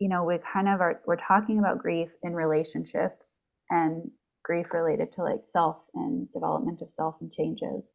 you 0.00 0.08
know 0.08 0.24
we 0.24 0.36
kind 0.52 0.68
of 0.68 0.80
are 0.82 1.00
we're 1.06 1.16
talking 1.16 1.58
about 1.58 1.78
grief 1.78 2.10
in 2.22 2.34
relationships 2.34 3.38
and 3.70 4.10
grief 4.44 4.66
related 4.72 5.12
to 5.12 5.22
like 5.22 5.40
self 5.48 5.76
and 5.94 6.30
development 6.32 6.82
of 6.82 6.92
self 6.92 7.16
and 7.20 7.32
changes 7.32 7.90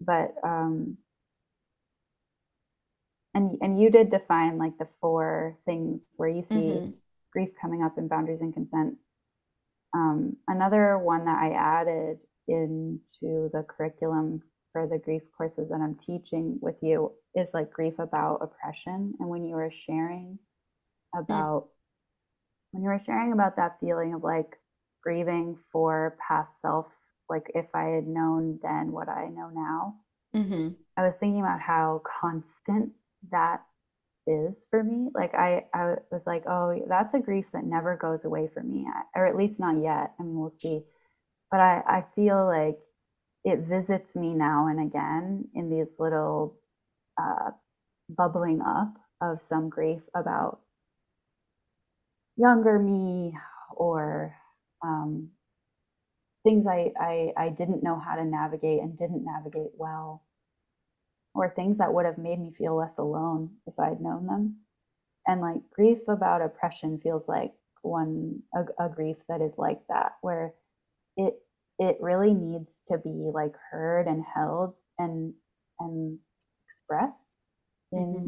but 0.00 0.34
um 0.44 0.96
and 3.34 3.58
and 3.60 3.80
you 3.80 3.90
did 3.90 4.10
define 4.10 4.58
like 4.58 4.76
the 4.78 4.88
four 5.00 5.56
things 5.64 6.06
where 6.16 6.28
you 6.28 6.42
see 6.42 6.54
mm-hmm. 6.54 6.90
grief 7.32 7.50
coming 7.60 7.82
up 7.82 7.96
in 7.98 8.08
boundaries 8.08 8.40
and 8.40 8.54
consent 8.54 8.94
um, 9.94 10.36
another 10.46 10.98
one 10.98 11.24
that 11.24 11.38
i 11.38 11.50
added 11.52 12.18
into 12.48 13.50
the 13.52 13.64
curriculum 13.68 14.42
for 14.72 14.86
the 14.86 14.98
grief 14.98 15.22
courses 15.36 15.68
that 15.68 15.80
i'm 15.80 15.96
teaching 15.96 16.58
with 16.60 16.76
you 16.82 17.12
is 17.34 17.48
like 17.54 17.70
grief 17.70 17.98
about 17.98 18.40
oppression 18.42 19.14
and 19.18 19.28
when 19.28 19.44
you 19.44 19.54
were 19.54 19.72
sharing 19.86 20.38
about 21.14 21.64
mm. 21.64 21.68
When 22.72 22.82
you 22.82 22.88
were 22.88 23.02
sharing 23.04 23.32
about 23.32 23.56
that 23.56 23.76
feeling 23.80 24.14
of 24.14 24.22
like 24.22 24.58
grieving 25.02 25.56
for 25.72 26.16
past 26.26 26.60
self 26.60 26.86
like 27.28 27.50
if 27.54 27.66
i 27.74 27.84
had 27.84 28.06
known 28.06 28.58
then 28.62 28.92
what 28.92 29.08
i 29.08 29.28
know 29.28 29.50
now 29.54 29.94
mm-hmm. 30.34 30.68
i 30.96 31.06
was 31.06 31.16
thinking 31.16 31.40
about 31.40 31.60
how 31.60 32.02
constant 32.20 32.90
that 33.30 33.62
is 34.26 34.64
for 34.70 34.82
me. 34.82 35.08
Like 35.14 35.34
I, 35.34 35.64
I 35.74 35.96
was 36.10 36.22
like, 36.26 36.44
oh, 36.46 36.78
that's 36.88 37.14
a 37.14 37.18
grief 37.20 37.46
that 37.52 37.64
never 37.64 37.96
goes 37.96 38.24
away 38.24 38.48
for 38.52 38.62
me, 38.62 38.86
or 39.14 39.26
at 39.26 39.36
least 39.36 39.60
not 39.60 39.82
yet. 39.82 40.12
I 40.18 40.22
mean, 40.22 40.38
we'll 40.38 40.50
see. 40.50 40.82
But 41.50 41.60
I, 41.60 41.82
I 41.86 42.04
feel 42.14 42.46
like 42.46 42.78
it 43.44 43.60
visits 43.60 44.14
me 44.14 44.34
now 44.34 44.68
and 44.68 44.80
again 44.80 45.48
in 45.54 45.70
these 45.70 45.88
little 45.98 46.58
uh, 47.20 47.50
bubbling 48.08 48.60
up 48.60 48.94
of 49.20 49.42
some 49.42 49.68
grief 49.68 50.02
about 50.14 50.60
younger 52.36 52.78
me 52.78 53.36
or 53.76 54.34
um, 54.82 55.30
things 56.42 56.66
I, 56.66 56.92
I, 56.98 57.32
I 57.36 57.48
didn't 57.50 57.82
know 57.82 57.98
how 57.98 58.16
to 58.16 58.24
navigate 58.24 58.80
and 58.80 58.98
didn't 58.98 59.24
navigate 59.24 59.72
well 59.76 60.22
or 61.34 61.48
things 61.48 61.78
that 61.78 61.92
would 61.92 62.06
have 62.06 62.18
made 62.18 62.40
me 62.40 62.52
feel 62.56 62.76
less 62.76 62.98
alone 62.98 63.50
if 63.66 63.78
I'd 63.78 64.00
known 64.00 64.26
them. 64.26 64.56
And 65.26 65.40
like 65.40 65.60
grief 65.72 65.98
about 66.08 66.42
oppression 66.42 67.00
feels 67.02 67.28
like 67.28 67.52
one 67.82 68.40
a, 68.54 68.84
a 68.84 68.88
grief 68.88 69.16
that 69.28 69.40
is 69.40 69.54
like 69.56 69.80
that, 69.88 70.12
where 70.22 70.54
it 71.16 71.34
it 71.78 71.96
really 72.00 72.34
needs 72.34 72.80
to 72.88 72.98
be 72.98 73.30
like 73.32 73.54
heard 73.70 74.06
and 74.06 74.24
held 74.34 74.74
and 74.98 75.34
and 75.78 76.18
expressed 76.68 77.26
in 77.92 77.98
mm-hmm. 77.98 78.26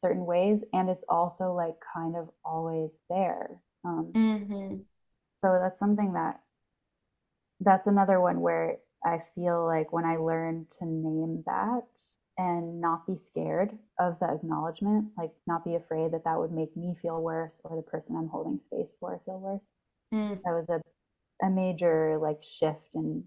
Certain 0.00 0.24
ways 0.24 0.64
and 0.72 0.88
it's 0.88 1.04
also 1.08 1.52
like 1.52 1.74
kind 1.94 2.16
of 2.16 2.28
always 2.44 3.00
there 3.08 3.50
um, 3.84 4.12
mm-hmm. 4.14 4.76
so 5.38 5.58
that's 5.60 5.78
something 5.78 6.12
that 6.12 6.40
that's 7.60 7.86
another 7.86 8.20
one 8.20 8.40
where 8.40 8.76
i 9.04 9.18
feel 9.34 9.64
like 9.64 9.92
when 9.92 10.04
i 10.04 10.16
learn 10.16 10.66
to 10.78 10.84
name 10.84 11.42
that 11.46 11.84
and 12.38 12.80
not 12.80 13.04
be 13.04 13.16
scared 13.18 13.76
of 13.98 14.16
the 14.20 14.32
acknowledgement, 14.32 15.08
like 15.18 15.32
not 15.48 15.64
be 15.64 15.74
afraid 15.74 16.12
that 16.12 16.22
that 16.22 16.38
would 16.38 16.52
make 16.52 16.74
me 16.76 16.94
feel 17.02 17.20
worse 17.20 17.60
or 17.64 17.74
the 17.74 17.82
person 17.82 18.14
I'm 18.14 18.28
holding 18.28 18.60
space 18.62 18.92
for 19.00 19.20
feel 19.24 19.40
worse. 19.40 19.60
Mm. 20.14 20.40
That 20.44 20.52
was 20.52 20.68
a 20.68 20.80
a 21.42 21.50
major 21.50 22.18
like 22.20 22.42
shift 22.42 22.88
in, 22.94 23.24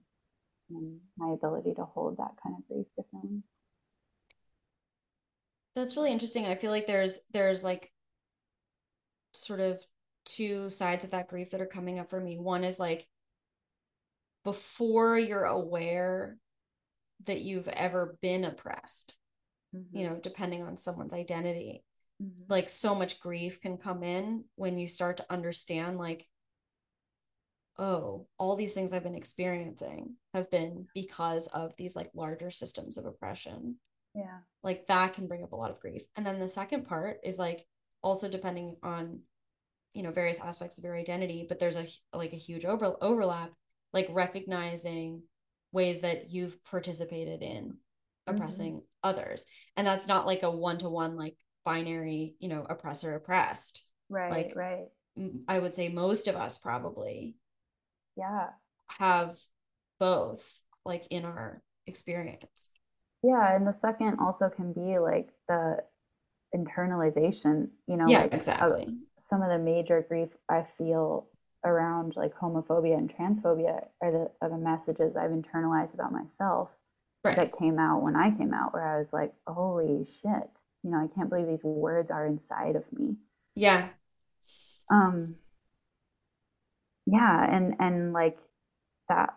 in 0.70 1.00
my 1.18 1.32
ability 1.34 1.74
to 1.76 1.86
hold 1.86 2.18
that 2.18 2.32
kind 2.44 2.56
of 2.58 2.68
grief 2.68 2.88
differently. 2.98 3.42
That's 5.76 5.96
really 5.96 6.12
interesting. 6.12 6.46
I 6.46 6.56
feel 6.56 6.72
like 6.72 6.88
there's 6.88 7.20
there's 7.32 7.64
like 7.64 7.92
sort 9.34 9.60
of 9.60 9.80
two 10.26 10.70
sides 10.70 11.04
of 11.06 11.12
that 11.12 11.30
grief 11.30 11.52
that 11.52 11.62
are 11.62 11.66
coming 11.66 12.00
up 12.00 12.10
for 12.10 12.20
me. 12.20 12.38
One 12.38 12.64
is 12.64 12.80
like 12.80 13.08
before 14.44 15.18
you're 15.18 15.46
aware 15.46 16.38
that 17.26 17.42
you've 17.42 17.68
ever 17.68 18.18
been 18.22 18.44
oppressed 18.44 19.16
mm-hmm. 19.76 19.98
you 19.98 20.08
know 20.08 20.20
depending 20.22 20.64
on 20.64 20.78
someone's 20.78 21.14
identity 21.14 21.84
mm-hmm. 22.22 22.44
like 22.50 22.70
so 22.70 22.96
much 22.96 23.20
grief 23.20 23.62
can 23.62 23.78
come 23.78 24.04
in 24.04 24.44
when 24.56 24.78
you 24.78 24.88
start 24.88 25.18
to 25.18 25.32
understand 25.32 25.98
like 25.98 26.26
oh 27.78 28.28
all 28.38 28.56
these 28.56 28.74
things 28.74 28.94
i've 28.94 29.04
been 29.04 29.16
experiencing 29.16 30.16
have 30.34 30.50
been 30.52 30.88
because 30.94 31.48
of 31.48 31.74
these 31.78 31.96
like 31.96 32.10
larger 32.14 32.52
systems 32.52 32.98
of 32.98 33.06
oppression 33.06 33.76
yeah. 34.14 34.40
Like 34.64 34.88
that 34.88 35.14
can 35.14 35.28
bring 35.28 35.44
up 35.44 35.54
a 35.54 35.56
lot 35.56 35.72
of 35.72 35.80
grief. 35.80 36.04
And 36.16 36.26
then 36.26 36.40
the 36.40 36.48
second 36.48 36.86
part 36.86 37.20
is 37.24 37.40
like 37.40 37.66
also 38.04 38.30
depending 38.30 38.76
on 38.84 39.22
you 39.94 40.04
know 40.04 40.12
various 40.12 40.40
aspects 40.40 40.78
of 40.78 40.86
your 40.86 40.96
identity 40.96 41.46
but 41.48 41.60
there's 41.60 41.76
a 41.76 41.86
like 42.14 42.32
a 42.32 42.38
huge 42.38 42.66
over, 42.66 42.96
overlap 43.02 43.52
like 43.94 44.08
recognizing 44.10 45.22
ways 45.74 46.02
that 46.02 46.32
you've 46.32 46.64
participated 46.64 47.42
in 47.42 47.76
oppressing 48.28 48.76
mm-hmm. 48.76 48.86
others. 49.04 49.46
And 49.76 49.86
that's 49.86 50.08
not 50.08 50.26
like 50.26 50.44
a 50.44 50.52
one-to-one 50.52 51.18
like 51.18 51.38
binary 51.64 52.36
you 52.40 52.50
know 52.50 52.66
oppressor 52.70 53.16
oppressed. 53.16 53.86
Right 54.10 54.32
like 54.32 54.54
right. 54.56 54.88
i 55.48 55.58
would 55.58 55.74
say 55.74 55.88
most 55.88 56.28
of 56.28 56.36
us 56.36 56.58
probably 56.58 57.38
yeah. 58.18 58.48
have 58.90 59.38
both 60.00 60.62
like 60.84 61.08
in 61.12 61.24
our 61.24 61.62
experience 61.88 62.70
yeah 63.24 63.56
and 63.56 63.68
the 63.68 63.74
second 63.74 64.18
also 64.20 64.50
can 64.50 64.74
be 64.74 65.00
like 65.00 65.30
the 65.48 65.78
internalization 66.56 67.70
you 67.88 67.98
know 67.98 68.06
yeah 68.08 68.24
like 68.24 68.34
exactly. 68.34 68.88
some 69.20 69.42
of 69.42 69.50
the 69.50 69.58
major 69.58 70.06
grief 70.08 70.30
i 70.50 70.66
feel 70.78 71.28
around 71.64 72.14
like 72.16 72.36
homophobia 72.36 72.98
and 72.98 73.14
transphobia 73.14 73.86
are 74.02 74.12
the 74.12 74.32
are 74.42 74.50
the 74.50 74.58
messages 74.58 75.16
i've 75.16 75.32
internalized 75.32 75.94
about 75.94 76.12
myself 76.12 76.70
right. 77.24 77.36
that 77.36 77.58
came 77.58 77.80
out 77.80 78.02
when 78.02 78.16
i 78.16 78.32
came 78.32 78.54
out 78.54 78.74
where 78.74 78.88
i 78.88 78.98
was 78.98 79.14
like 79.14 79.34
holy 79.48 80.06
shit 80.22 80.50
you 80.84 80.90
know 80.90 80.98
i 80.98 81.08
can't 81.16 81.30
believe 81.30 81.48
these 81.48 81.64
words 81.64 82.12
are 82.12 82.26
inside 82.26 82.76
of 82.76 82.84
me. 82.92 83.16
Yeah. 83.56 83.90
Um 84.90 85.36
yeah 87.06 87.48
and 87.50 87.76
and 87.80 88.14
like 88.14 88.38
that 89.10 89.36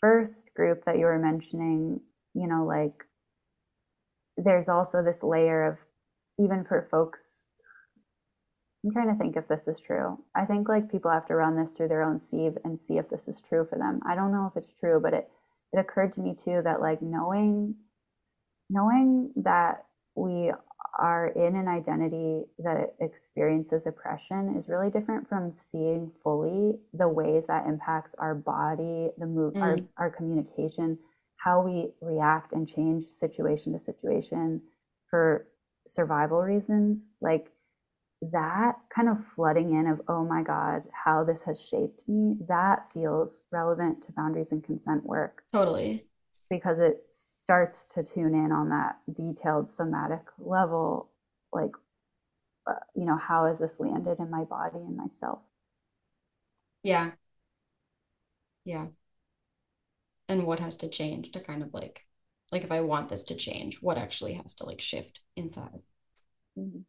first 0.00 0.52
group 0.54 0.84
that 0.84 0.98
you 0.98 1.04
were 1.04 1.18
mentioning 1.18 2.00
you 2.34 2.46
know 2.46 2.64
like 2.64 3.04
there's 4.36 4.68
also 4.68 5.02
this 5.02 5.22
layer 5.22 5.64
of 5.66 5.78
even 6.38 6.64
for 6.64 6.86
folks 6.90 7.46
I'm 8.84 8.92
trying 8.92 9.08
to 9.08 9.18
think 9.18 9.36
if 9.36 9.48
this 9.48 9.66
is 9.66 9.80
true. 9.84 10.16
I 10.36 10.44
think 10.44 10.68
like 10.68 10.92
people 10.92 11.10
have 11.10 11.26
to 11.26 11.34
run 11.34 11.56
this 11.56 11.76
through 11.76 11.88
their 11.88 12.04
own 12.04 12.20
sieve 12.20 12.56
and 12.62 12.78
see 12.78 12.98
if 12.98 13.10
this 13.10 13.26
is 13.26 13.42
true 13.48 13.66
for 13.68 13.76
them. 13.78 14.00
I 14.08 14.14
don't 14.14 14.30
know 14.30 14.48
if 14.48 14.56
it's 14.62 14.72
true, 14.78 15.00
but 15.02 15.12
it 15.12 15.28
it 15.72 15.80
occurred 15.80 16.12
to 16.12 16.20
me 16.20 16.34
too 16.34 16.60
that 16.62 16.80
like 16.80 17.02
knowing 17.02 17.74
knowing 18.70 19.32
that 19.36 19.84
we 20.14 20.52
are 20.98 21.28
in 21.28 21.56
an 21.56 21.68
identity 21.68 22.44
that 22.58 22.94
experiences 23.00 23.86
oppression 23.86 24.56
is 24.58 24.68
really 24.68 24.90
different 24.90 25.28
from 25.28 25.52
seeing 25.56 26.10
fully 26.22 26.78
the 26.94 27.08
ways 27.08 27.44
that 27.48 27.66
impacts 27.66 28.14
our 28.18 28.34
body, 28.34 29.10
the 29.18 29.26
move, 29.26 29.52
mm. 29.54 29.60
our, 29.60 29.76
our 29.98 30.10
communication, 30.10 30.98
how 31.36 31.60
we 31.60 31.90
react 32.00 32.52
and 32.52 32.68
change 32.68 33.10
situation 33.10 33.72
to 33.72 33.80
situation 33.80 34.60
for 35.08 35.46
survival 35.86 36.40
reasons. 36.40 37.08
Like 37.20 37.50
that 38.32 38.76
kind 38.94 39.08
of 39.08 39.18
flooding 39.34 39.74
in 39.74 39.86
of, 39.86 40.00
oh 40.08 40.24
my 40.24 40.42
God, 40.42 40.82
how 40.92 41.24
this 41.24 41.42
has 41.42 41.60
shaped 41.60 42.02
me, 42.08 42.36
that 42.48 42.86
feels 42.92 43.42
relevant 43.52 44.04
to 44.06 44.12
boundaries 44.12 44.52
and 44.52 44.64
consent 44.64 45.04
work. 45.04 45.42
Totally. 45.52 46.06
Because 46.48 46.78
it 46.78 47.04
starts 47.12 47.86
to 47.94 48.02
tune 48.02 48.34
in 48.34 48.52
on 48.52 48.70
that 48.70 48.98
detailed 49.12 49.68
somatic 49.68 50.22
level, 50.38 51.10
like, 51.52 51.72
uh, 52.66 52.74
you 52.94 53.04
know, 53.04 53.16
how 53.16 53.46
has 53.46 53.58
this 53.58 53.78
landed 53.78 54.18
in 54.18 54.30
my 54.30 54.44
body 54.44 54.78
and 54.78 54.96
myself? 54.96 55.40
Yeah. 56.82 57.12
Yeah. 58.64 58.86
And 60.28 60.44
what 60.44 60.60
has 60.60 60.76
to 60.78 60.88
change 60.88 61.32
to 61.32 61.40
kind 61.40 61.62
of 61.62 61.72
like, 61.72 62.04
like 62.50 62.64
if 62.64 62.72
I 62.72 62.80
want 62.80 63.08
this 63.08 63.24
to 63.24 63.34
change, 63.34 63.80
what 63.80 63.98
actually 63.98 64.34
has 64.34 64.54
to 64.56 64.66
like 64.66 64.80
shift 64.80 65.20
inside? 65.36 65.82
Mm-hmm. 66.58 66.80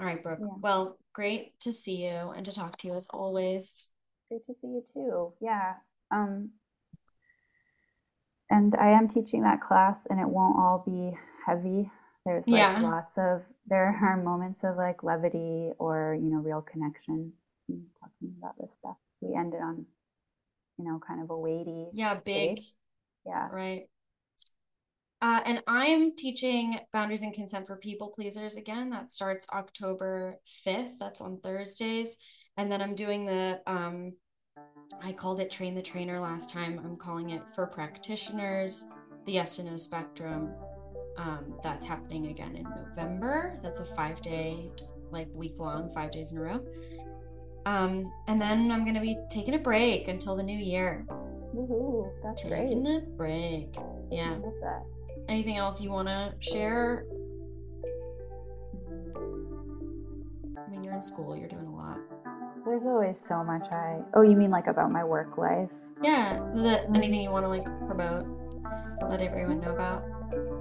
All 0.00 0.06
right, 0.06 0.22
Brooke. 0.22 0.40
Yeah. 0.40 0.48
Well, 0.60 0.98
great 1.12 1.58
to 1.60 1.72
see 1.72 2.04
you 2.04 2.32
and 2.34 2.44
to 2.46 2.52
talk 2.52 2.78
to 2.78 2.88
you 2.88 2.94
as 2.94 3.06
always. 3.10 3.86
Great 4.28 4.44
to 4.46 4.54
see 4.60 4.66
you 4.68 4.84
too. 4.92 5.32
Yeah. 5.40 5.74
Um, 6.10 6.50
and 8.50 8.74
I 8.74 8.90
am 8.90 9.08
teaching 9.08 9.42
that 9.42 9.60
class, 9.60 10.06
and 10.10 10.20
it 10.20 10.28
won't 10.28 10.58
all 10.58 10.82
be 10.84 11.16
heavy. 11.46 11.90
There's 12.24 12.46
like 12.46 12.58
yeah. 12.58 12.80
lots 12.80 13.16
of 13.18 13.42
there 13.66 13.86
are 14.02 14.16
moments 14.16 14.60
of 14.64 14.76
like 14.76 15.02
levity 15.02 15.72
or 15.78 16.16
you 16.20 16.30
know 16.30 16.38
real 16.38 16.62
connection. 16.62 17.32
Talking 17.68 18.34
about 18.38 18.58
this 18.58 18.70
stuff, 18.78 18.96
we 19.20 19.34
ended 19.34 19.60
on 19.60 19.86
you 20.78 20.84
know 20.84 21.00
kind 21.06 21.22
of 21.22 21.30
a 21.30 21.38
weighty. 21.38 21.88
Yeah, 21.92 22.14
big. 22.14 22.58
Space. 22.58 22.72
Yeah. 23.26 23.48
Right. 23.50 23.84
Uh, 25.24 25.40
and 25.46 25.62
I'm 25.66 26.14
teaching 26.16 26.78
boundaries 26.92 27.22
and 27.22 27.32
consent 27.32 27.66
for 27.66 27.76
people 27.76 28.12
pleasers 28.14 28.58
again. 28.58 28.90
That 28.90 29.10
starts 29.10 29.46
October 29.54 30.38
5th. 30.66 30.98
That's 31.00 31.22
on 31.22 31.40
Thursdays. 31.42 32.18
And 32.58 32.70
then 32.70 32.82
I'm 32.82 32.94
doing 32.94 33.24
the, 33.24 33.58
um, 33.66 34.12
I 35.02 35.12
called 35.12 35.40
it 35.40 35.50
Train 35.50 35.74
the 35.74 35.80
Trainer 35.80 36.20
last 36.20 36.50
time. 36.50 36.78
I'm 36.84 36.96
calling 36.96 37.30
it 37.30 37.42
for 37.54 37.66
practitioners, 37.66 38.84
the 39.24 39.32
yes 39.32 39.56
to 39.56 39.62
no 39.62 39.78
spectrum. 39.78 40.52
Um, 41.16 41.54
that's 41.62 41.86
happening 41.86 42.26
again 42.26 42.54
in 42.56 42.64
November. 42.64 43.58
That's 43.62 43.80
a 43.80 43.86
five 43.86 44.20
day, 44.20 44.70
like 45.10 45.28
week 45.32 45.58
long, 45.58 45.90
five 45.94 46.12
days 46.12 46.32
in 46.32 46.38
a 46.38 46.42
row. 46.42 46.62
Um, 47.66 48.12
and 48.28 48.40
then 48.40 48.70
I'm 48.70 48.84
going 48.84 48.94
to 48.94 49.00
be 49.00 49.18
taking 49.30 49.54
a 49.54 49.58
break 49.58 50.08
until 50.08 50.36
the 50.36 50.42
new 50.42 50.58
year. 50.58 51.06
Woohoo, 51.54 52.10
that's 52.22 52.42
taking 52.42 52.84
great. 52.84 52.96
a 52.96 53.06
break. 53.16 53.74
Yeah. 54.10 54.30
Love 54.32 54.54
that. 54.60 54.82
Anything 55.28 55.56
else 55.56 55.80
you 55.80 55.90
want 55.90 56.08
to 56.08 56.34
share? 56.40 57.06
I 60.56 60.70
mean, 60.70 60.84
you're 60.84 60.94
in 60.94 61.02
school, 61.02 61.36
you're 61.36 61.48
doing 61.48 61.66
a 61.66 61.74
lot. 61.74 62.00
There's 62.66 62.84
always 62.84 63.18
so 63.18 63.44
much 63.44 63.70
I. 63.70 64.00
Oh, 64.14 64.22
you 64.22 64.36
mean 64.36 64.50
like 64.50 64.66
about 64.66 64.90
my 64.90 65.04
work 65.04 65.38
life? 65.38 65.70
Yeah. 66.02 66.38
The, 66.54 66.84
anything 66.94 67.20
you 67.22 67.30
want 67.30 67.44
to 67.44 67.48
like 67.48 67.64
promote? 67.86 68.26
Let 69.08 69.20
everyone 69.20 69.60
know 69.60 69.72
about? 69.72 70.04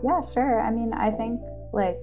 Yeah, 0.03 0.21
sure. 0.33 0.61
I 0.61 0.71
mean, 0.71 0.93
I 0.93 1.11
think 1.11 1.41
like 1.71 1.97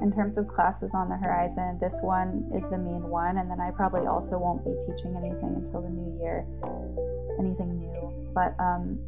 in 0.00 0.12
terms 0.12 0.36
of 0.38 0.48
classes 0.48 0.90
on 0.94 1.08
the 1.08 1.16
horizon, 1.16 1.78
this 1.80 1.98
one 2.00 2.48
is 2.54 2.62
the 2.70 2.78
main 2.78 3.04
one, 3.08 3.38
and 3.38 3.50
then 3.50 3.60
I 3.60 3.70
probably 3.70 4.06
also 4.06 4.38
won't 4.38 4.64
be 4.64 4.72
teaching 4.86 5.14
anything 5.16 5.60
until 5.60 5.82
the 5.82 5.90
new 5.90 6.18
year, 6.20 6.46
anything 7.38 7.78
new. 7.78 8.32
But 8.34 8.56
um, 8.58 8.98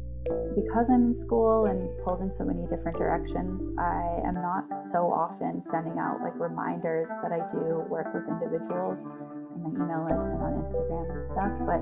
because 0.55 0.87
I'm 0.89 1.11
in 1.11 1.15
school 1.15 1.65
and 1.65 1.81
pulled 2.03 2.21
in 2.21 2.31
so 2.31 2.45
many 2.45 2.63
different 2.69 2.97
directions, 2.97 3.67
I 3.77 4.21
am 4.23 4.35
not 4.35 4.69
so 4.91 5.11
often 5.11 5.63
sending 5.69 5.97
out 5.99 6.21
like 6.21 6.37
reminders 6.39 7.09
that 7.21 7.31
I 7.33 7.41
do 7.51 7.83
work 7.89 8.13
with 8.13 8.23
individuals 8.29 9.09
in 9.55 9.65
my 9.65 9.73
email 9.73 10.03
list 10.05 10.31
and 10.31 10.41
on 10.45 10.53
Instagram 10.63 11.09
and 11.09 11.25
stuff. 11.31 11.53
But 11.67 11.81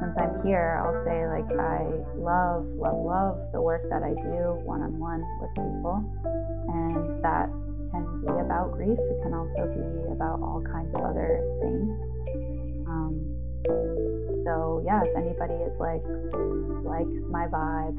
since 0.00 0.16
I'm 0.18 0.42
here, 0.42 0.82
I'll 0.82 1.04
say 1.04 1.28
like 1.28 1.50
I 1.54 1.86
love, 2.16 2.66
love, 2.74 2.98
love 2.98 3.36
the 3.52 3.60
work 3.60 3.82
that 3.90 4.02
I 4.02 4.14
do 4.14 4.58
one 4.64 4.82
on 4.82 4.98
one 4.98 5.22
with 5.38 5.52
people. 5.54 6.02
And 6.24 7.22
that 7.22 7.46
can 7.92 8.20
be 8.20 8.32
about 8.32 8.72
grief, 8.72 8.98
it 8.98 9.22
can 9.22 9.34
also 9.34 9.68
be 9.68 10.12
about 10.12 10.40
all 10.40 10.62
kinds 10.64 10.92
of 10.94 11.02
other 11.04 11.40
things. 11.60 12.00
Um, 12.88 13.42
so 14.44 14.82
yeah, 14.84 15.02
if 15.04 15.14
anybody 15.16 15.54
is 15.54 15.78
like 15.78 16.02
likes 16.82 17.28
my 17.28 17.46
vibe 17.46 17.96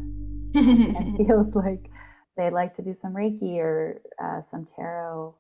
and 0.56 1.18
feels 1.18 1.56
like 1.56 1.90
they'd 2.36 2.52
like 2.52 2.76
to 2.76 2.82
do 2.82 2.96
some 3.00 3.14
Reiki 3.14 3.58
or 3.58 4.02
uh, 4.22 4.42
some 4.50 4.66
tarot 4.76 5.36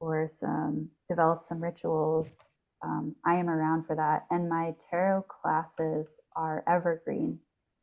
or 0.00 0.28
some 0.28 0.88
develop 1.08 1.44
some 1.44 1.62
rituals, 1.62 2.28
um, 2.82 3.14
I 3.24 3.36
am 3.36 3.48
around 3.48 3.86
for 3.86 3.94
that. 3.96 4.26
And 4.30 4.48
my 4.48 4.74
tarot 4.90 5.26
classes 5.28 6.18
are 6.34 6.64
evergreen, 6.66 7.40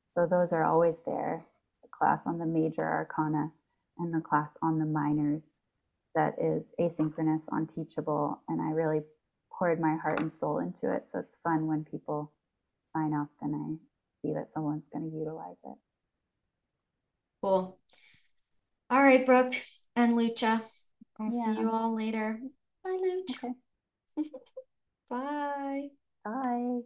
so 0.10 0.28
those 0.30 0.52
are 0.52 0.64
always 0.64 0.98
there. 1.06 1.46
The 1.82 1.88
class 1.90 2.24
on 2.26 2.40
the 2.40 2.46
major 2.46 2.84
arcana 2.84 3.52
and 3.98 4.14
the 4.14 4.22
class 4.22 4.56
on 4.62 4.80
the 4.80 4.86
minors 4.86 5.54
that 6.16 6.36
is 6.42 6.72
asynchronous 6.80 7.44
on 7.52 7.68
Teachable, 7.68 8.42
and 8.48 8.62
I 8.62 8.72
really 8.72 9.02
poured 9.52 9.80
my 9.80 9.96
heart 9.96 10.20
and 10.20 10.32
soul 10.32 10.60
into 10.60 10.94
it. 10.94 11.08
So 11.12 11.20
it's 11.20 11.38
fun 11.44 11.68
when 11.68 11.86
people 11.86 12.32
sign 12.92 13.14
up 13.14 13.30
and 13.42 13.56
I 13.56 14.28
see 14.28 14.34
that 14.34 14.52
someone's 14.52 14.88
going 14.92 15.10
to 15.10 15.18
utilize 15.18 15.58
it. 15.64 15.78
Cool. 17.42 17.78
All 18.90 19.04
right, 19.04 19.26
Brooke 19.26 19.56
and 19.96 20.14
Lucha. 20.14 20.62
I'll 21.20 21.30
yeah. 21.32 21.54
see 21.56 21.60
you 21.60 21.70
all 21.70 21.96
later. 21.96 22.40
Bye, 22.84 22.98
Lucha. 23.02 23.54
Okay. 24.18 24.30
Bye. 25.10 25.88
Bye. 26.24 26.82